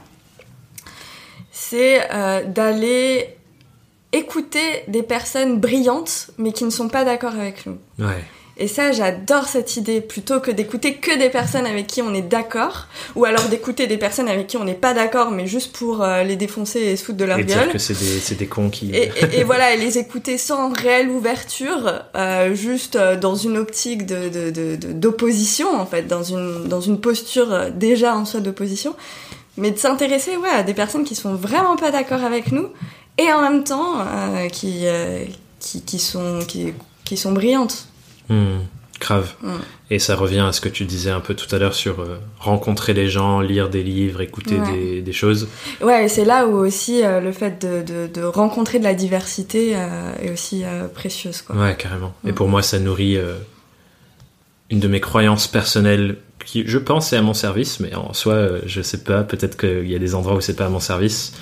C'est 1.52 2.12
euh, 2.12 2.44
d'aller 2.44 3.38
écouter 4.12 4.84
des 4.88 5.02
personnes 5.02 5.60
brillantes 5.60 6.32
mais 6.38 6.52
qui 6.52 6.66
ne 6.66 6.70
sont 6.70 6.90
pas 6.90 7.06
d'accord 7.06 7.34
avec 7.34 7.66
nous. 7.66 7.78
Et 8.58 8.70
ça, 8.70 8.94
j'adore 8.94 9.50
cette 9.50 9.76
idée, 9.76 10.00
plutôt 10.00 10.40
que 10.40 10.50
d'écouter 10.50 10.96
que 10.96 11.18
des 11.20 11.30
personnes 11.30 11.66
avec 11.66 11.88
qui 11.88 12.02
on 12.02 12.14
est 12.14 12.22
d'accord, 12.22 12.88
ou 13.18 13.26
alors 13.26 13.44
d'écouter 13.50 13.86
des 13.86 13.98
personnes 13.98 14.30
avec 14.30 14.48
qui 14.48 14.56
on 14.56 14.64
n'est 14.64 14.74
pas 14.74 14.94
d'accord, 14.94 15.32
mais 15.32 15.46
juste 15.46 15.76
pour 15.76 16.02
euh, 16.02 16.24
les 16.24 16.38
défoncer 16.38 16.80
et 16.80 16.96
se 16.96 17.04
foutre 17.04 17.18
de 17.18 17.26
leur 17.26 17.38
Et 17.40 17.44
dire 17.44 17.58
gueule. 17.60 17.72
que 17.74 17.78
c'est 17.78 17.98
des, 18.00 18.36
des 18.36 18.48
cons 18.48 18.70
qui. 18.70 18.92
Et, 18.96 19.12
et- 19.34 19.40
et 19.40 19.44
voilà, 19.44 19.74
et 19.74 19.78
les 19.78 19.98
écouter 19.98 20.38
sans 20.38 20.72
réelle 20.72 21.10
ouverture, 21.10 22.02
euh, 22.16 22.56
juste 22.56 22.96
euh, 22.96 23.18
dans 23.18 23.36
une 23.36 23.58
optique 23.58 24.06
de, 24.06 24.30
de- 24.30 24.52
de- 24.52 24.76
de- 24.78 24.94
d'opposition, 24.94 25.78
en 25.78 25.86
fait, 25.86 26.04
dans 26.08 26.24
une, 26.24 26.70
dans 26.70 26.82
une 26.82 27.02
posture 27.02 27.72
déjà 27.72 28.16
en 28.16 28.24
soi 28.24 28.40
d'opposition, 28.40 28.96
mais 29.58 29.72
de 29.72 29.78
s'intéresser 29.78 30.38
ouais, 30.38 30.50
à 30.50 30.64
des 30.64 30.74
personnes 30.74 31.04
qui 31.04 31.16
sont 31.16 31.36
vraiment 31.36 31.76
pas 31.76 31.92
d'accord 31.92 32.24
avec 32.24 32.54
nous, 32.54 32.68
et 33.18 33.32
en 33.34 33.42
même 33.42 33.66
temps 33.66 33.96
euh, 34.00 34.48
qui, 34.48 34.86
qui, 35.60 35.82
qui, 35.82 36.00
sont, 36.00 36.40
qui, 36.48 36.74
qui 37.04 37.18
sont 37.18 37.34
brillantes. 37.34 37.88
Hmm, 38.30 38.58
grave. 39.00 39.34
Hmm. 39.42 39.50
Et 39.92 40.00
ça 40.00 40.16
revient 40.16 40.40
à 40.40 40.52
ce 40.52 40.62
que 40.62 40.70
tu 40.70 40.86
disais 40.86 41.12
un 41.12 41.20
peu 41.20 41.36
tout 41.36 41.54
à 41.54 41.60
l'heure 41.60 41.76
sur 41.76 42.00
euh, 42.00 42.18
rencontrer 42.40 42.94
les 42.94 43.08
gens, 43.08 43.40
lire 43.40 43.70
des 43.70 43.84
livres, 43.84 44.22
écouter 44.22 44.60
Ouais. 44.60 44.72
des, 44.74 45.02
des 45.02 45.14
choses. 45.14 45.48
Ouais, 45.82 46.06
et 46.06 46.08
c'est 46.10 46.26
là 46.26 46.48
où 46.48 46.56
aussi 46.58 47.04
euh, 47.04 47.20
le 47.22 47.32
fait 47.32 47.62
de, 47.62 47.84
de, 47.84 48.08
de 48.12 48.24
rencontrer 48.24 48.80
de 48.80 48.84
la 48.84 48.94
diversité 48.96 49.74
euh, 49.76 50.14
est 50.22 50.32
aussi 50.32 50.64
précieuse. 50.94 51.42
Quoi. 51.44 51.56
Ouais, 51.56 51.76
carrément. 51.78 52.14
Et 52.26 52.32
Mm. 52.32 52.36
pour 52.36 52.48
moi, 52.48 52.62
ça 52.64 52.80
nourrit 52.80 53.18
une 54.72 54.80
de 54.80 54.88
mes 54.88 55.00
croyances 55.02 55.48
personnelles 55.48 56.18
qui, 56.44 56.64
je 56.66 56.78
pense, 56.78 57.14
est 57.14 57.18
à 57.18 57.22
mon 57.22 57.34
service, 57.34 57.80
mais 57.80 57.94
en 57.96 58.14
soi, 58.14 58.50
je 58.66 58.82
sais 58.82 59.00
pas, 59.04 59.24
peut-être 59.24 59.58
qu'il 59.58 59.88
y 59.90 59.96
a 59.96 60.00
des 60.00 60.16
endroits 60.16 60.36
où 60.36 60.42
c'est 60.42 60.56
pas 60.56 60.66
à 60.66 60.70
mon 60.70 60.80
service. 60.80 61.34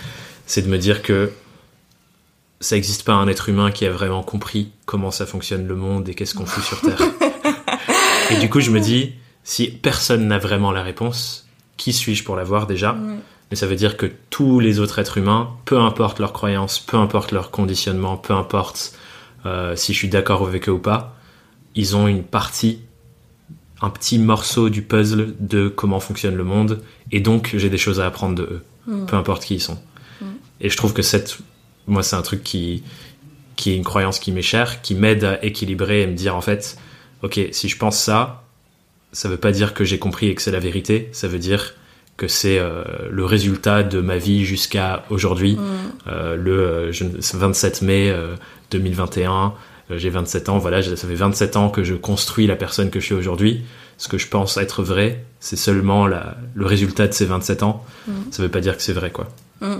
c'est 0.46 0.62
de 0.62 0.68
me 0.68 0.78
dire 0.78 1.02
que 1.02 1.32
ça 2.64 2.76
n'existe 2.76 3.04
pas 3.04 3.14
un 3.14 3.28
être 3.28 3.50
humain 3.50 3.72
qui 3.72 3.86
a 3.86 3.92
vraiment 3.92 4.24
compris 4.24 4.72
comment 4.86 5.12
ça 5.12 5.26
fonctionne 5.26 5.68
le 5.68 5.76
monde 5.76 6.08
et 6.08 6.14
qu'est-ce 6.14 6.34
qu'on 6.34 6.46
fout 6.46 6.64
sur 6.64 6.80
Terre. 6.80 6.98
et 8.32 8.38
du 8.38 8.50
coup, 8.50 8.62
je 8.62 8.72
me 8.72 8.80
dis, 8.80 9.14
si 9.44 9.68
personne 9.68 10.28
n'a 10.28 10.38
vraiment 10.38 10.72
la 10.72 10.82
réponse, 10.82 11.46
qui 11.76 11.92
suis-je 11.92 12.24
pour 12.24 12.38
l'avoir 12.38 12.66
déjà 12.66 12.96
Mais 13.52 13.58
ça 13.58 13.68
veut 13.68 13.76
dire 13.76 13.98
que 13.98 14.10
tous 14.30 14.62
les 14.62 14.80
autres 14.80 15.00
êtres 15.00 15.18
humains, 15.18 15.50
peu 15.66 15.78
importe 15.78 16.20
leurs 16.20 16.32
croyances, 16.32 16.80
peu 16.80 16.96
importe 16.96 17.34
leur 17.34 17.52
conditionnement, 17.52 18.16
peu 18.16 18.34
importe 18.34 18.94
euh, 19.46 19.76
si 19.76 19.92
je 19.92 19.98
suis 19.98 20.08
d'accord 20.08 20.48
avec 20.48 20.70
eux 20.70 20.72
ou 20.72 20.80
pas, 20.80 21.18
ils 21.76 21.98
ont 21.98 22.08
une 22.08 22.24
partie, 22.24 22.80
un 23.82 23.90
petit 23.90 24.20
morceau 24.20 24.70
du 24.70 24.84
puzzle 24.84 25.36
de 25.42 25.68
comment 25.68 26.00
fonctionne 26.00 26.36
le 26.36 26.46
monde, 26.46 26.82
et 27.12 27.20
donc 27.20 27.56
j'ai 27.58 27.70
des 27.70 27.78
choses 27.78 28.00
à 28.00 28.06
apprendre 28.06 28.36
de 28.36 28.44
eux, 28.44 28.64
peu 29.06 29.18
importe 29.18 29.44
qui 29.44 29.56
ils 29.56 29.62
sont. 29.62 29.80
Et 30.62 30.70
je 30.70 30.78
trouve 30.78 30.94
que 30.94 31.02
cette, 31.02 31.40
moi, 31.88 32.04
c'est 32.04 32.16
un 32.16 32.22
truc 32.22 32.44
qui, 32.44 32.84
qui 33.56 33.72
est 33.72 33.76
une 33.76 33.84
croyance 33.84 34.20
qui 34.20 34.32
m'est 34.32 34.42
chère, 34.42 34.82
qui 34.82 34.96
m'aide 34.96 35.24
à 35.24 35.44
équilibrer 35.44 36.02
et 36.04 36.08
me 36.08 36.14
dire 36.16 36.36
en 36.36 36.42
fait, 36.42 36.78
ok, 37.24 37.40
si 37.52 37.70
je 37.70 37.78
pense 37.78 37.98
ça, 38.00 38.44
ça 39.12 39.30
veut 39.30 39.38
pas 39.38 39.52
dire 39.52 39.74
que 39.74 39.84
j'ai 39.84 40.00
compris 40.00 40.28
et 40.28 40.36
que 40.36 40.42
c'est 40.42 40.52
la 40.52 40.60
vérité, 40.60 41.10
ça 41.12 41.28
veut 41.28 41.40
dire 41.40 41.76
que 42.18 42.28
c'est 42.28 42.60
euh, 42.60 42.84
le 43.10 43.26
résultat 43.26 43.82
de 43.84 44.00
ma 44.00 44.18
vie 44.18 44.46
jusqu'à 44.46 45.04
aujourd'hui, 45.10 45.56
Mm. 45.56 45.60
euh, 46.08 46.36
le 46.36 46.60
euh, 46.60 46.92
je 46.92 47.04
ne- 47.06 47.18
27 47.20 47.82
mai 47.82 48.10
euh, 48.12 48.36
2021. 48.72 49.54
euh, 49.92 49.98
j'ai 49.98 50.10
27 50.10 50.50
ans, 50.50 50.58
voilà, 50.60 50.82
ça 50.82 50.96
fait 50.96 51.16
27 51.16 51.56
ans 51.58 51.70
que 51.70 51.84
je 51.84 51.96
construis 51.96 52.48
la 52.48 52.56
personne 52.56 52.90
que 52.90 53.00
je 53.00 53.06
suis 53.06 53.16
aujourd'hui. 53.16 53.62
Ce 53.98 54.08
que 54.08 54.18
je 54.18 54.28
pense 54.28 54.58
être 54.58 54.82
vrai, 54.84 55.24
c'est 55.40 55.56
seulement 55.56 56.08
la, 56.08 56.36
le 56.56 56.66
résultat 56.66 57.08
de 57.08 57.14
ces 57.14 57.26
27 57.26 57.64
ans. 57.64 57.86
Mm. 58.08 58.12
Ça 58.32 58.42
veut 58.44 58.50
pas 58.50 58.62
dire 58.62 58.76
que 58.78 58.82
c'est 58.84 58.94
vrai, 58.94 59.12
quoi. 59.12 59.28
Mm. 59.62 59.76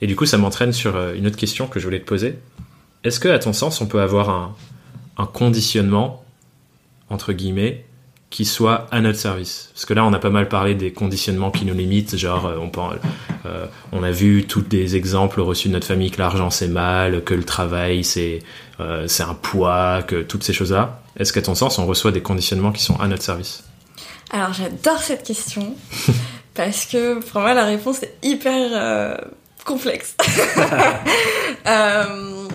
Et 0.00 0.06
du 0.06 0.16
coup, 0.16 0.26
ça 0.26 0.38
m'entraîne 0.38 0.72
sur 0.72 0.96
euh, 0.96 1.14
une 1.14 1.26
autre 1.26 1.36
question 1.36 1.66
que 1.66 1.80
je 1.80 1.84
voulais 1.84 2.00
te 2.00 2.06
poser. 2.06 2.38
Est-ce 3.04 3.20
que, 3.20 3.28
à 3.28 3.38
ton 3.38 3.52
sens, 3.52 3.80
on 3.80 3.86
peut 3.86 4.00
avoir 4.00 4.30
un, 4.30 4.54
un 5.16 5.26
conditionnement, 5.26 6.24
entre 7.08 7.32
guillemets, 7.32 7.84
qui 8.30 8.44
soit 8.44 8.86
à 8.90 9.00
notre 9.00 9.18
service? 9.18 9.70
Parce 9.72 9.84
que 9.84 9.94
là, 9.94 10.04
on 10.04 10.12
a 10.12 10.18
pas 10.18 10.30
mal 10.30 10.48
parlé 10.48 10.74
des 10.74 10.92
conditionnements 10.92 11.50
qui 11.50 11.64
nous 11.64 11.74
limitent, 11.74 12.16
genre, 12.16 12.46
euh, 12.46 12.58
euh, 13.46 13.66
on 13.92 14.02
a 14.02 14.10
vu 14.10 14.44
tous 14.46 14.62
des 14.62 14.96
exemples 14.96 15.40
reçus 15.40 15.68
de 15.68 15.74
notre 15.74 15.86
famille 15.86 16.10
que 16.10 16.18
l'argent 16.18 16.50
c'est 16.50 16.68
mal, 16.68 17.22
que 17.24 17.34
le 17.34 17.44
travail 17.44 18.04
c'est 18.04 18.40
euh, 18.80 19.06
un 19.20 19.34
poids, 19.34 20.02
que 20.02 20.22
toutes 20.22 20.42
ces 20.42 20.52
choses-là. 20.52 21.00
Est-ce 21.18 21.32
qu'à 21.32 21.42
ton 21.42 21.54
sens, 21.54 21.78
on 21.78 21.86
reçoit 21.86 22.12
des 22.12 22.22
conditionnements 22.22 22.72
qui 22.72 22.82
sont 22.82 22.98
à 23.00 23.06
notre 23.06 23.22
service? 23.22 23.64
Alors 24.30 24.52
j'adore 24.52 24.98
cette 24.98 25.22
question 25.22 25.74
parce 26.54 26.84
que 26.86 27.20
pour 27.20 27.40
moi 27.40 27.54
la 27.54 27.64
réponse 27.64 28.02
est 28.02 28.16
hyper 28.22 29.18
complexe. 29.66 30.16
Euh, 31.68 32.46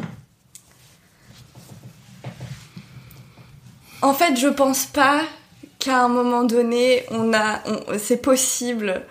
En 4.02 4.14
fait, 4.14 4.36
je 4.36 4.48
pense 4.48 4.86
pas 4.86 5.22
qu'à 5.78 6.04
un 6.04 6.08
moment 6.08 6.44
donné, 6.44 7.04
on 7.12 7.34
a, 7.34 7.60
c'est 8.00 8.22
possible 8.22 9.04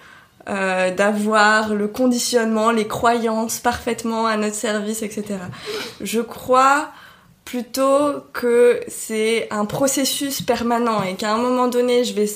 euh, 0.49 0.93
d'avoir 0.93 1.75
le 1.75 1.87
conditionnement, 1.87 2.73
les 2.73 2.89
croyances 2.89 3.61
parfaitement 3.61 4.27
à 4.27 4.37
notre 4.37 4.57
service, 4.57 5.03
etc. 5.03 5.39
Je 6.01 6.21
crois 6.21 6.91
plutôt 7.45 8.21
que 8.33 8.81
c'est 8.89 9.47
un 9.53 9.65
processus 9.65 10.43
permanent 10.43 11.03
et 11.03 11.15
qu'à 11.15 11.33
un 11.33 11.39
moment 11.39 11.69
donné, 11.69 12.05
je 12.05 12.15
vais 12.15 12.29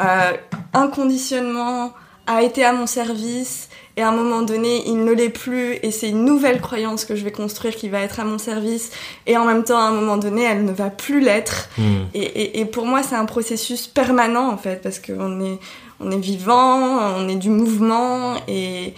euh, 0.00 0.32
un 0.74 0.88
conditionnement 0.88 1.94
a 2.26 2.42
été 2.42 2.64
à 2.64 2.72
mon 2.72 2.86
service 2.86 3.68
et 3.96 4.02
à 4.02 4.08
un 4.08 4.12
moment 4.12 4.42
donné, 4.42 4.82
il 4.88 5.04
ne 5.04 5.12
l'est 5.12 5.28
plus 5.28 5.74
et 5.82 5.90
c'est 5.90 6.08
une 6.08 6.24
nouvelle 6.24 6.60
croyance 6.60 7.04
que 7.04 7.14
je 7.14 7.22
vais 7.22 7.30
construire 7.30 7.76
qui 7.76 7.88
va 7.88 8.00
être 8.00 8.18
à 8.18 8.24
mon 8.24 8.38
service 8.38 8.90
et 9.26 9.36
en 9.36 9.44
même 9.44 9.62
temps, 9.62 9.78
à 9.78 9.84
un 9.84 9.92
moment 9.92 10.16
donné, 10.16 10.42
elle 10.42 10.64
ne 10.64 10.72
va 10.72 10.90
plus 10.90 11.20
l'être. 11.20 11.68
Hmm. 11.78 12.06
Et, 12.12 12.22
et, 12.22 12.60
et 12.60 12.64
pour 12.64 12.86
moi, 12.86 13.02
c'est 13.02 13.14
un 13.14 13.24
processus 13.24 13.86
permanent 13.86 14.50
en 14.50 14.56
fait, 14.56 14.82
parce 14.82 14.98
qu'on 14.98 15.40
est, 15.40 15.58
on 16.00 16.10
est 16.10 16.18
vivant, 16.18 16.98
on 17.16 17.28
est 17.28 17.36
du 17.36 17.50
mouvement 17.50 18.34
et, 18.48 18.94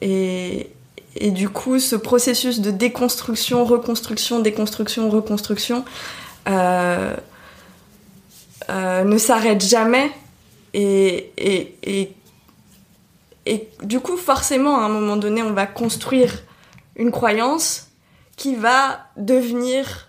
et, 0.00 0.70
et 1.16 1.30
du 1.30 1.48
coup, 1.48 1.78
ce 1.78 1.96
processus 1.96 2.60
de 2.60 2.70
déconstruction, 2.70 3.64
reconstruction, 3.64 4.40
déconstruction, 4.40 5.10
reconstruction 5.10 5.84
euh, 6.48 7.14
euh, 8.70 9.04
ne 9.04 9.18
s'arrête 9.18 9.62
jamais. 9.62 10.10
Et, 10.74 11.32
et, 11.36 11.74
et, 11.82 12.12
et 13.46 13.68
du 13.82 14.00
coup, 14.00 14.16
forcément, 14.16 14.78
à 14.78 14.84
un 14.84 14.88
moment 14.88 15.16
donné, 15.16 15.42
on 15.42 15.52
va 15.52 15.66
construire 15.66 16.32
une 16.96 17.10
croyance 17.10 17.88
qui 18.36 18.54
va 18.54 19.00
devenir 19.16 20.08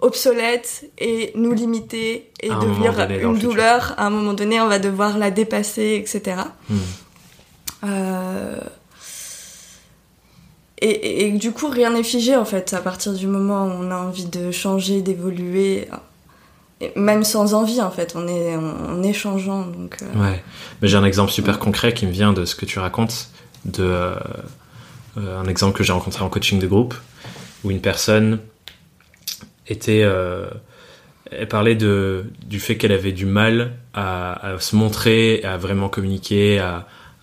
obsolète 0.00 0.90
et 0.98 1.32
nous 1.34 1.52
limiter 1.52 2.30
et 2.42 2.50
un 2.50 2.58
devenir 2.58 2.98
une 3.00 3.34
futur. 3.34 3.50
douleur. 3.50 3.94
À 3.96 4.06
un 4.06 4.10
moment 4.10 4.34
donné, 4.34 4.60
on 4.60 4.66
va 4.68 4.78
devoir 4.78 5.16
la 5.18 5.30
dépasser, 5.30 5.94
etc. 6.02 6.42
Hmm. 6.68 6.76
Euh, 7.84 8.60
Et, 10.82 10.90
et- 10.90 11.26
et 11.28 11.32
du 11.32 11.52
coup, 11.52 11.68
rien 11.68 11.90
n'est 11.90 12.02
figé 12.02 12.36
en 12.36 12.44
fait. 12.44 12.74
À 12.74 12.80
partir 12.82 13.14
du 13.14 13.26
moment 13.26 13.64
où 13.66 13.70
on 13.70 13.90
a 13.90 13.96
envie 13.96 14.26
de 14.26 14.50
changer, 14.50 15.00
d'évoluer, 15.00 15.88
même 16.94 17.24
sans 17.24 17.54
envie 17.54 17.80
en 17.80 17.90
fait, 17.90 18.14
on 18.16 18.28
est, 18.28 18.56
on, 18.56 18.74
on 18.90 19.02
est 19.02 19.12
changeant. 19.12 19.66
Donc, 19.66 19.96
euh, 20.02 20.20
Ouais, 20.20 20.42
mais 20.80 20.88
j'ai 20.88 20.96
un 20.96 21.04
exemple 21.04 21.30
super 21.32 21.58
concret 21.58 21.94
qui 21.94 22.06
me 22.06 22.12
vient 22.12 22.32
de 22.32 22.44
ce 22.44 22.54
que 22.54 22.66
tu 22.66 22.78
racontes, 22.78 23.30
de 23.64 23.84
euh, 23.84 24.14
un 25.16 25.46
exemple 25.46 25.76
que 25.76 25.84
j'ai 25.84 25.92
rencontré 25.92 26.22
en 26.22 26.28
coaching 26.28 26.58
de 26.58 26.66
groupe, 26.66 26.94
où 27.64 27.70
une 27.70 27.80
personne 27.80 28.40
était, 29.66 30.02
euh, 30.04 30.48
elle 31.30 31.48
parlait 31.48 31.74
de 31.74 32.26
du 32.46 32.60
fait 32.60 32.76
qu'elle 32.76 32.92
avait 32.92 33.12
du 33.12 33.26
mal 33.26 33.72
à, 33.94 34.56
se 34.60 34.76
montrer, 34.76 35.42
à 35.42 35.56
vraiment 35.56 35.88
communiquer, 35.88 36.62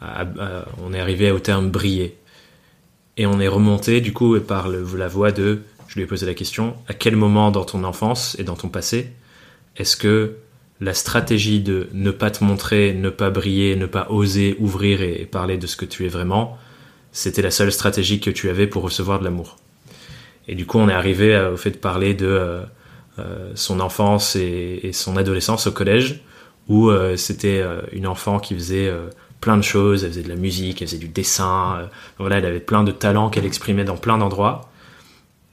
on 0.02 0.94
est 0.94 1.00
arrivé 1.00 1.32
au 1.32 1.40
terme 1.40 1.70
briller, 1.70 2.18
et 3.16 3.28
on 3.28 3.40
est 3.40 3.48
remonté 3.48 4.02
du 4.02 4.12
coup 4.12 4.38
par 4.42 4.68
la 4.68 5.08
voix 5.08 5.32
de, 5.32 5.62
je 5.88 5.96
lui 5.96 6.02
ai 6.02 6.08
posé 6.08 6.26
la 6.26 6.34
question, 6.34 6.76
à 6.88 6.96
quel 6.96 7.16
moment 7.16 7.52
dans 7.52 7.64
ton 7.64 7.84
enfance 7.84 8.36
et 8.40 8.44
dans 8.44 8.56
ton 8.56 8.68
passé 8.68 9.14
est-ce 9.78 9.98
que 9.98 10.36
la 10.82 10.94
stratégie 10.94 11.62
de 11.62 11.88
ne 11.94 12.12
pas 12.12 12.32
te 12.32 12.44
montrer, 12.44 12.94
ne 12.94 13.10
pas 13.10 13.30
briller, 13.30 13.76
ne 13.76 13.86
pas 13.86 14.08
oser 14.10 14.58
ouvrir 14.60 15.02
et, 15.02 15.26
parler 15.26 15.58
de 15.58 15.68
ce 15.68 15.78
que 15.78 15.86
tu 15.86 16.06
es 16.06 16.10
vraiment, 16.10 16.58
c'était 17.12 17.42
la 17.42 17.52
seule 17.52 17.72
stratégie 17.72 18.20
que 18.20 18.30
tu 18.30 18.50
avais 18.50 18.68
pour 18.68 18.84
recevoir 18.84 19.20
de 19.20 19.24
l'amour? 19.24 19.58
Et 20.48 20.56
du 20.56 20.66
coup, 20.66 20.80
on 20.80 20.90
est 20.90 20.94
arrivé 20.94 21.36
à- 21.36 21.52
au 21.52 21.58
fait 21.58 21.72
de 21.72 21.78
parler 21.78 22.14
de 22.14 22.26
euh, 22.26 22.62
euh, 23.20 23.52
son 23.56 23.80
enfance 23.80 24.36
et, 24.36 24.92
son 24.94 25.16
adolescence 25.16 25.68
au 25.68 25.72
collège, 25.72 26.22
où 26.68 26.90
euh, 26.90 27.16
c'était 27.16 27.60
euh, 27.62 27.82
une 27.92 28.08
enfant 28.08 28.40
qui 28.40 28.54
faisait 28.56 28.88
euh, 28.88 29.10
plein 29.40 29.58
de 29.58 29.62
choses, 29.62 30.04
elle 30.04 30.12
faisait 30.12 30.24
de 30.24 30.30
la 30.30 30.36
musique, 30.36 30.82
elle 30.82 30.88
faisait 30.88 30.98
du 30.98 31.10
dessin, 31.10 31.78
euh, 31.78 31.86
voilà, 32.18 32.38
elle 32.38 32.46
avait 32.46 32.60
plein 32.60 32.84
de 32.84 32.92
talents 32.92 33.30
qu'elle 33.30 33.46
exprimait 33.46 33.84
dans 33.84 33.98
plein 33.98 34.18
d'endroits. 34.18 34.70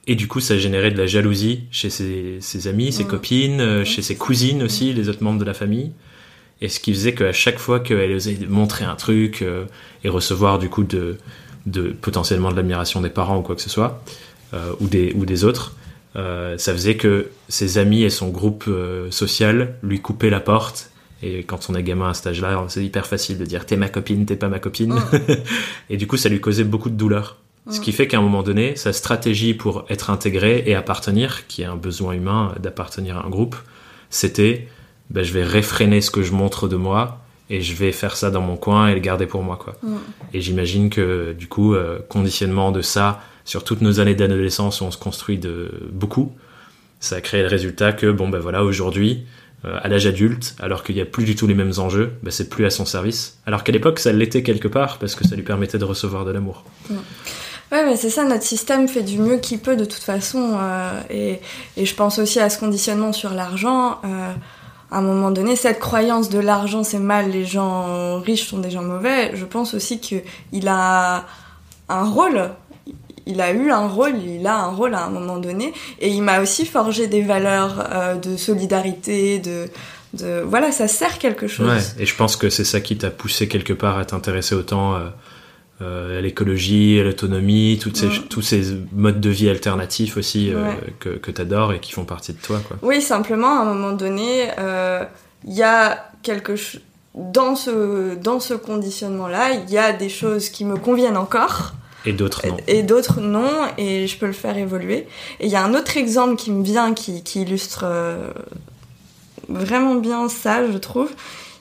Et 0.07 0.15
du 0.15 0.27
coup, 0.27 0.39
ça 0.39 0.57
générait 0.57 0.91
de 0.91 0.97
la 0.97 1.05
jalousie 1.05 1.65
chez 1.71 1.89
ses, 1.89 2.37
ses 2.41 2.67
amis, 2.67 2.91
ses 2.91 3.05
copines, 3.05 3.61
euh, 3.61 3.85
chez 3.85 4.01
ses 4.01 4.15
cousines 4.15 4.63
aussi, 4.63 4.93
les 4.93 5.09
autres 5.09 5.23
membres 5.23 5.39
de 5.39 5.45
la 5.45 5.53
famille. 5.53 5.91
Et 6.59 6.69
ce 6.69 6.79
qui 6.79 6.93
faisait 6.93 7.13
qu'à 7.13 7.33
chaque 7.33 7.59
fois 7.59 7.79
qu'elle 7.79 8.11
osait 8.13 8.37
montrer 8.47 8.85
un 8.85 8.95
truc 8.95 9.41
euh, 9.41 9.65
et 10.03 10.09
recevoir 10.09 10.59
du 10.59 10.69
coup 10.69 10.83
de, 10.83 11.17
de 11.65 11.89
potentiellement 11.89 12.51
de 12.51 12.55
l'admiration 12.55 13.01
des 13.01 13.09
parents 13.09 13.37
ou 13.37 13.41
quoi 13.41 13.55
que 13.55 13.61
ce 13.61 13.69
soit, 13.69 14.03
euh, 14.53 14.73
ou, 14.79 14.87
des, 14.87 15.13
ou 15.15 15.25
des 15.25 15.43
autres, 15.43 15.75
euh, 16.15 16.57
ça 16.57 16.73
faisait 16.73 16.97
que 16.97 17.29
ses 17.47 17.77
amis 17.77 18.03
et 18.03 18.09
son 18.09 18.29
groupe 18.29 18.65
euh, 18.67 19.09
social 19.11 19.75
lui 19.83 20.01
coupaient 20.01 20.29
la 20.29 20.39
porte. 20.39 20.89
Et 21.23 21.43
quand 21.43 21.69
on 21.69 21.75
est 21.75 21.83
gamin 21.83 22.09
à 22.09 22.13
cet 22.13 22.27
âge-là, 22.27 22.65
c'est 22.67 22.83
hyper 22.83 23.05
facile 23.05 23.37
de 23.37 23.45
dire 23.45 23.65
t'es 23.65 23.77
ma 23.77 23.89
copine, 23.89 24.25
t'es 24.25 24.35
pas 24.35 24.49
ma 24.49 24.59
copine. 24.59 24.95
et 25.89 25.97
du 25.97 26.07
coup, 26.07 26.17
ça 26.17 26.29
lui 26.29 26.41
causait 26.41 26.63
beaucoup 26.63 26.89
de 26.89 26.95
douleur. 26.95 27.37
Ce 27.69 27.79
qui 27.79 27.91
fait 27.91 28.07
qu'à 28.07 28.17
un 28.17 28.21
moment 28.21 28.41
donné, 28.41 28.75
sa 28.75 28.91
stratégie 28.91 29.53
pour 29.53 29.85
être 29.89 30.09
intégré 30.09 30.63
et 30.65 30.73
appartenir, 30.73 31.45
qui 31.47 31.61
est 31.61 31.65
un 31.65 31.75
besoin 31.75 32.13
humain 32.13 32.55
d'appartenir 32.59 33.17
à 33.17 33.25
un 33.25 33.29
groupe, 33.29 33.55
c'était 34.09 34.67
ben, 35.11 35.23
je 35.23 35.31
vais 35.31 35.43
réfréner 35.43 36.01
ce 36.01 36.09
que 36.09 36.23
je 36.23 36.31
montre 36.31 36.67
de 36.67 36.75
moi 36.75 37.21
et 37.49 37.61
je 37.61 37.75
vais 37.75 37.91
faire 37.91 38.15
ça 38.17 38.31
dans 38.31 38.41
mon 38.41 38.55
coin 38.55 38.87
et 38.87 38.93
le 38.95 38.99
garder 38.99 39.27
pour 39.27 39.43
moi. 39.43 39.57
quoi. 39.57 39.75
Mm. 39.83 39.95
Et 40.33 40.41
j'imagine 40.41 40.89
que 40.89 41.33
du 41.37 41.47
coup, 41.47 41.75
euh, 41.75 41.99
conditionnement 42.09 42.71
de 42.71 42.81
ça 42.81 43.21
sur 43.45 43.63
toutes 43.63 43.81
nos 43.81 43.99
années 43.99 44.15
d'adolescence 44.15 44.81
où 44.81 44.85
on 44.85 44.91
se 44.91 44.97
construit 44.97 45.37
de 45.37 45.89
beaucoup, 45.91 46.33
ça 46.99 47.17
a 47.17 47.21
créé 47.21 47.41
le 47.41 47.47
résultat 47.47 47.93
que 47.93 48.11
bon 48.11 48.29
ben 48.29 48.39
voilà 48.39 48.63
aujourd'hui 48.63 49.25
euh, 49.65 49.77
à 49.81 49.87
l'âge 49.89 50.07
adulte, 50.07 50.55
alors 50.59 50.83
qu'il 50.83 50.95
n'y 50.95 51.01
a 51.01 51.05
plus 51.05 51.25
du 51.25 51.35
tout 51.35 51.45
les 51.45 51.53
mêmes 51.53 51.73
enjeux, 51.77 52.13
ben, 52.23 52.31
c'est 52.31 52.49
plus 52.49 52.65
à 52.65 52.71
son 52.71 52.85
service. 52.85 53.39
Alors 53.45 53.63
qu'à 53.63 53.71
l'époque, 53.71 53.99
ça 53.99 54.11
l'était 54.11 54.41
quelque 54.41 54.67
part 54.67 54.97
parce 54.97 55.13
que 55.13 55.27
ça 55.27 55.35
lui 55.35 55.43
permettait 55.43 55.77
de 55.77 55.85
recevoir 55.85 56.25
de 56.25 56.31
l'amour. 56.31 56.63
Ouais, 57.71 57.85
mais 57.85 57.95
c'est 57.95 58.09
ça, 58.09 58.25
notre 58.25 58.43
système 58.43 58.87
fait 58.87 59.03
du 59.03 59.17
mieux 59.17 59.37
qu'il 59.37 59.59
peut 59.59 59.75
de 59.77 59.85
toute 59.85 60.03
façon. 60.03 60.57
euh, 60.59 61.01
et, 61.09 61.39
et 61.77 61.85
je 61.85 61.95
pense 61.95 62.19
aussi 62.19 62.39
à 62.39 62.49
ce 62.49 62.57
conditionnement 62.59 63.13
sur 63.13 63.31
l'argent. 63.33 63.99
euh, 64.03 64.33
à 64.93 64.97
un 64.97 65.01
moment 65.01 65.31
donné, 65.31 65.55
cette 65.55 65.79
croyance 65.79 66.29
de 66.29 66.39
l'argent 66.39 66.83
c'est 66.83 66.99
mal, 66.99 67.31
les 67.31 67.45
gens 67.45 68.19
riches 68.19 68.45
sont 68.49 68.57
des 68.57 68.69
gens 68.71 68.81
mauvais, 68.81 69.31
je 69.35 69.45
pense 69.45 69.73
aussi 69.73 69.99
qu'il 70.01 70.67
a 70.67 71.23
un 71.87 72.03
rôle. 72.03 72.49
Il 73.25 73.39
a 73.39 73.51
eu 73.53 73.71
un 73.71 73.87
rôle, 73.87 74.17
il 74.17 74.45
a 74.47 74.57
un 74.57 74.69
rôle 74.71 74.95
à 74.95 75.03
un 75.05 75.09
moment 75.09 75.37
donné, 75.37 75.73
et 75.99 76.09
il 76.09 76.21
m'a 76.23 76.41
aussi 76.41 76.65
forgé 76.65 77.07
des 77.07 77.21
valeurs 77.21 77.87
euh, 77.93 78.15
de 78.15 78.35
solidarité, 78.35 79.39
de, 79.39 79.69
de, 80.13 80.41
voilà, 80.45 80.71
ça 80.73 80.87
sert 80.89 81.19
quelque 81.19 81.47
chose. 81.47 81.69
Ouais, 81.69 82.03
et 82.03 82.05
je 82.05 82.15
pense 82.15 82.35
que 82.35 82.49
c'est 82.49 82.65
ça 82.65 82.81
qui 82.81 82.97
t'a 82.97 83.11
poussé 83.11 83.47
quelque 83.47 83.73
part 83.73 83.97
à 83.97 84.05
t'intéresser 84.05 84.55
autant 84.55 84.95
euh, 85.81 86.17
euh, 86.17 86.21
l'écologie, 86.21 87.01
l'autonomie, 87.01 87.79
toutes 87.81 87.97
ces, 87.97 88.09
tous 88.29 88.41
ces 88.41 88.63
modes 88.93 89.19
de 89.19 89.29
vie 89.29 89.49
alternatifs 89.49 90.17
aussi 90.17 90.51
que, 90.99 91.09
que 91.09 91.31
tu 91.31 91.41
adores 91.41 91.73
et 91.73 91.79
qui 91.79 91.91
font 91.91 92.05
partie 92.05 92.33
de 92.33 92.39
toi. 92.39 92.61
Quoi. 92.67 92.77
Oui, 92.81 93.01
simplement, 93.01 93.59
à 93.59 93.61
un 93.61 93.65
moment 93.65 93.91
donné, 93.91 94.47
il 95.45 95.53
y 95.53 95.63
a 95.63 96.11
quelque 96.23 96.55
chose 96.55 96.81
dans 97.13 97.55
ce, 97.55 98.15
dans 98.15 98.39
ce 98.39 98.53
conditionnement-là, 98.53 99.51
il 99.51 99.69
y 99.69 99.77
a 99.77 99.91
des 99.91 100.09
choses 100.09 100.49
qui 100.49 100.65
me 100.65 100.77
conviennent 100.77 101.17
encore. 101.17 101.73
Et 102.05 102.13
d'autres 102.13 102.47
non. 102.47 102.57
Et, 102.67 102.83
d'autres 102.83 103.21
non, 103.21 103.51
et 103.77 104.07
je 104.07 104.17
peux 104.17 104.25
le 104.25 104.33
faire 104.33 104.57
évoluer. 104.57 105.07
Et 105.39 105.45
il 105.45 105.49
y 105.49 105.55
a 105.55 105.63
un 105.63 105.75
autre 105.75 105.97
exemple 105.97 106.35
qui 106.35 106.51
me 106.51 106.63
vient, 106.63 106.93
qui, 106.93 107.21
qui 107.23 107.41
illustre 107.41 107.83
euh, 107.85 108.31
vraiment 109.49 109.95
bien 109.95 110.27
ça, 110.29 110.69
je 110.71 110.77
trouve. 110.77 111.11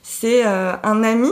C'est 0.03 0.47
euh, 0.47 0.73
un 0.83 1.03
ami. 1.03 1.31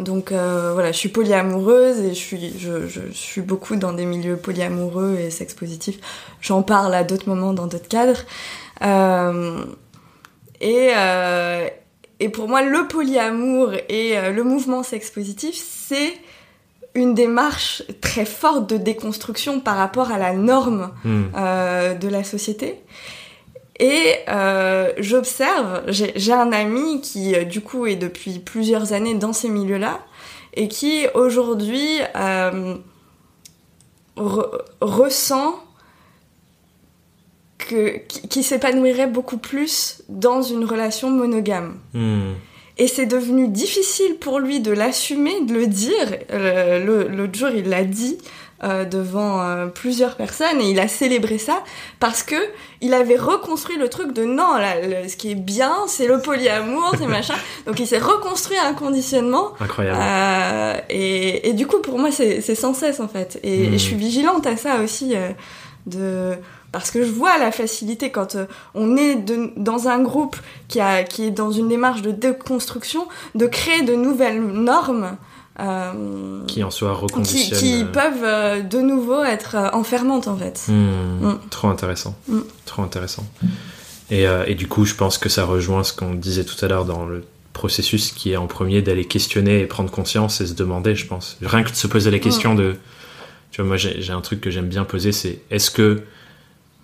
Donc 0.00 0.32
euh, 0.32 0.72
voilà, 0.72 0.90
je 0.92 0.96
suis 0.96 1.10
polyamoureuse 1.10 2.00
et 2.00 2.10
je 2.10 2.14
suis, 2.14 2.58
je, 2.58 2.86
je, 2.86 3.00
suis 3.12 3.42
beaucoup 3.42 3.76
dans 3.76 3.92
des 3.92 4.06
milieux 4.06 4.36
polyamoureux 4.36 5.18
et 5.18 5.30
sex 5.30 5.54
positifs. 5.54 5.98
J'en 6.40 6.62
parle 6.62 6.94
à 6.94 7.04
d'autres 7.04 7.28
moments 7.28 7.52
dans 7.52 7.66
d'autres 7.66 7.88
cadres. 7.88 8.24
et, 10.60 10.92
et 12.22 12.28
pour 12.28 12.46
moi, 12.46 12.62
le 12.62 12.86
polyamour 12.86 13.72
et 13.88 14.16
euh, 14.16 14.30
le 14.30 14.44
mouvement 14.44 14.84
sex 14.84 15.10
positif, 15.10 15.56
c'est 15.56 16.14
une 16.94 17.14
démarche 17.14 17.82
très 18.00 18.24
forte 18.24 18.70
de 18.70 18.76
déconstruction 18.76 19.58
par 19.58 19.76
rapport 19.76 20.12
à 20.12 20.18
la 20.18 20.32
norme 20.32 20.92
hmm. 21.02 21.22
euh, 21.36 21.94
de 21.94 22.06
la 22.06 22.22
société. 22.22 22.76
Et 23.82 24.14
euh, 24.28 24.92
j'observe, 24.98 25.82
j'ai 25.88 26.32
un 26.32 26.52
ami 26.52 27.00
qui 27.00 27.34
du 27.46 27.60
coup 27.60 27.86
est 27.86 27.96
depuis 27.96 28.38
plusieurs 28.38 28.92
années 28.92 29.14
dans 29.14 29.32
ces 29.32 29.48
milieux-là 29.48 29.98
et 30.54 30.68
qui 30.68 31.06
aujourd'hui 31.14 31.98
ressent 34.80 35.58
qui, 38.28 38.42
s'épanouirait 38.42 39.08
beaucoup 39.08 39.38
plus 39.38 40.02
dans 40.08 40.42
une 40.42 40.64
relation 40.64 41.10
monogame. 41.10 41.78
Hmm. 41.94 42.34
Et 42.78 42.86
c'est 42.86 43.06
devenu 43.06 43.48
difficile 43.48 44.16
pour 44.16 44.38
lui 44.38 44.60
de 44.60 44.72
l'assumer, 44.72 45.44
de 45.44 45.54
le 45.54 45.66
dire. 45.66 46.16
Euh, 46.32 47.08
l'autre 47.08 47.38
jour, 47.38 47.50
il 47.50 47.68
l'a 47.68 47.84
dit 47.84 48.18
euh, 48.64 48.84
devant 48.84 49.40
euh, 49.40 49.66
plusieurs 49.66 50.16
personnes 50.16 50.60
et 50.60 50.70
il 50.70 50.80
a 50.80 50.88
célébré 50.88 51.38
ça 51.38 51.62
parce 52.00 52.22
que 52.22 52.36
il 52.80 52.94
avait 52.94 53.16
reconstruit 53.16 53.76
le 53.76 53.88
truc 53.88 54.12
de 54.12 54.24
non, 54.24 54.56
là, 54.56 54.74
ce 55.08 55.16
qui 55.16 55.30
est 55.30 55.36
bien, 55.36 55.72
c'est 55.86 56.06
le 56.06 56.20
polyamour, 56.20 56.94
c'est 56.98 57.06
machin. 57.06 57.34
Donc 57.66 57.78
il 57.78 57.86
s'est 57.86 57.98
reconstruit 57.98 58.58
un 58.58 58.74
conditionnement. 58.74 59.52
Incroyable. 59.60 60.84
Et, 60.90 61.48
et, 61.48 61.52
du 61.52 61.66
coup, 61.66 61.78
pour 61.78 61.98
moi, 61.98 62.10
c'est 62.10 62.54
sans 62.54 62.74
cesse 62.74 63.00
en 63.00 63.08
fait. 63.08 63.38
Et, 63.42 63.64
et, 63.64 63.72
je 63.72 63.76
suis 63.78 63.96
vigilante 63.96 64.46
à 64.46 64.56
ça 64.56 64.80
aussi 64.80 65.14
de 65.86 66.36
parce 66.72 66.90
que 66.90 67.04
je 67.04 67.10
vois 67.10 67.38
la 67.38 67.52
facilité 67.52 68.10
quand 68.10 68.34
euh, 68.34 68.46
on 68.74 68.96
est 68.96 69.16
dans 69.56 69.88
un 69.88 70.02
groupe 70.02 70.36
qui, 70.68 70.80
a, 70.80 71.04
qui 71.04 71.26
est 71.26 71.30
dans 71.30 71.52
une 71.52 71.68
démarche 71.68 72.00
de 72.00 72.10
déconstruction, 72.10 73.06
de 73.34 73.46
créer 73.46 73.82
de 73.82 73.94
nouvelles 73.94 74.40
normes. 74.40 75.16
Euh, 75.60 76.44
qui 76.46 76.64
en 76.64 76.70
soient 76.70 76.94
reconditionnent. 76.94 77.58
Qui, 77.58 77.82
euh, 77.82 77.84
peuvent 77.84 78.68
de 78.68 78.80
nouveau 78.80 79.22
être 79.22 79.56
enfermantes 79.74 80.26
en 80.26 80.36
fait. 80.36 80.64
Hmm. 80.68 81.26
Mm. 81.26 81.40
Trop 81.50 81.68
intéressant. 81.68 82.16
Mm. 82.28 82.40
Trop 82.64 82.82
intéressant. 82.82 83.26
Et, 84.10 84.24
et, 84.46 84.54
du 84.54 84.68
coup, 84.68 84.84
je 84.84 84.94
pense 84.94 85.16
que 85.16 85.30
ça 85.30 85.46
rejoint 85.46 85.84
ce 85.84 85.94
qu'on 85.94 86.12
disait 86.12 86.44
tout 86.44 86.62
à 86.62 86.68
l'heure 86.68 86.84
dans 86.84 87.06
le 87.06 87.24
processus 87.52 88.12
qui 88.12 88.32
est 88.32 88.36
en 88.36 88.46
premier 88.46 88.82
d'aller 88.82 89.06
questionner 89.06 89.60
et 89.60 89.66
prendre 89.66 89.90
conscience 89.90 90.40
et 90.40 90.46
se 90.46 90.54
demander, 90.54 90.94
je 90.94 91.06
pense. 91.06 91.38
Rien 91.42 91.62
que 91.62 91.70
de 91.70 91.76
se 91.76 91.86
poser 91.86 92.10
la 92.10 92.18
question 92.18 92.54
de. 92.54 92.76
Tu 93.50 93.60
vois, 93.60 93.68
moi 93.68 93.76
j'ai 93.76 94.12
un 94.12 94.20
truc 94.20 94.40
que 94.40 94.50
j'aime 94.50 94.68
bien 94.68 94.84
poser, 94.84 95.12
c'est 95.12 95.40
est-ce 95.50 95.70
que 95.70 96.02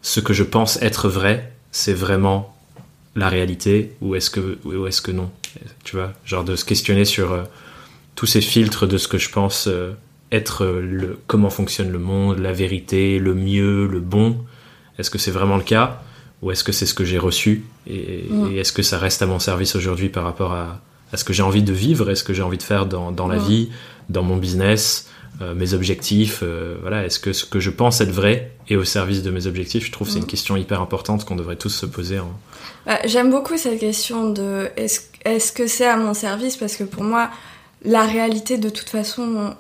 ce 0.03 0.21
que 0.21 0.33
je 0.33 0.45
pense 0.45 0.81
être 0.83 1.09
vrai, 1.09 1.53
c'est 1.73 1.95
vraiment 1.95 2.55
la 3.17 3.29
réalité 3.29 3.97
ou 4.01 4.15
est-ce 4.15 4.31
que, 4.31 4.59
ou 4.65 4.87
est-ce 4.87 5.03
que 5.03 5.11
non? 5.11 5.31
Tu 5.85 5.97
vois, 5.97 6.13
genre 6.25 6.45
de 6.45 6.57
se 6.57 6.65
questionner 6.65 7.05
sur 7.05 7.33
euh, 7.33 7.43
tous 8.19 8.27
ces 8.27 8.41
filtres 8.41 8.89
de 8.89 8.99
ce 8.99 9.07
que 9.07 9.17
je 9.17 9.31
pense 9.31 9.69
euh, 9.69 9.93
être 10.33 10.67
le, 10.67 11.21
comment 11.29 11.51
fonctionne 11.51 11.93
le 11.93 12.01
monde, 12.01 12.41
la 12.41 12.53
vérité, 12.53 13.21
le 13.21 13.33
mieux, 13.33 13.87
le 13.87 14.01
bon. 14.01 14.39
Est-ce 14.99 15.09
que 15.09 15.19
c'est 15.19 15.31
vraiment 15.31 15.57
le 15.57 15.63
cas 15.63 16.03
ou 16.43 16.51
est-ce 16.51 16.65
que 16.65 16.73
c'est 16.73 16.85
ce 16.85 16.95
que 16.95 17.05
j'ai 17.05 17.19
reçu 17.19 17.65
et, 17.87 18.25
mm. 18.29 18.57
est-ce 18.57 18.73
que 18.73 18.83
ça 18.83 18.99
reste 18.99 19.23
à 19.23 19.27
mon 19.27 19.39
service 19.39 19.77
aujourd'hui 19.77 20.09
par 20.09 20.25
rapport 20.25 20.53
à, 20.53 20.81
à 21.13 21.17
ce 21.17 21.23
que 21.23 21.33
j'ai 21.33 21.45
envie 21.45 21.63
de 21.63 21.73
vivre, 21.73 22.11
est-ce 22.11 22.25
que 22.25 22.35
j'ai 22.35 22.43
envie 22.43 22.59
de 22.59 22.65
faire 22.65 22.87
dans, 22.87 23.13
dans 23.13 23.29
la 23.29 23.37
mm. 23.37 23.47
vie, 23.47 23.69
dans 24.09 24.25
mon 24.25 24.37
business, 24.37 25.09
euh, 25.41 25.55
mes 25.55 25.73
objectifs, 25.73 26.41
euh, 26.43 26.77
voilà, 26.81 27.07
est-ce 27.07 27.21
que 27.21 27.33
ce 27.33 27.45
que 27.45 27.61
je 27.61 27.71
pense 27.71 28.01
être 28.01 28.11
vrai 28.11 28.51
est 28.69 28.75
au 28.75 28.85
service 28.85 29.23
de 29.23 29.31
mes 29.31 29.47
objectifs? 29.47 29.87
Je 29.87 29.93
trouve 29.93 30.09
que 30.09 30.15
c'est 30.15 30.19
une 30.19 30.25
mm. 30.25 30.29
question 30.29 30.57
hyper 30.57 30.81
importante 30.81 31.25
qu'on 31.25 31.37
devrait 31.37 31.55
tous 31.55 31.71
se 31.71 31.87
poser. 31.87 32.19
Bah, 32.85 32.99
j'aime 33.05 33.31
beaucoup 33.31 33.57
cette 33.57 33.79
question 33.79 34.29
de 34.31 34.71
est-ce 34.77 35.03
est 35.25 35.55
que 35.55 35.69
c'est 35.69 35.87
à 35.87 35.97
mon 35.97 36.15
service? 36.15 36.57
Parce 36.57 36.75
que 36.75 36.83
pour 36.83 37.05
moi, 37.05 37.31
la 37.83 38.05
réalité, 38.05 38.59
de 38.59 38.69
toute 38.69 38.89
façon, 38.89 39.55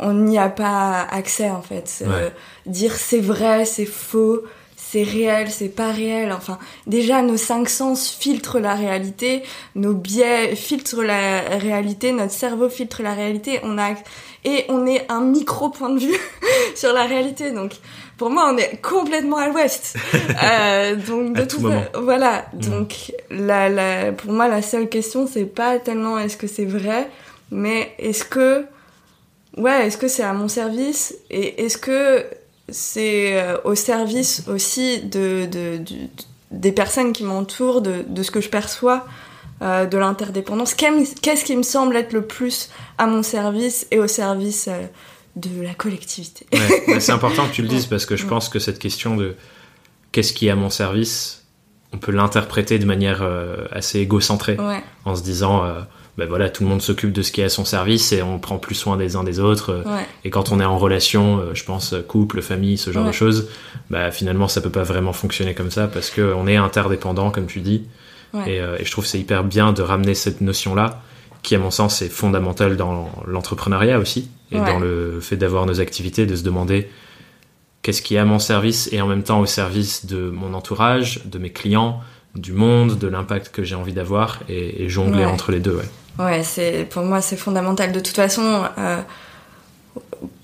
on 0.00 0.14
n'y 0.14 0.38
a 0.38 0.48
pas 0.48 1.02
accès 1.02 1.50
en 1.50 1.62
fait. 1.62 2.02
Euh, 2.06 2.30
dire 2.66 2.94
c'est 2.96 3.20
vrai, 3.20 3.64
c'est 3.64 3.86
faux, 3.86 4.42
c'est 4.90 5.04
réel, 5.04 5.50
c'est 5.50 5.68
pas 5.68 5.92
réel. 5.92 6.32
Enfin, 6.32 6.58
déjà, 6.88 7.22
nos 7.22 7.36
cinq 7.36 7.68
sens 7.68 8.10
filtrent 8.10 8.58
la 8.58 8.74
réalité, 8.74 9.44
nos 9.76 9.94
biais 9.94 10.56
filtrent 10.56 11.02
la 11.02 11.42
réalité, 11.58 12.10
notre 12.10 12.32
cerveau 12.32 12.68
filtre 12.68 13.02
la 13.02 13.14
réalité. 13.14 13.60
On 13.62 13.78
a 13.78 13.90
et 14.44 14.64
on 14.68 14.86
est 14.86 15.06
un 15.08 15.20
micro 15.20 15.68
point 15.68 15.90
de 15.90 16.00
vue 16.00 16.18
sur 16.74 16.92
la 16.92 17.04
réalité. 17.04 17.52
Donc, 17.52 17.74
pour 18.16 18.30
moi, 18.30 18.50
on 18.52 18.56
est 18.56 18.80
complètement 18.82 19.36
à 19.36 19.48
l'ouest. 19.48 19.96
euh, 20.42 20.96
donc, 20.96 21.34
de 21.34 21.44
tout, 21.44 21.60
voilà. 21.94 22.46
Mm. 22.54 22.60
Donc, 22.60 23.12
la, 23.30 23.68
la, 23.68 24.12
pour 24.12 24.32
moi, 24.32 24.48
la 24.48 24.60
seule 24.60 24.88
question, 24.88 25.28
c'est 25.32 25.44
pas 25.44 25.78
tellement 25.78 26.18
est-ce 26.18 26.36
que 26.36 26.48
c'est 26.48 26.64
vrai, 26.64 27.08
mais 27.52 27.92
est-ce 28.00 28.24
que, 28.24 28.64
ouais, 29.56 29.86
est-ce 29.86 29.98
que 29.98 30.08
c'est 30.08 30.24
à 30.24 30.32
mon 30.32 30.48
service 30.48 31.14
et 31.30 31.64
est-ce 31.64 31.78
que 31.78 32.24
c'est 32.70 33.40
euh, 33.40 33.56
au 33.64 33.74
service 33.74 34.44
aussi 34.48 35.00
de, 35.02 35.48
des 36.50 36.72
personnes 36.72 37.12
qui 37.12 37.24
m'entourent, 37.24 37.82
de, 37.82 38.22
ce 38.22 38.30
que 38.30 38.40
je 38.40 38.48
perçois 38.48 39.06
euh, 39.62 39.86
de 39.86 39.98
l'interdépendance. 39.98 40.74
Qu'est-ce 40.74 41.44
qui 41.44 41.56
me 41.56 41.62
semble 41.62 41.96
être 41.96 42.12
le 42.12 42.22
plus 42.22 42.70
à 42.98 43.06
mon 43.06 43.22
service 43.22 43.86
et 43.90 43.98
au 43.98 44.06
service 44.06 44.68
euh, 44.68 44.86
de 45.36 45.62
la 45.62 45.74
collectivité 45.74 46.46
C'est 47.00 47.12
important 47.12 47.46
que 47.46 47.52
tu 47.52 47.62
le 47.62 47.68
dises 47.68 47.86
parce 47.86 48.06
que 48.06 48.16
je 48.16 48.26
pense 48.26 48.48
que 48.48 48.58
cette 48.58 48.78
question 48.78 49.16
de 49.16 49.36
qu'est-ce 50.12 50.32
qui 50.32 50.48
est 50.48 50.50
à 50.50 50.56
mon 50.56 50.70
service, 50.70 51.44
on 51.92 51.98
peut 51.98 52.12
l'interpréter 52.12 52.78
de 52.78 52.84
manière 52.84 53.22
assez 53.70 54.00
égocentrée 54.00 54.56
en 55.04 55.14
se 55.14 55.22
disant 55.22 55.62
ben 56.18 56.28
voilà, 56.28 56.50
tout 56.50 56.64
le 56.64 56.68
monde 56.68 56.82
s'occupe 56.82 57.12
de 57.12 57.22
ce 57.22 57.32
qui 57.32 57.40
est 57.40 57.44
à 57.44 57.48
son 57.48 57.64
service 57.64 58.12
et 58.12 58.22
on 58.22 58.38
prend 58.38 58.58
plus 58.58 58.74
soin 58.74 58.96
des 58.96 59.16
uns 59.16 59.24
des 59.24 59.40
autres. 59.40 59.70
Euh, 59.70 60.00
et 60.24 60.30
quand 60.30 60.52
on 60.52 60.60
est 60.60 60.64
en 60.64 60.78
relation, 60.78 61.38
euh, 61.38 61.54
je 61.54 61.64
pense 61.64 61.94
couple, 62.08 62.42
famille, 62.42 62.78
ce 62.78 62.92
genre 62.92 63.06
de 63.06 63.12
choses, 63.12 63.48
bah 63.90 64.10
finalement 64.10 64.48
ça 64.48 64.60
peut 64.60 64.70
pas 64.70 64.82
vraiment 64.82 65.12
fonctionner 65.12 65.54
comme 65.54 65.70
ça 65.70 65.86
parce 65.86 66.10
que 66.10 66.34
on 66.34 66.46
est 66.46 66.56
interdépendant, 66.56 67.30
comme 67.30 67.46
tu 67.46 67.60
dis. 67.60 67.86
Euh, 68.34 68.76
et, 68.78 68.84
je 68.84 68.90
trouve 68.90 69.06
c'est 69.06 69.18
hyper 69.18 69.44
bien 69.44 69.72
de 69.72 69.82
ramener 69.82 70.14
cette 70.14 70.40
notion-là, 70.40 71.02
qui 71.42 71.54
à 71.54 71.58
mon 71.58 71.70
sens 71.70 72.02
est 72.02 72.08
fondamentale 72.08 72.76
dans 72.76 73.10
l'entrepreneuriat 73.26 73.98
aussi 73.98 74.28
et 74.52 74.58
dans 74.58 74.78
le 74.78 75.20
fait 75.20 75.36
d'avoir 75.36 75.64
nos 75.64 75.80
activités, 75.80 76.26
de 76.26 76.36
se 76.36 76.42
demander 76.42 76.88
qu'est-ce 77.82 78.02
qui 78.02 78.16
est 78.16 78.18
à 78.18 78.24
mon 78.24 78.38
service 78.38 78.88
et 78.92 79.00
en 79.00 79.06
même 79.06 79.22
temps 79.22 79.40
au 79.40 79.46
service 79.46 80.06
de 80.06 80.28
mon 80.28 80.54
entourage, 80.54 81.22
de 81.24 81.38
mes 81.38 81.50
clients, 81.50 82.00
du 82.34 82.52
monde, 82.52 82.98
de 82.98 83.08
l'impact 83.08 83.50
que 83.50 83.64
j'ai 83.64 83.74
envie 83.74 83.92
d'avoir 83.92 84.40
et, 84.48 84.88
jongler 84.88 85.24
entre 85.24 85.52
les 85.52 85.60
deux. 85.60 85.76
Ouais. 85.76 86.24
Ouais, 86.24 86.42
c'est 86.42 86.86
pour 86.88 87.02
moi 87.02 87.20
c'est 87.20 87.36
fondamental. 87.36 87.92
De 87.92 88.00
toute 88.00 88.16
façon, 88.16 88.62
euh, 88.78 89.00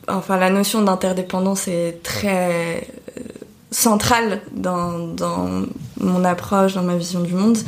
enfin 0.08 0.36
la 0.36 0.50
notion 0.50 0.82
d'interdépendance 0.82 1.68
est 1.68 2.02
très 2.02 2.80
euh, 3.18 3.22
centrale 3.70 4.40
dans, 4.52 4.98
dans, 4.98 5.66
mon 6.00 6.24
approche, 6.24 6.74
dans 6.74 6.82
ma 6.82 6.96
vision 6.96 7.20
du 7.20 7.34
monde. 7.34 7.58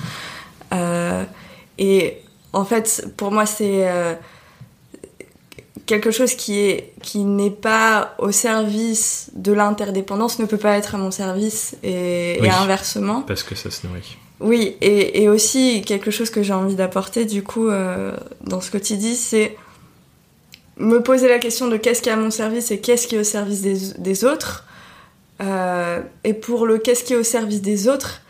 Euh, 0.72 1.24
et 1.78 2.18
en 2.52 2.64
fait, 2.64 3.06
pour 3.16 3.30
moi, 3.30 3.46
c'est 3.46 3.86
quelque 5.88 6.10
chose 6.10 6.34
qui 6.34 6.60
est 6.60 6.92
qui 7.02 7.24
n'est 7.24 7.50
pas 7.50 8.14
au 8.18 8.30
service 8.30 9.30
de 9.34 9.52
l'interdépendance 9.52 10.38
ne 10.38 10.44
peut 10.44 10.58
pas 10.58 10.76
être 10.76 10.94
à 10.94 10.98
mon 10.98 11.10
service 11.10 11.76
et, 11.82 12.44
et 12.44 12.50
inversement. 12.50 13.22
Parce 13.22 13.42
que 13.42 13.56
ça 13.56 13.70
se 13.70 13.84
nourrit. 13.86 14.16
Oui, 14.40 14.76
et, 14.80 15.22
et, 15.22 15.28
aussi 15.28 15.82
quelque 15.84 16.12
chose 16.12 16.30
que 16.30 16.44
j'ai 16.44 16.52
envie 16.52 16.76
d'apporter 16.76 17.24
du 17.24 17.42
coup 17.42 17.68
euh, 17.68 18.16
dans 18.42 18.60
ce 18.60 18.70
que 18.70 18.78
tu 18.78 18.96
dis, 18.96 19.16
c'est 19.16 19.56
me 20.76 21.02
poser 21.02 21.28
la 21.28 21.40
question 21.40 21.66
de 21.66 21.76
qu'est-ce 21.76 22.02
qui 22.02 22.08
est 22.08 22.12
à 22.12 22.16
mon 22.16 22.30
service 22.30 22.70
et 22.70 22.78
qu'est-ce 22.78 23.08
qui 23.08 23.16
est 23.16 23.18
au 23.18 23.24
service 23.24 23.62
des, 23.62 23.78
des 23.98 24.24
autres. 24.24 24.64
Euh, 25.40 26.02
et 26.22 26.34
pour 26.34 26.66
le 26.66 26.78
qu'est-ce 26.78 27.02
qui 27.02 27.14
est 27.14 27.16
au 27.16 27.24
service 27.24 27.62
des 27.62 27.88
autres, 27.88 28.20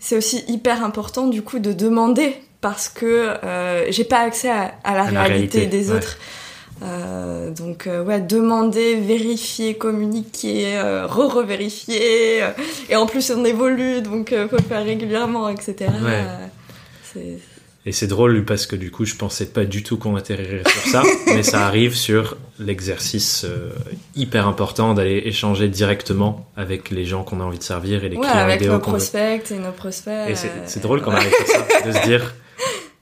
c'est 0.00 0.18
aussi 0.18 0.44
hyper 0.48 0.84
important 0.84 1.28
du 1.28 1.40
coup 1.40 1.60
de 1.60 1.72
demander 1.72 2.36
parce 2.60 2.90
que 2.90 3.06
euh, 3.06 3.90
j'ai 3.90 4.04
pas 4.04 4.20
accès 4.20 4.50
à, 4.50 4.74
à, 4.84 4.94
la, 4.94 5.00
à 5.00 5.04
réalité, 5.04 5.14
la, 5.14 5.22
réalité, 5.22 5.66
des 5.66 5.90
ouais. 5.90 5.96
autres. 5.96 6.18
Euh, 6.82 7.50
donc 7.50 7.86
euh, 7.86 8.02
ouais, 8.02 8.20
demander, 8.20 8.96
vérifier, 8.96 9.74
communiquer, 9.74 10.76
euh, 10.76 11.06
re-revérifier. 11.06 12.42
Euh, 12.42 12.50
et 12.88 12.96
en 12.96 13.06
plus 13.06 13.30
on 13.30 13.44
évolue, 13.44 14.02
donc 14.02 14.30
faut 14.30 14.56
le 14.56 14.62
faire 14.62 14.84
régulièrement, 14.84 15.48
etc. 15.48 15.90
Ouais. 16.02 17.38
et 17.86 17.92
c'est 17.92 18.06
drôle 18.06 18.44
parce 18.44 18.66
que 18.66 18.76
du 18.76 18.90
coup 18.90 19.04
je 19.04 19.14
pensais 19.14 19.46
pas 19.46 19.64
du 19.64 19.82
tout 19.82 19.98
qu'on 19.98 20.16
atterrirait 20.16 20.62
sur 20.68 20.90
ça, 20.90 21.02
mais 21.26 21.42
ça 21.42 21.64
arrive 21.64 21.94
sur 21.94 22.36
l'exercice 22.58 23.46
hyper 24.16 24.48
important 24.48 24.94
d'aller 24.94 25.22
échanger 25.26 25.68
directement 25.68 26.46
avec 26.56 26.90
les 26.90 27.04
gens 27.04 27.22
qu'on 27.22 27.40
a 27.40 27.44
envie 27.44 27.58
de 27.58 27.62
servir 27.64 28.04
et 28.04 28.08
les 28.08 28.16
ouais, 28.16 28.26
clients 28.26 28.42
avec 28.42 28.56
idéaux 28.56 28.72
nos 28.72 28.78
veut. 28.78 28.82
prospects 28.82 29.50
et 29.52 29.58
nos 29.58 29.72
prospects. 29.72 30.28
Et 30.28 30.34
c'est 30.66 30.80
drôle 30.80 31.02
qu'on 31.02 31.12
arrive 31.12 31.32
à 31.40 31.46
ça, 31.46 31.86
de 31.86 31.92
se 31.92 32.06
dire, 32.06 32.34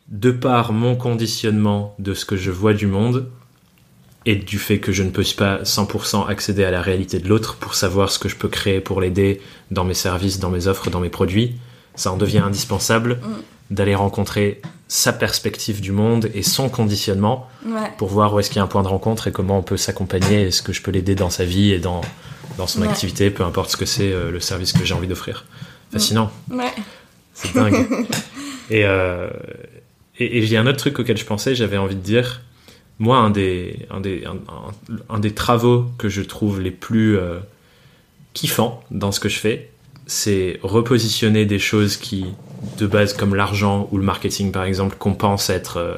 de 0.08 0.30
par 0.30 0.72
mon 0.72 0.94
conditionnement 0.94 1.94
de 1.98 2.12
ce 2.12 2.26
que 2.26 2.36
je 2.36 2.50
vois 2.50 2.74
du 2.74 2.86
monde, 2.86 3.30
et 4.26 4.36
du 4.36 4.58
fait 4.58 4.78
que 4.78 4.92
je 4.92 5.02
ne 5.02 5.10
peux 5.10 5.24
pas 5.36 5.62
100% 5.64 6.26
accéder 6.28 6.64
à 6.64 6.70
la 6.70 6.80
réalité 6.82 7.18
de 7.18 7.28
l'autre 7.28 7.56
pour 7.56 7.74
savoir 7.74 8.10
ce 8.10 8.18
que 8.18 8.28
je 8.28 8.36
peux 8.36 8.48
créer 8.48 8.80
pour 8.80 9.00
l'aider 9.00 9.40
dans 9.70 9.84
mes 9.84 9.94
services, 9.94 10.38
dans 10.38 10.50
mes 10.50 10.66
offres, 10.68 10.90
dans 10.90 11.00
mes 11.00 11.08
produits, 11.10 11.56
ça 11.94 12.12
en 12.12 12.16
devient 12.16 12.38
indispensable 12.38 13.14
Mm. 13.22 13.74
d'aller 13.74 13.94
rencontrer 13.94 14.60
sa 14.88 15.12
perspective 15.14 15.80
du 15.80 15.92
monde 15.92 16.28
et 16.34 16.42
son 16.42 16.68
conditionnement 16.68 17.48
Ouais. 17.66 17.90
pour 17.98 18.08
voir 18.08 18.34
où 18.34 18.38
est-ce 18.40 18.50
qu'il 18.50 18.58
y 18.58 18.60
a 18.60 18.64
un 18.64 18.66
point 18.66 18.82
de 18.82 18.88
rencontre 18.88 19.28
et 19.28 19.32
comment 19.32 19.58
on 19.58 19.62
peut 19.62 19.78
s'accompagner, 19.78 20.42
est-ce 20.42 20.60
que 20.62 20.72
je 20.74 20.82
peux 20.82 20.90
l'aider 20.90 21.14
dans 21.14 21.30
sa 21.30 21.44
vie 21.46 21.72
et 21.72 21.78
dans, 21.78 22.02
dans 22.58 22.66
son 22.66 22.82
Ouais. 22.82 22.88
activité, 22.88 23.30
peu 23.30 23.44
importe 23.44 23.70
ce 23.70 23.76
que 23.78 23.86
c'est 23.86 24.12
euh, 24.12 24.30
le 24.30 24.40
service 24.40 24.72
que 24.72 24.84
j'ai 24.84 24.92
envie 24.94 25.06
d'offrir. 25.08 25.46
Fascinant, 25.90 26.30
Ouais. 26.50 26.70
c'est 27.34 27.54
dingue. 27.54 27.86
et 28.70 28.84
euh, 28.84 29.30
et, 30.18 30.38
et 30.38 30.46
j'ai 30.46 30.58
un 30.58 30.66
autre 30.66 30.78
truc 30.78 30.98
auquel 30.98 31.16
je 31.16 31.24
pensais, 31.24 31.54
j'avais 31.54 31.78
envie 31.78 31.94
de 31.96 32.00
dire, 32.00 32.42
moi, 32.98 33.18
un 33.18 33.30
des, 33.30 33.86
un 33.90 34.00
des, 34.00 34.24
un, 34.24 34.32
un- 34.52 34.96
un 35.08 35.18
des 35.18 35.32
travaux 35.34 35.86
que 35.98 36.08
je 36.08 36.22
trouve 36.22 36.60
les 36.60 36.70
plus 36.70 37.16
euh, 37.18 37.38
kiffants 38.34 38.82
dans 38.90 39.12
ce 39.12 39.20
que 39.20 39.28
je 39.28 39.38
fais, 39.38 39.70
c'est 40.06 40.58
repositionner 40.62 41.46
des 41.46 41.58
choses 41.58 41.96
qui, 41.96 42.26
de 42.78 42.86
base, 42.86 43.12
comme 43.14 43.34
l'argent 43.34 43.88
ou 43.92 43.98
le 43.98 44.04
marketing 44.04 44.52
par 44.52 44.64
exemple, 44.64 44.96
qu'on 44.98 45.14
pense 45.14 45.50
être, 45.50 45.76
euh, 45.78 45.94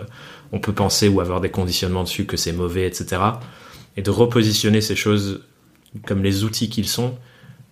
on 0.52 0.58
peut 0.58 0.72
penser 0.72 1.08
ou 1.08 1.20
avoir 1.20 1.40
des 1.40 1.50
conditionnements 1.50 2.02
dessus 2.04 2.26
que 2.26 2.36
c'est 2.36 2.52
mauvais, 2.52 2.86
etc. 2.86 3.20
Et 3.96 4.02
de 4.02 4.10
repositionner 4.10 4.80
ces 4.80 4.96
choses 4.96 5.42
comme 6.06 6.22
les 6.22 6.44
outils 6.44 6.68
qu'ils 6.68 6.88
sont 6.88 7.14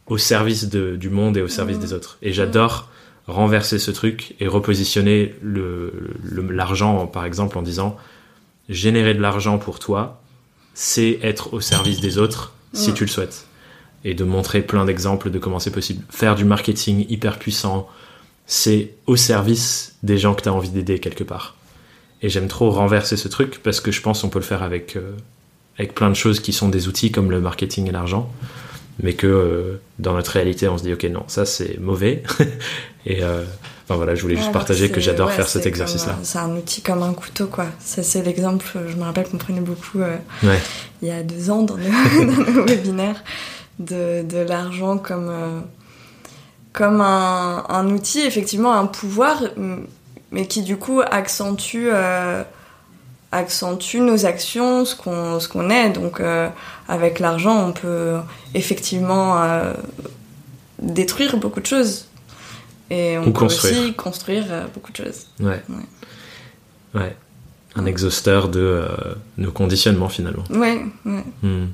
au 0.06 0.18
service 0.18 0.68
de- 0.68 0.96
du 0.96 1.10
monde 1.10 1.36
et 1.36 1.42
au 1.42 1.48
service 1.48 1.78
des 1.78 1.92
autres. 1.92 2.18
Et 2.22 2.32
j'adore 2.32 2.88
renverser 3.26 3.78
ce 3.78 3.90
truc 3.92 4.34
et 4.40 4.48
repositionner 4.48 5.34
le- 5.42 5.92
le- 6.22 6.50
l'argent, 6.50 7.06
par 7.06 7.24
exemple, 7.24 7.56
en 7.58 7.62
disant 7.62 7.96
générer 8.72 9.14
de 9.14 9.20
l'argent 9.20 9.58
pour 9.58 9.78
toi, 9.78 10.20
c'est 10.74 11.18
être 11.22 11.52
au 11.54 11.60
service 11.60 12.00
des 12.00 12.18
autres 12.18 12.54
si 12.72 12.94
tu 12.94 13.04
le 13.04 13.10
souhaites. 13.10 13.46
Et 14.04 14.14
de 14.14 14.24
montrer 14.24 14.62
plein 14.62 14.84
d'exemples 14.84 15.30
de 15.30 15.38
comment 15.38 15.58
c'est 15.58 15.70
possible. 15.70 16.04
Faire 16.10 16.34
du 16.34 16.44
marketing 16.44 17.06
hyper 17.08 17.38
puissant, 17.38 17.88
c'est 18.46 18.94
au 19.06 19.16
service 19.16 19.96
des 20.02 20.18
gens 20.18 20.34
que 20.34 20.42
tu 20.42 20.48
as 20.48 20.52
envie 20.52 20.70
d'aider 20.70 20.98
quelque 20.98 21.22
part. 21.22 21.56
Et 22.22 22.28
j'aime 22.28 22.48
trop 22.48 22.70
renverser 22.70 23.16
ce 23.16 23.28
truc 23.28 23.60
parce 23.62 23.80
que 23.80 23.92
je 23.92 24.00
pense 24.00 24.22
qu'on 24.22 24.28
peut 24.28 24.38
le 24.38 24.44
faire 24.44 24.62
avec, 24.62 24.96
euh, 24.96 25.12
avec 25.78 25.94
plein 25.94 26.08
de 26.08 26.14
choses 26.14 26.40
qui 26.40 26.52
sont 26.52 26.68
des 26.68 26.88
outils 26.88 27.12
comme 27.12 27.30
le 27.30 27.40
marketing 27.40 27.88
et 27.88 27.92
l'argent. 27.92 28.32
Mais 29.02 29.14
que 29.14 29.26
euh, 29.26 29.80
dans 29.98 30.14
notre 30.14 30.32
réalité, 30.32 30.68
on 30.68 30.78
se 30.78 30.82
dit, 30.82 30.92
ok, 30.92 31.04
non, 31.04 31.24
ça 31.28 31.46
c'est 31.46 31.78
mauvais. 31.78 32.22
et 33.06 33.22
euh, 33.22 33.44
enfin 33.84 33.96
voilà, 33.96 34.14
je 34.14 34.22
voulais 34.22 34.36
juste 34.36 34.48
Ouais, 34.48 34.52
partager 34.52 34.90
que 34.90 35.00
j'adore 35.00 35.28
ouais, 35.28 35.34
faire 35.34 35.48
cet 35.48 35.66
exercice-là. 35.66 36.16
C'est 36.22 36.38
un 36.38 36.50
outil 36.56 36.82
comme 36.82 37.02
un 37.02 37.12
couteau, 37.14 37.46
quoi. 37.46 37.66
Ça, 37.78 38.02
c'est 38.02 38.22
l'exemple, 38.22 38.64
je 38.88 38.96
me 38.96 39.02
rappelle 39.04 39.28
qu'on 39.28 39.38
prenait 39.38 39.60
beaucoup 39.60 40.00
euh, 40.00 40.16
Ouais. 40.42 40.60
il 41.02 41.08
y 41.08 41.10
a 41.10 41.22
deux 41.22 41.50
ans 41.50 41.62
dans 41.62 41.76
nos, 41.76 41.88
dans 42.34 42.52
nos 42.52 42.64
webinaires 42.66 43.22
de, 43.78 44.22
de 44.22 44.38
l'argent 44.38 44.98
comme, 44.98 45.28
euh, 45.28 45.60
comme 46.72 47.00
un, 47.00 47.64
un 47.68 47.88
outil, 47.90 48.20
effectivement, 48.20 48.72
un 48.72 48.86
pouvoir, 48.86 49.42
mais 50.30 50.46
qui 50.46 50.62
du 50.62 50.76
coup 50.76 51.00
accentue, 51.10 51.88
euh, 51.92 52.42
accentue 53.32 53.98
nos 53.98 54.24
actions, 54.26 54.84
ce 54.84 54.94
qu'on 54.94 55.40
ce 55.40 55.48
qu'on 55.48 55.68
est. 55.70 55.90
Donc, 55.90 56.20
euh, 56.20 56.48
avec 56.88 57.18
l'argent, 57.18 57.66
on 57.68 57.72
peut 57.72 58.16
effectivement 58.54 59.42
euh, 59.42 59.72
détruire 60.80 61.36
beaucoup 61.36 61.60
de 61.60 61.66
choses. 61.66 62.06
Et 62.94 63.16
on 63.16 63.22
Ou 63.22 63.24
peut 63.26 63.40
construire. 63.40 63.78
aussi 63.80 63.94
construire 63.94 64.44
euh, 64.50 64.66
beaucoup 64.74 64.92
de 64.92 64.96
choses. 64.98 65.26
Ouais. 65.40 65.62
Ouais. 66.94 67.16
Un 67.74 67.86
exhausteur 67.86 68.48
de 68.50 68.60
euh, 68.60 68.86
nos 69.38 69.50
conditionnements 69.50 70.10
finalement. 70.10 70.44
Ouais, 70.50 70.78
ouais. 71.06 71.24
Hmm. 71.42 71.66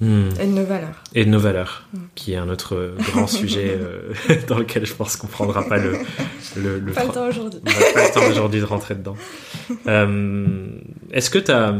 Hmm. 0.00 0.28
Et 0.40 0.46
de 0.46 0.52
nos 0.52 0.64
valeurs. 0.64 1.02
Et 1.14 1.24
de 1.24 1.30
nos 1.30 1.40
valeurs, 1.40 1.84
qui 2.14 2.32
est 2.32 2.36
un 2.36 2.48
autre 2.48 2.74
euh, 2.76 2.94
grand 3.12 3.26
sujet 3.40 3.76
euh, 3.78 4.12
dans 4.48 4.58
lequel 4.58 4.86
je 4.86 4.94
pense 4.94 5.16
qu'on 5.16 5.26
prendra 5.26 5.62
pas 5.68 5.78
le, 5.78 5.92
le, 6.56 6.78
le 6.78 6.92
Pas 6.92 7.04
le 7.04 7.10
temps 7.10 7.28
aujourd'hui. 7.28 7.60
Pas 7.60 8.06
le 8.08 8.14
temps 8.14 8.26
aujourd'hui 8.30 8.60
de 8.60 8.64
rentrer 8.66 8.94
dedans. 8.94 9.16
Euh, 9.86 10.66
Est-ce 11.12 11.30
que 11.30 11.38
tu 11.38 11.50
as. 11.52 11.74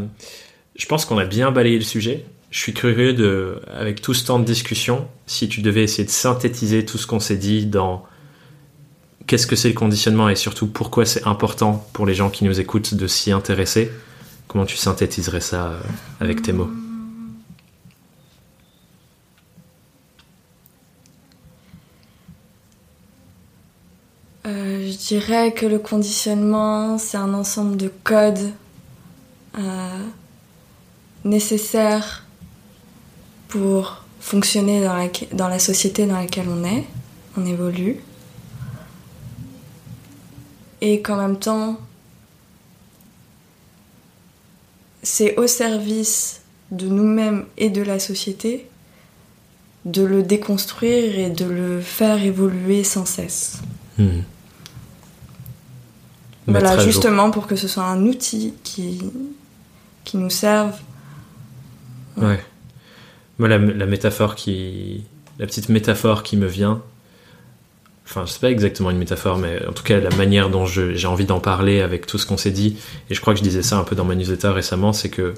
Je 0.76 0.86
pense 0.86 1.04
qu'on 1.04 1.18
a 1.18 1.24
bien 1.24 1.50
balayé 1.50 1.76
le 1.76 1.84
sujet. 1.84 2.24
Je 2.50 2.58
suis 2.58 2.74
curieux 2.74 3.12
de, 3.12 3.62
avec 3.72 4.02
tout 4.02 4.12
ce 4.12 4.24
temps 4.24 4.40
de 4.40 4.44
discussion, 4.44 5.06
si 5.26 5.48
tu 5.48 5.62
devais 5.62 5.84
essayer 5.84 6.04
de 6.04 6.10
synthétiser 6.10 6.84
tout 6.84 6.98
ce 6.98 7.06
qu'on 7.06 7.20
s'est 7.20 7.36
dit 7.36 7.64
dans 7.64 8.04
qu'est-ce 9.28 9.46
que 9.46 9.54
c'est 9.54 9.68
le 9.68 9.74
conditionnement 9.74 10.28
et 10.28 10.34
surtout 10.34 10.66
pourquoi 10.66 11.06
c'est 11.06 11.24
important 11.28 11.86
pour 11.92 12.06
les 12.06 12.14
gens 12.14 12.28
qui 12.28 12.44
nous 12.44 12.58
écoutent 12.58 12.94
de 12.94 13.06
s'y 13.06 13.30
intéresser, 13.30 13.92
comment 14.48 14.66
tu 14.66 14.76
synthétiserais 14.76 15.40
ça 15.40 15.66
euh, 15.68 15.80
avec 16.18 16.42
tes 16.42 16.52
mots? 16.52 16.70
Euh, 24.46 24.90
je 24.90 24.96
dirais 24.96 25.52
que 25.52 25.66
le 25.66 25.78
conditionnement, 25.78 26.98
c'est 26.98 27.16
un 27.16 27.32
ensemble 27.32 27.76
de 27.76 27.92
codes 28.02 28.50
euh, 29.56 30.04
nécessaires 31.24 32.24
pour 33.50 34.04
fonctionner 34.20 34.82
dans 34.82 34.94
la, 34.94 35.08
dans 35.32 35.48
la 35.48 35.58
société 35.58 36.06
dans 36.06 36.18
laquelle 36.18 36.48
on 36.48 36.64
est, 36.64 36.84
on 37.36 37.44
évolue. 37.44 37.96
Et 40.80 41.02
qu'en 41.02 41.16
même 41.16 41.38
temps, 41.38 41.78
c'est 45.02 45.36
au 45.36 45.46
service 45.46 46.40
de 46.70 46.88
nous-mêmes 46.88 47.44
et 47.58 47.68
de 47.68 47.82
la 47.82 47.98
société 47.98 48.66
de 49.84 50.02
le 50.02 50.22
déconstruire 50.22 51.18
et 51.18 51.30
de 51.30 51.46
le 51.46 51.80
faire 51.80 52.22
évoluer 52.22 52.84
sans 52.84 53.06
cesse. 53.06 53.60
Hmm. 53.98 54.20
Voilà, 56.46 56.76
jour. 56.76 56.84
justement 56.84 57.30
pour 57.30 57.46
que 57.46 57.56
ce 57.56 57.68
soit 57.68 57.84
un 57.84 58.04
outil 58.06 58.54
qui, 58.62 59.00
qui 60.04 60.16
nous 60.16 60.30
serve. 60.30 60.76
Ouais. 62.16 62.40
Moi, 63.40 63.48
la, 63.48 63.58
petite 63.58 65.68
métaphore 65.70 66.22
qui 66.22 66.36
me 66.36 66.46
vient. 66.46 66.82
Enfin, 68.04 68.26
je 68.26 68.32
sais 68.32 68.38
pas 68.38 68.50
exactement 68.50 68.90
une 68.90 68.98
métaphore, 68.98 69.38
mais 69.38 69.66
en 69.66 69.72
tout 69.72 69.82
cas, 69.82 69.98
la 69.98 70.14
manière 70.14 70.50
dont 70.50 70.66
j'ai 70.66 71.06
envie 71.06 71.24
d'en 71.24 71.40
parler 71.40 71.80
avec 71.80 72.04
tout 72.04 72.18
ce 72.18 72.26
qu'on 72.26 72.36
s'est 72.36 72.50
dit, 72.50 72.76
et 73.08 73.14
je 73.14 73.20
crois 73.22 73.32
que 73.32 73.38
je 73.38 73.42
disais 73.42 73.62
ça 73.62 73.78
un 73.78 73.84
peu 73.84 73.96
dans 73.96 74.04
ma 74.04 74.14
newsletter 74.14 74.48
récemment, 74.48 74.92
c'est 74.92 75.08
que 75.08 75.32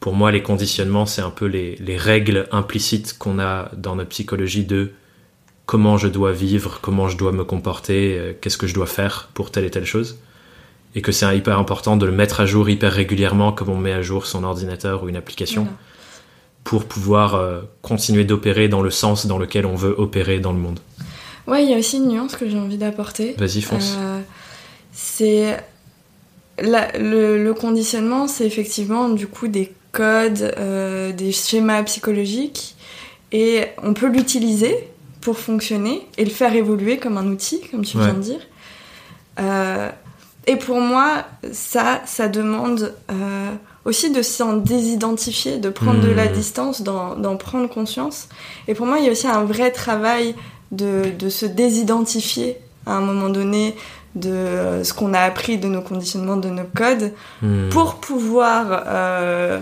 pour 0.00 0.12
moi, 0.12 0.32
les 0.32 0.42
conditionnements, 0.42 1.06
c'est 1.06 1.22
un 1.22 1.30
peu 1.30 1.46
les, 1.46 1.76
les 1.76 1.96
règles 1.96 2.46
implicites 2.52 3.16
qu'on 3.16 3.38
a 3.38 3.70
dans 3.74 3.96
notre 3.96 4.10
psychologie 4.10 4.66
de 4.66 4.92
comment 5.64 5.96
je 5.96 6.08
dois 6.08 6.32
vivre, 6.32 6.78
comment 6.82 7.08
je 7.08 7.16
dois 7.16 7.32
me 7.32 7.44
comporter, 7.44 8.18
euh, 8.18 8.32
qu'est-ce 8.38 8.58
que 8.58 8.66
je 8.66 8.74
dois 8.74 8.86
faire 8.86 9.30
pour 9.32 9.50
telle 9.50 9.64
et 9.64 9.70
telle 9.70 9.86
chose. 9.86 10.18
Et 10.94 11.00
que 11.00 11.10
c'est 11.10 11.34
hyper 11.34 11.58
important 11.58 11.96
de 11.96 12.04
le 12.04 12.12
mettre 12.12 12.40
à 12.40 12.44
jour 12.44 12.68
hyper 12.68 12.92
régulièrement, 12.92 13.50
comme 13.50 13.70
on 13.70 13.78
met 13.78 13.94
à 13.94 14.02
jour 14.02 14.26
son 14.26 14.44
ordinateur 14.44 15.04
ou 15.04 15.08
une 15.08 15.16
application. 15.16 15.68
Pour 16.64 16.84
pouvoir 16.86 17.34
euh, 17.34 17.60
continuer 17.82 18.24
d'opérer 18.24 18.68
dans 18.68 18.80
le 18.82 18.90
sens 18.90 19.26
dans 19.26 19.38
lequel 19.38 19.66
on 19.66 19.74
veut 19.76 19.94
opérer 19.98 20.40
dans 20.40 20.52
le 20.52 20.58
monde. 20.58 20.80
Ouais, 21.46 21.62
il 21.62 21.70
y 21.70 21.74
a 21.74 21.78
aussi 21.78 21.98
une 21.98 22.08
nuance 22.08 22.36
que 22.36 22.48
j'ai 22.48 22.58
envie 22.58 22.78
d'apporter. 22.78 23.34
Vas-y, 23.38 23.60
fonce. 23.60 23.96
Euh, 23.98 24.20
c'est 24.92 25.62
la- 26.58 26.90
le, 26.98 27.42
le 27.42 27.54
conditionnement, 27.54 28.26
c'est 28.28 28.46
effectivement 28.46 29.10
du 29.10 29.26
coup 29.26 29.48
des 29.48 29.72
codes, 29.92 30.54
euh, 30.58 31.12
des 31.12 31.32
schémas 31.32 31.82
psychologiques, 31.84 32.74
et 33.32 33.64
on 33.82 33.92
peut 33.92 34.08
l'utiliser 34.08 34.74
pour 35.20 35.38
fonctionner 35.38 36.06
et 36.16 36.24
le 36.24 36.30
faire 36.30 36.54
évoluer 36.54 36.96
comme 36.98 37.18
un 37.18 37.26
outil, 37.26 37.60
comme 37.70 37.84
tu 37.84 37.96
Ouais. 37.98 38.04
viens 38.04 38.14
de 38.14 38.20
dire. 38.20 38.40
Euh, 39.40 39.90
et 40.46 40.56
pour 40.56 40.80
moi, 40.80 41.24
ça, 41.52 42.00
ça 42.06 42.28
demande 42.28 42.94
aussi 43.84 44.10
de 44.10 44.22
s'en 44.22 44.54
désidentifier, 44.56 45.58
de 45.58 45.68
prendre 45.68 46.00
de 46.00 46.10
la 46.10 46.26
Mhm. 46.26 46.32
distance, 46.32 46.82
d'en 46.82 47.36
prendre 47.36 47.68
conscience. 47.68 48.28
Et 48.68 48.74
pour 48.74 48.86
moi, 48.86 48.98
il 48.98 49.04
y 49.04 49.08
a 49.08 49.12
aussi 49.12 49.26
un 49.26 49.44
vrai 49.44 49.70
travail 49.70 50.34
de, 50.72 51.10
de 51.18 51.28
se 51.28 51.46
désidentifier 51.46 52.58
à 52.86 52.92
un 52.94 53.00
moment 53.00 53.28
donné 53.28 53.74
de 54.14 54.30
euh, 54.30 54.84
ce 54.84 54.94
qu'on 54.94 55.12
a 55.12 55.20
appris 55.20 55.58
de 55.58 55.68
nos 55.68 55.82
conditionnements, 55.82 56.36
de 56.36 56.48
nos 56.48 56.64
codes, 56.76 57.12
Hmm. 57.42 57.68
pour 57.70 57.96
pouvoir, 57.96 58.84
euh, 58.86 59.60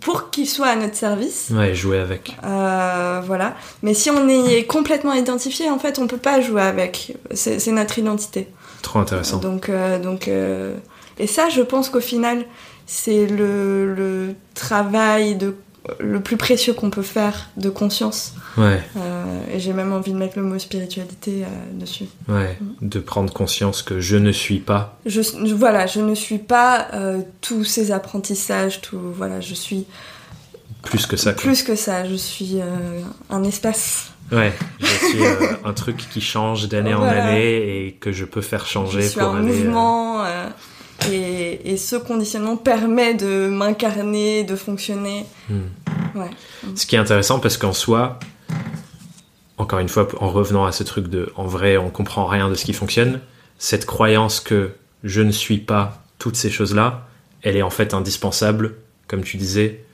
pour 0.00 0.30
qu'ils 0.30 0.48
soient 0.48 0.66
à 0.68 0.76
notre 0.76 0.96
service. 0.96 1.48
Ouais, 1.52 1.74
jouer 1.74 1.98
avec. 1.98 2.36
Euh, 2.44 3.20
voilà. 3.26 3.54
Mais 3.82 3.94
si 3.94 4.10
on 4.10 4.28
est 4.28 4.64
complètement 4.64 5.12
identifié, 5.14 5.70
en 5.70 5.78
fait, 5.78 5.98
on 5.98 6.06
peut 6.06 6.16
pas 6.18 6.40
jouer 6.40 6.62
avec. 6.62 7.16
C'est 7.32 7.58
c'est 7.58 7.72
notre 7.72 7.98
identité. 7.98 8.48
Trop 8.82 8.98
intéressant. 8.98 9.38
Donc, 9.38 9.68
euh, 9.68 9.98
donc, 9.98 10.28
euh, 10.28 10.74
et 11.18 11.26
ça, 11.26 11.48
je 11.48 11.62
pense 11.62 11.88
qu'au 11.88 12.00
final, 12.00 12.44
c'est 12.86 13.26
le, 13.26 13.94
le 13.94 14.34
travail 14.54 15.36
de, 15.36 15.56
le 16.00 16.20
plus 16.20 16.36
précieux 16.36 16.72
qu'on 16.72 16.90
peut 16.90 17.02
faire 17.02 17.48
de 17.56 17.68
conscience. 17.70 18.34
Ouais, 18.56 18.80
Euh, 18.96 19.24
et 19.52 19.60
j'ai 19.60 19.72
même 19.72 19.92
envie 19.92 20.12
de 20.12 20.16
mettre 20.16 20.38
le 20.38 20.44
mot 20.44 20.58
spiritualité 20.58 21.44
euh, 21.44 21.78
dessus. 21.80 22.06
ouais. 22.28 22.56
De 22.80 23.00
prendre 23.00 23.32
conscience 23.32 23.82
que 23.82 24.00
je 24.00 24.16
ne 24.16 24.32
suis 24.32 24.58
pas. 24.60 24.98
Je, 25.04 25.20
je- 25.22 25.54
voilà, 25.54 25.86
je 25.86 26.00
ne 26.00 26.14
suis 26.14 26.38
pas 26.38 26.88
euh, 26.94 27.20
tous 27.40 27.64
ces 27.64 27.92
apprentissages, 27.92 28.80
tout, 28.80 28.98
voilà, 29.16 29.40
je 29.40 29.54
suis 29.54 29.84
Plus 30.82 31.06
que 31.06 31.16
ça. 31.16 31.32
quoi. 31.32 31.42
plus 31.42 31.62
que 31.62 31.74
ça. 31.76 32.04
Je 32.08 32.14
suis 32.14 32.56
un 33.30 33.42
espace. 33.44 34.10
Ouais, 34.32 34.52
je 34.80 34.86
suis 34.86 35.22
euh, 35.24 35.52
un 35.64 35.72
truc 35.72 35.96
qui 36.10 36.20
change 36.20 36.68
d'année 36.68 36.94
en 36.94 37.02
année 37.04 37.86
et 37.86 37.92
que 37.92 38.10
je 38.10 38.24
peux 38.24 38.40
faire 38.40 38.66
changer 38.66 39.02
je 39.02 39.06
suis 39.08 39.20
pour 39.20 39.28
un 39.28 39.38
aller. 39.38 39.46
mouvement. 39.52 40.24
euh, 40.24 40.48
et, 41.12 41.72
et 41.72 41.76
ce 41.76 41.96
conditionnement 41.96 42.56
permet 42.56 43.14
de 43.14 43.48
m'incarner, 43.48 44.44
de 44.44 44.56
fonctionner. 44.56 45.26
hmm. 45.48 45.60
Ouais. 46.14 46.30
Ce 46.74 46.86
qui 46.86 46.96
est 46.96 46.98
intéressant 46.98 47.40
parce 47.40 47.58
qu'en 47.58 47.74
soi, 47.74 48.18
encore 49.58 49.78
une 49.78 49.88
fois, 49.88 50.08
en 50.20 50.30
revenant 50.30 50.64
à 50.64 50.72
ce 50.72 50.82
truc 50.82 51.08
de 51.08 51.32
en 51.36 51.44
vrai, 51.44 51.76
on 51.76 51.90
comprend 51.90 52.26
rien 52.26 52.48
de 52.48 52.54
ce 52.54 52.64
qui 52.64 52.72
fonctionne, 52.72 53.20
cette 53.58 53.86
croyance 53.86 54.40
que 54.40 54.72
je 55.04 55.20
ne 55.20 55.30
suis 55.30 55.58
pas 55.58 56.02
toutes 56.18 56.36
ces 56.36 56.50
choses-là, 56.50 57.06
elle 57.42 57.56
est 57.56 57.62
en 57.62 57.70
fait 57.70 57.94
indispensable, 57.94 58.76
comme 59.06 59.22
tu 59.22 59.36
disais, 59.36 59.84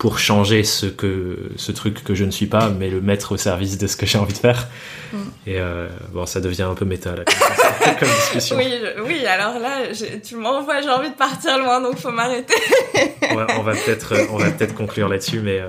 pour 0.00 0.18
changer 0.18 0.64
ce, 0.64 0.86
que, 0.86 1.50
ce 1.56 1.72
truc 1.72 2.02
que 2.02 2.14
je 2.14 2.24
ne 2.24 2.30
suis 2.30 2.46
pas, 2.46 2.70
mais 2.70 2.88
le 2.88 3.02
mettre 3.02 3.32
au 3.32 3.36
service 3.36 3.76
de 3.76 3.86
ce 3.86 3.96
que 3.96 4.06
j'ai 4.06 4.16
envie 4.16 4.32
de 4.32 4.38
faire. 4.38 4.66
Mm. 5.12 5.16
Et 5.46 5.60
euh, 5.60 5.88
bon, 6.14 6.24
ça 6.24 6.40
devient 6.40 6.62
un 6.62 6.74
peu 6.74 6.86
méta 6.86 7.14
là, 7.14 7.22
comme, 7.26 7.96
comme 7.98 8.08
discussion. 8.08 8.56
Oui, 8.56 8.64
je- 8.70 9.02
oui, 9.02 9.26
alors 9.26 9.58
là, 9.58 9.82
tu 10.26 10.36
m'envoies, 10.36 10.80
j'ai 10.80 10.88
envie 10.88 11.10
de 11.10 11.14
partir 11.14 11.58
loin, 11.58 11.82
donc 11.82 11.98
faut 11.98 12.10
m'arrêter. 12.10 12.54
on 13.30 13.34
va, 13.34 13.46
on 13.58 13.62
va 13.62 13.72
peut-être 13.72 14.14
on 14.30 14.38
va 14.38 14.50
peut-être 14.50 14.74
conclure 14.74 15.06
là-dessus 15.08 15.40
mais 15.40 15.60
euh, 15.60 15.68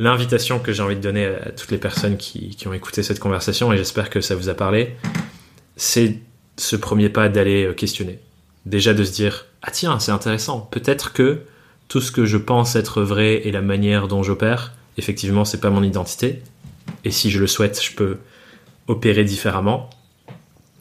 l'invitation 0.00 0.58
que 0.58 0.72
j'ai 0.72 0.82
envie 0.82 0.96
de 0.96 1.00
donner 1.00 1.26
à 1.26 1.50
toutes 1.50 1.70
les 1.70 1.78
personnes 1.78 2.16
qui, 2.16 2.56
qui 2.56 2.66
ont 2.66 2.72
écouté 2.74 3.04
cette 3.04 3.20
conversation 3.20 3.72
et 3.72 3.76
j'espère 3.76 4.10
que 4.10 4.20
ça 4.20 4.34
vous 4.34 4.48
a 4.48 4.54
parlé 4.54 4.96
c'est 5.76 6.18
ce 6.56 6.74
premier 6.76 7.08
pas 7.08 7.28
d'aller 7.28 7.64
euh, 7.66 7.72
questionner 7.72 8.18
déjà 8.66 8.92
de 8.94 9.04
se 9.04 9.12
dire 9.12 9.46
ah 9.62 9.70
tiens 9.70 9.98
c'est 10.00 10.12
intéressant 10.12 10.60
peut-être 10.60 11.12
que 11.12 11.42
tout 11.94 12.00
ce 12.00 12.10
que 12.10 12.26
je 12.26 12.38
pense 12.38 12.74
être 12.74 13.02
vrai 13.02 13.46
et 13.46 13.52
la 13.52 13.62
manière 13.62 14.08
dont 14.08 14.24
j'opère 14.24 14.72
effectivement 14.98 15.44
c'est 15.44 15.60
pas 15.60 15.70
mon 15.70 15.84
identité 15.84 16.42
et 17.04 17.12
si 17.12 17.30
je 17.30 17.38
le 17.38 17.46
souhaite 17.46 17.80
je 17.80 17.92
peux 17.92 18.18
opérer 18.88 19.22
différemment 19.22 19.88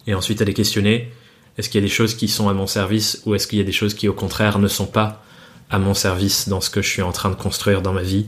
et 0.07 0.15
ensuite 0.15 0.41
aller 0.41 0.55
questionner 0.55 1.11
est-ce 1.59 1.69
qu'il 1.69 1.79
y 1.79 1.83
a 1.83 1.87
des 1.87 1.93
choses 1.93 2.15
qui 2.15 2.27
sont 2.27 2.49
à 2.49 2.53
mon 2.55 2.65
service 2.65 3.21
ou 3.27 3.35
est-ce 3.35 3.45
qu'il 3.45 3.59
y 3.59 3.61
a 3.61 3.63
des 3.63 3.71
choses 3.71 3.93
qui 3.93 4.07
au 4.07 4.13
contraire 4.13 4.57
ne 4.57 4.67
sont 4.67 4.87
pas 4.87 5.23
à 5.69 5.77
mon 5.77 5.93
service 5.93 6.49
dans 6.49 6.61
ce 6.61 6.71
que 6.71 6.81
je 6.81 6.89
suis 6.89 7.03
en 7.03 7.11
train 7.11 7.29
de 7.29 7.35
construire 7.35 7.83
dans 7.83 7.93
ma 7.93 8.01
vie, 8.01 8.25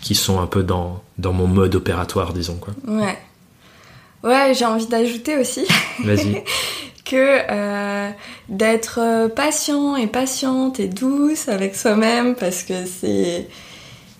qui 0.00 0.14
sont 0.14 0.40
un 0.40 0.46
peu 0.46 0.62
dans, 0.62 1.02
dans 1.18 1.34
mon 1.34 1.46
mode 1.46 1.74
opératoire, 1.74 2.32
disons 2.32 2.56
quoi. 2.56 2.72
Ouais. 2.86 3.18
Ouais, 4.22 4.54
j'ai 4.54 4.64
envie 4.64 4.86
d'ajouter 4.86 5.36
aussi 5.36 5.66
Vas-y. 6.02 6.42
que 7.04 7.40
euh, 7.50 8.10
d'être 8.48 8.98
euh, 9.00 9.28
patient 9.28 9.96
et 9.96 10.06
patiente 10.06 10.80
et 10.80 10.88
douce 10.88 11.48
avec 11.48 11.76
soi-même 11.76 12.34
parce 12.34 12.62
que 12.62 12.86
c'est 12.86 13.48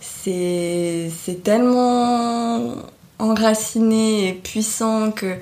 c'est 0.00 1.10
c'est 1.16 1.42
tellement 1.42 2.74
enraciné 3.18 4.28
et 4.28 4.32
puissant 4.34 5.10
que 5.12 5.36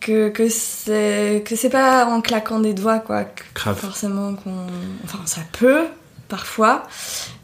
que 0.00 0.28
que 0.30 0.48
c'est 0.48 1.44
que 1.46 1.54
c'est 1.54 1.70
pas 1.70 2.06
en 2.06 2.20
claquant 2.20 2.58
des 2.58 2.74
doigts 2.74 2.98
quoi 2.98 3.24
que 3.24 3.44
forcément 3.74 4.34
qu'on 4.34 4.66
enfin 5.04 5.20
ça 5.26 5.42
peut 5.52 5.86
parfois 6.28 6.84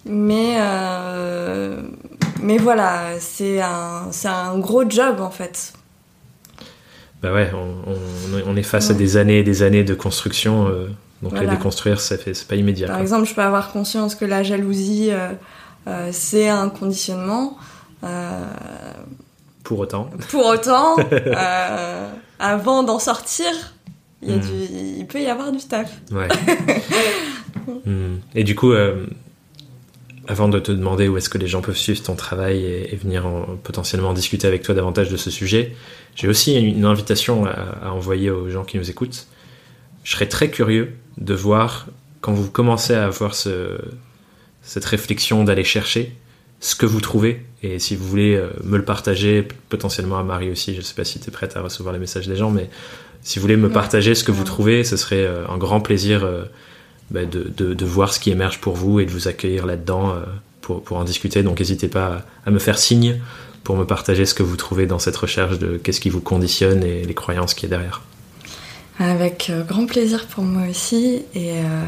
mais 0.07 0.57
euh, 0.59 1.82
mais 2.41 2.59
voilà 2.59 3.18
c'est 3.20 3.61
un 3.61 4.09
c'est 4.11 4.28
un 4.28 4.59
gros 4.59 4.89
job 4.89 5.20
en 5.20 5.30
fait 5.30 5.72
Bah 7.25 7.33
ouais, 7.33 7.51
on, 7.55 7.91
on- 7.91 8.43
on 8.53 8.57
est 8.57 8.62
face 8.62 8.91
à 8.91 8.95
des 8.95 9.16
années 9.16 9.39
et 9.39 9.43
des 9.45 9.62
années 9.62 9.83
de 9.83 9.95
construction, 9.95 10.68
euh, 10.68 10.89
donc 11.22 11.33
Voilà. 11.33 11.51
déconstruire, 11.57 11.99
ça 12.01 12.18
fait, 12.18 12.35
c'est 12.35 12.47
pas 12.47 12.57
immédiat. 12.57 12.87
Par 12.87 12.97
quoi. 12.97 13.03
exemple, 13.03 13.27
je 13.27 13.35
peux 13.35 13.41
avoir 13.43 13.72
conscience 13.72 14.14
que 14.14 14.27
la 14.27 14.43
jalousie, 14.43 15.09
euh, 15.11 15.31
euh, 15.89 16.11
c'est 16.12 16.49
un 16.49 16.68
conditionnement. 16.68 17.57
Pour 19.62 19.79
autant, 19.79 20.11
pour 20.29 20.45
autant, 20.45 20.97
avant 22.39 22.83
d'en 22.83 22.99
sortir, 22.99 23.47
il, 24.22 24.31
y 24.31 24.33
a 24.35 24.37
Mm. 24.37 24.41
du, 24.41 24.49
il 24.99 25.07
peut 25.07 25.20
y 25.20 25.27
avoir 25.27 25.51
du 25.53 25.59
taf. 25.64 25.91
ouais. 26.12 26.29
Hmm. 27.87 28.16
Et 28.35 28.45
du 28.45 28.55
coup, 28.55 28.72
avant 30.29 30.49
de 30.49 30.59
te 30.59 30.72
demander 30.72 31.09
où 31.09 31.16
est-ce 31.16 31.29
que 31.29 31.39
les 31.39 31.47
gens 31.49 31.61
peuvent 31.62 31.77
suivre 31.77 32.03
ton 32.03 32.14
travail 32.16 32.64
et, 32.64 32.93
et 32.93 32.97
venir 32.97 33.27
en- 33.27 33.57
potentiellement 33.62 34.12
discuter 34.12 34.47
avec 34.47 34.62
toi 34.62 34.75
davantage 34.75 35.09
de 35.11 35.16
ce 35.16 35.31
sujet, 35.31 35.75
j'ai 36.16 36.29
aussi 36.29 36.55
une 36.55 36.85
invitation 36.85 37.45
à, 37.47 37.51
à 37.83 37.91
envoyer 37.91 38.31
aux 38.31 38.49
gens 38.49 38.64
qui 38.64 38.79
nous 38.79 38.91
écoutent. 38.91 39.27
Je 40.05 40.12
serais 40.12 40.27
très 40.29 40.51
curieux 40.51 40.95
de 41.18 41.35
voir 41.35 41.87
quand 42.20 42.33
vous 42.33 42.51
commencez 42.51 42.95
à 42.95 43.05
avoir 43.07 43.35
ce, 43.35 43.79
cette 44.62 44.85
réflexion 44.85 45.45
d'aller 45.45 45.64
chercher 45.64 46.12
ce 46.61 46.75
que 46.75 46.87
vous 46.87 47.01
trouvez 47.01 47.45
et 47.62 47.79
si 47.79 47.95
vous 47.95 48.07
voulez 48.09 48.35
euh, 48.37 48.49
me 48.62 48.79
le 48.79 48.85
partager 48.85 49.47
potentiellement 49.68 50.18
à 50.18 50.22
Marie 50.22 50.51
aussi 50.51 50.75
je 50.75 50.81
sais 50.81 50.95
pas 50.95 51.05
si 51.05 51.20
tu 51.20 51.29
es 51.29 51.33
prête 51.33 51.57
à 51.57 51.61
recevoir 51.61 51.93
les 51.93 51.99
messages 51.99 52.27
des 52.27 52.37
gens 52.37 52.51
mais 52.51 52.70
si 53.22 53.39
vous 53.39 53.43
voulez 53.43 53.57
me 53.57 53.66
Ouais. 53.66 53.72
partager 53.72 54.14
ce 54.14 54.25
que 54.25 54.33
vous 54.33 54.45
trouvez 54.45 54.83
ce 54.85 54.97
serait 54.97 55.25
euh, 55.27 55.47
un 55.49 55.59
grand 55.59 55.81
plaisir 55.83 56.25
euh, 56.25 56.45
bah, 57.11 57.25
de, 57.25 57.49
de, 57.49 57.85
voir 57.85 58.13
ce 58.13 58.21
qui 58.21 58.31
émerge 58.31 58.61
pour 58.61 58.75
vous 58.75 58.99
et 59.01 59.05
de 59.05 59.11
vous 59.11 59.29
accueillir 59.29 59.67
là-dedans 59.67 60.11
euh, 60.11 60.25
pour, 60.61 60.83
pour 60.83 60.97
en 60.97 61.05
discuter. 61.05 61.43
Donc 61.43 61.61
n'hésitez 61.61 61.89
pas 61.89 62.23
à, 62.47 62.51
me 62.51 62.59
faire 62.59 62.79
signe 62.79 63.21
pour 63.63 63.77
me 63.77 63.85
partager 63.85 64.27
ce 64.27 64.35
que 64.35 64.43
vous 64.43 64.57
trouvez 64.57 64.87
dans 64.87 64.99
cette 64.99 65.17
recherche 65.17 65.59
de 65.59 65.77
qu'est-ce 65.77 66.01
qui 66.01 66.11
vous 66.11 66.21
conditionne 66.21 66.83
et 66.83 67.05
les 67.05 67.15
croyances 67.15 67.55
qu'il 67.55 67.69
y 67.69 67.73
a 67.73 67.77
derrière. 67.77 68.03
Avec 68.99 69.51
euh, 69.51 69.63
grand 69.65 69.87
plaisir 69.87 70.27
pour 70.27 70.45
moi 70.45 70.69
aussi. 70.69 71.23
Et 71.35 71.53
euh, 71.53 71.85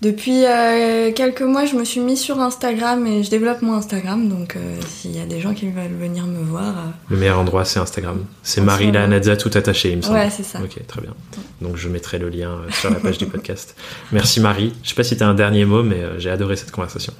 depuis 0.00 0.44
euh, 0.44 1.10
quelques 1.12 1.42
mois, 1.42 1.64
je 1.64 1.74
me 1.74 1.84
suis 1.84 1.98
mis 1.98 2.16
sur 2.16 2.38
Instagram 2.40 3.04
et 3.08 3.24
je 3.24 3.30
développe 3.30 3.62
mon 3.62 3.74
Instagram. 3.74 4.28
Donc 4.28 4.54
euh, 4.54 4.78
s'il 4.86 5.16
y 5.16 5.20
a 5.20 5.26
des 5.26 5.40
gens 5.40 5.54
qui 5.54 5.68
veulent 5.68 5.96
venir 5.98 6.24
me 6.26 6.40
voir, 6.40 6.68
euh, 6.68 6.90
Le 7.08 7.16
meilleur 7.16 7.40
endroit, 7.40 7.64
c'est 7.64 7.80
Instagram. 7.80 8.24
C'est. 8.44 8.60
Marie 8.60 8.92
Lanadza 8.92 9.36
tout 9.36 9.50
attaché, 9.54 9.90
il 9.90 9.96
me 9.96 10.02
semble. 10.02 10.18
ouais, 10.18 10.30
c'est 10.30 10.44
ça. 10.44 10.60
Ok, 10.62 10.86
très 10.86 11.00
bien. 11.00 11.14
Donc 11.60 11.76
je 11.76 11.88
mettrai 11.88 12.18
le 12.18 12.28
lien 12.28 12.58
sur 12.70 12.90
la 12.90 12.96
page 13.00 13.18
du 13.18 13.26
podcast. 13.26 13.74
Merci 14.12 14.40
Marie. 14.40 14.72
Je 14.84 14.90
sais 14.90 14.94
pas 14.94 15.02
si 15.02 15.16
tu 15.16 15.22
as 15.24 15.28
un 15.28 15.34
dernier 15.34 15.64
mot, 15.64 15.82
mais 15.82 16.00
j'ai 16.18 16.30
adoré 16.30 16.54
cette 16.54 16.70
conversation. 16.70 17.12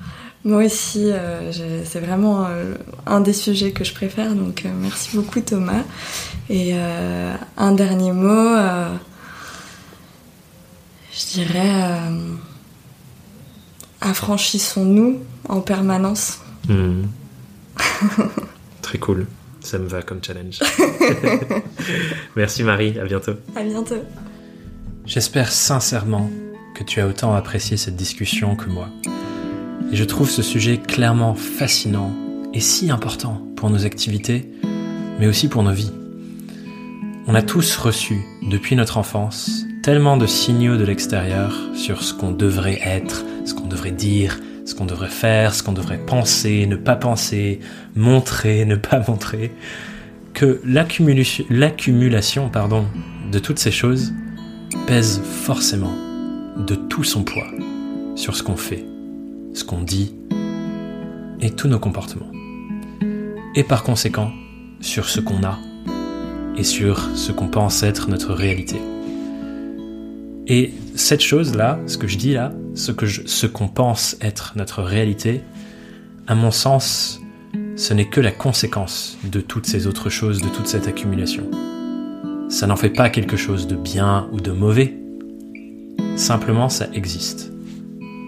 Moi 0.45 0.65
aussi, 0.67 1.11
c'est 1.85 1.99
vraiment 1.99 2.47
un 3.07 3.21
des 3.21 3.33
sujets 3.33 3.73
que 3.73 3.83
je 3.83 3.93
préfère, 3.93 4.35
donc 4.35 4.65
merci 4.81 5.17
beaucoup 5.17 5.41
Thomas. 5.41 5.83
Et 6.49 6.75
un 7.57 7.73
dernier 7.73 8.13
mot, 8.13 8.57
je 11.13 11.27
dirais, 11.33 11.99
affranchissons-nous 14.01 15.21
en 15.49 15.61
permanence. 15.61 16.41
Hmm. 16.69 17.05
Très 18.83 18.99
cool. 18.99 19.27
Ça 19.61 19.79
me 19.79 19.87
va 19.87 20.03
comme 20.03 20.23
challenge. 20.23 20.61
Merci 22.37 22.63
Marie, 22.63 22.99
à 22.99 23.05
bientôt. 23.05 23.33
À 23.57 23.63
bientôt. 23.63 24.03
J'espère 25.05 25.51
sincèrement 25.51 26.31
que 26.75 26.85
tu 26.85 27.01
as 27.01 27.07
autant 27.07 27.35
apprécié 27.35 27.77
cette 27.77 27.97
discussion 27.97 28.57
que 28.57 28.69
moi. 28.69 28.89
Et 29.91 29.97
je 29.97 30.05
trouve 30.05 30.31
ce 30.31 30.43
sujet 30.43 30.79
clairement 30.79 31.35
fascinant 31.35 32.13
et 32.55 32.61
si 32.61 32.91
important 32.91 33.43
pour 33.57 33.71
nos 33.71 33.85
activités, 33.85 34.49
mais 35.19 35.27
aussi 35.27 35.49
pour 35.49 35.63
nos 35.63 35.73
vies. 35.73 35.93
On 37.27 37.35
a 37.35 37.43
tous 37.43 37.77
reçu, 37.77 38.23
depuis 38.43 38.77
notre 38.77 38.97
enfance, 38.97 39.65
tellement 39.83 40.17
de 40.17 40.27
signaux 40.27 40.77
de 40.77 40.85
l'extérieur 40.85 41.57
sur 41.75 42.03
ce 42.03 42.15
qu'on 42.15 42.33
devrait 42.33 42.81
être, 42.85 43.25
ce 43.45 43.55
qu'on 43.55 43.67
devrait 43.67 43.91
dire, 43.91 44.39
ce 44.65 44.75
qu'on 44.75 44.85
devrait 44.85 45.09
faire, 45.09 45.55
ce 45.55 45.63
qu'on 45.63 45.73
devrait 45.73 45.99
penser, 45.99 46.67
ne 46.67 46.77
pas 46.77 46.97
penser, 46.97 47.61
montrer, 47.97 48.65
ne 48.65 48.77
pas 48.77 49.03
montrer. 49.09 49.53
que 50.35 50.61
l'accumulation 50.65 52.51
de 53.33 53.39
toutes 53.39 53.59
ces 53.59 53.73
choses 53.73 54.13
pèse 54.87 55.21
forcément 55.21 55.95
de 56.57 56.75
tout 56.75 57.05
son 57.05 57.25
poids 57.25 57.49
sur 58.15 58.37
ce 58.37 58.43
qu'on 58.43 58.57
fait, 58.57 58.85
ce 59.55 59.65
qu'on 59.65 59.83
dit 59.83 60.15
et 61.41 61.51
tous 61.51 61.69
nos 61.69 61.79
comportements. 61.79 62.31
Et 63.55 63.65
par 63.65 63.83
conséquent, 63.83 64.31
sur 64.81 65.09
ce 65.09 65.21
qu'on 65.21 65.43
a 65.45 65.59
et 66.57 66.65
sur 66.65 67.01
ce 67.17 67.33
qu'on 67.33 67.49
pense 67.49 67.83
être 67.83 68.09
notre 68.11 68.35
réalité. 68.35 68.81
Et 70.51 70.73
cette 70.95 71.21
chose-là, 71.21 71.79
ce 71.87 71.99
que 71.99 72.07
je 72.07 72.17
dis 72.17 72.33
là, 72.33 72.53
ce 72.75 72.91
que 72.91 73.47
qu'on 73.47 73.69
pense 73.69 74.17
être 74.23 74.55
notre 74.57 74.83
réalité, 74.83 75.43
à 76.27 76.35
mon 76.35 76.51
sens, 76.51 77.21
ce 77.77 77.93
n'est 77.93 78.09
que 78.09 78.23
la 78.23 78.33
conséquence 78.33 79.19
de 79.31 79.43
toutes 79.43 79.67
ces 79.67 79.87
autres 79.87 80.09
choses, 80.09 80.41
de 80.41 80.49
toute 80.49 80.67
cette 80.67 80.89
accumulation. 80.89 81.45
Ça 82.49 82.67
n'en 82.67 82.77
fait 82.77 82.89
pas 82.91 83.11
quelque 83.11 83.37
chose 83.37 83.67
de 83.67 83.77
bien 83.77 84.27
ou 84.33 84.41
de 84.41 84.51
mauvais. 84.51 84.97
Simplement, 86.17 86.71
ça 86.71 86.87
existe. 86.95 87.53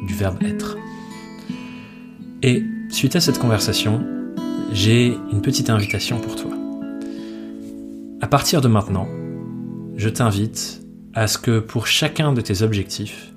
Du 0.06 0.14
verbe 0.14 0.42
être. 0.42 0.76
Et 2.42 2.62
suite 2.90 3.16
à 3.16 3.20
cette 3.20 3.38
conversation, 3.38 4.04
j'ai 4.72 5.16
une 5.32 5.40
petite 5.40 5.70
invitation 5.70 6.20
pour 6.20 6.36
toi. 6.36 6.50
À 8.20 8.26
partir 8.26 8.60
de 8.60 8.68
maintenant, 8.68 9.08
je 9.96 10.10
t'invite 10.10 10.82
à 11.14 11.26
ce 11.26 11.38
que 11.38 11.58
pour 11.58 11.86
chacun 11.86 12.32
de 12.32 12.40
tes 12.40 12.62
objectifs, 12.62 13.32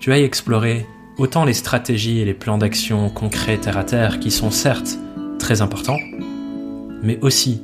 tu 0.00 0.12
ailles 0.12 0.22
explorer 0.22 0.86
autant 1.18 1.44
les 1.44 1.54
stratégies 1.54 2.20
et 2.20 2.24
les 2.24 2.34
plans 2.34 2.58
d'action 2.58 3.08
concrets 3.10 3.58
terre 3.58 3.78
à 3.78 3.84
terre 3.84 4.20
qui 4.20 4.30
sont 4.30 4.50
certes 4.50 4.98
très 5.38 5.62
importants, 5.62 5.98
mais 7.02 7.18
aussi 7.22 7.62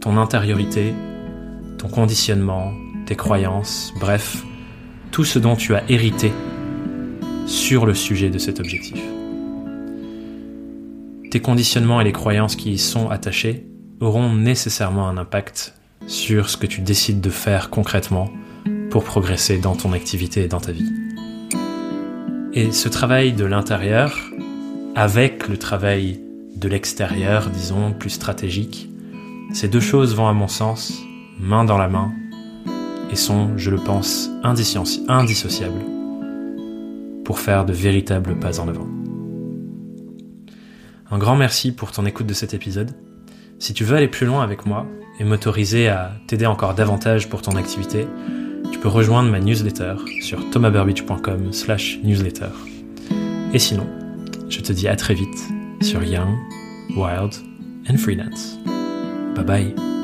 ton 0.00 0.16
intériorité, 0.16 0.94
ton 1.78 1.88
conditionnement, 1.88 2.72
tes 3.06 3.16
croyances, 3.16 3.92
bref, 4.00 4.44
tout 5.10 5.24
ce 5.24 5.38
dont 5.38 5.56
tu 5.56 5.74
as 5.74 5.82
hérité 5.88 6.32
sur 7.46 7.86
le 7.86 7.94
sujet 7.94 8.30
de 8.30 8.38
cet 8.38 8.58
objectif. 8.58 9.00
Tes 11.30 11.40
conditionnements 11.40 12.00
et 12.00 12.04
les 12.04 12.12
croyances 12.12 12.56
qui 12.56 12.72
y 12.72 12.78
sont 12.78 13.10
attachés 13.10 13.66
auront 14.00 14.32
nécessairement 14.32 15.08
un 15.08 15.18
impact 15.18 15.74
sur 16.06 16.50
ce 16.50 16.56
que 16.56 16.66
tu 16.66 16.80
décides 16.80 17.20
de 17.20 17.30
faire 17.30 17.70
concrètement 17.70 18.30
pour 18.90 19.04
progresser 19.04 19.58
dans 19.58 19.76
ton 19.76 19.92
activité 19.92 20.42
et 20.42 20.48
dans 20.48 20.60
ta 20.60 20.72
vie. 20.72 20.92
Et 22.52 22.72
ce 22.72 22.88
travail 22.88 23.32
de 23.32 23.44
l'intérieur, 23.44 24.18
avec 24.96 25.48
le 25.48 25.56
travail 25.56 26.20
de 26.56 26.68
l'extérieur, 26.68 27.48
disons, 27.50 27.92
plus 27.92 28.10
stratégique, 28.10 28.90
ces 29.52 29.68
deux 29.68 29.80
choses 29.80 30.14
vont 30.14 30.28
à 30.28 30.32
mon 30.32 30.48
sens 30.48 30.92
main 31.38 31.64
dans 31.64 31.78
la 31.78 31.88
main 31.88 32.12
et 33.10 33.16
sont, 33.16 33.56
je 33.56 33.70
le 33.70 33.78
pense, 33.78 34.30
indissociables 34.42 35.84
pour 37.24 37.38
faire 37.38 37.64
de 37.64 37.72
véritables 37.72 38.38
pas 38.38 38.60
en 38.60 38.68
avant. 38.68 38.88
Un 41.10 41.18
grand 41.18 41.36
merci 41.36 41.72
pour 41.72 41.92
ton 41.92 42.06
écoute 42.06 42.26
de 42.26 42.34
cet 42.34 42.54
épisode. 42.54 42.90
Si 43.58 43.74
tu 43.74 43.84
veux 43.84 43.96
aller 43.96 44.08
plus 44.08 44.26
loin 44.26 44.42
avec 44.42 44.66
moi 44.66 44.86
et 45.18 45.24
m'autoriser 45.24 45.88
à 45.88 46.12
t'aider 46.26 46.46
encore 46.46 46.74
davantage 46.74 47.28
pour 47.28 47.42
ton 47.42 47.56
activité, 47.56 48.06
tu 48.70 48.78
peux 48.78 48.88
rejoindre 48.88 49.30
ma 49.30 49.40
newsletter 49.40 49.94
sur 50.22 50.48
thomasburbidge.com 50.50 51.52
slash 51.52 51.98
newsletter. 52.02 52.50
Et 53.52 53.58
sinon, 53.58 53.86
je 54.48 54.60
te 54.60 54.72
dis 54.72 54.88
à 54.88 54.96
très 54.96 55.14
vite 55.14 55.48
sur 55.82 56.02
Young, 56.02 56.36
Wild 56.96 57.34
and 57.88 57.96
Freelance. 57.96 58.58
Bye 59.34 59.44
bye. 59.44 59.99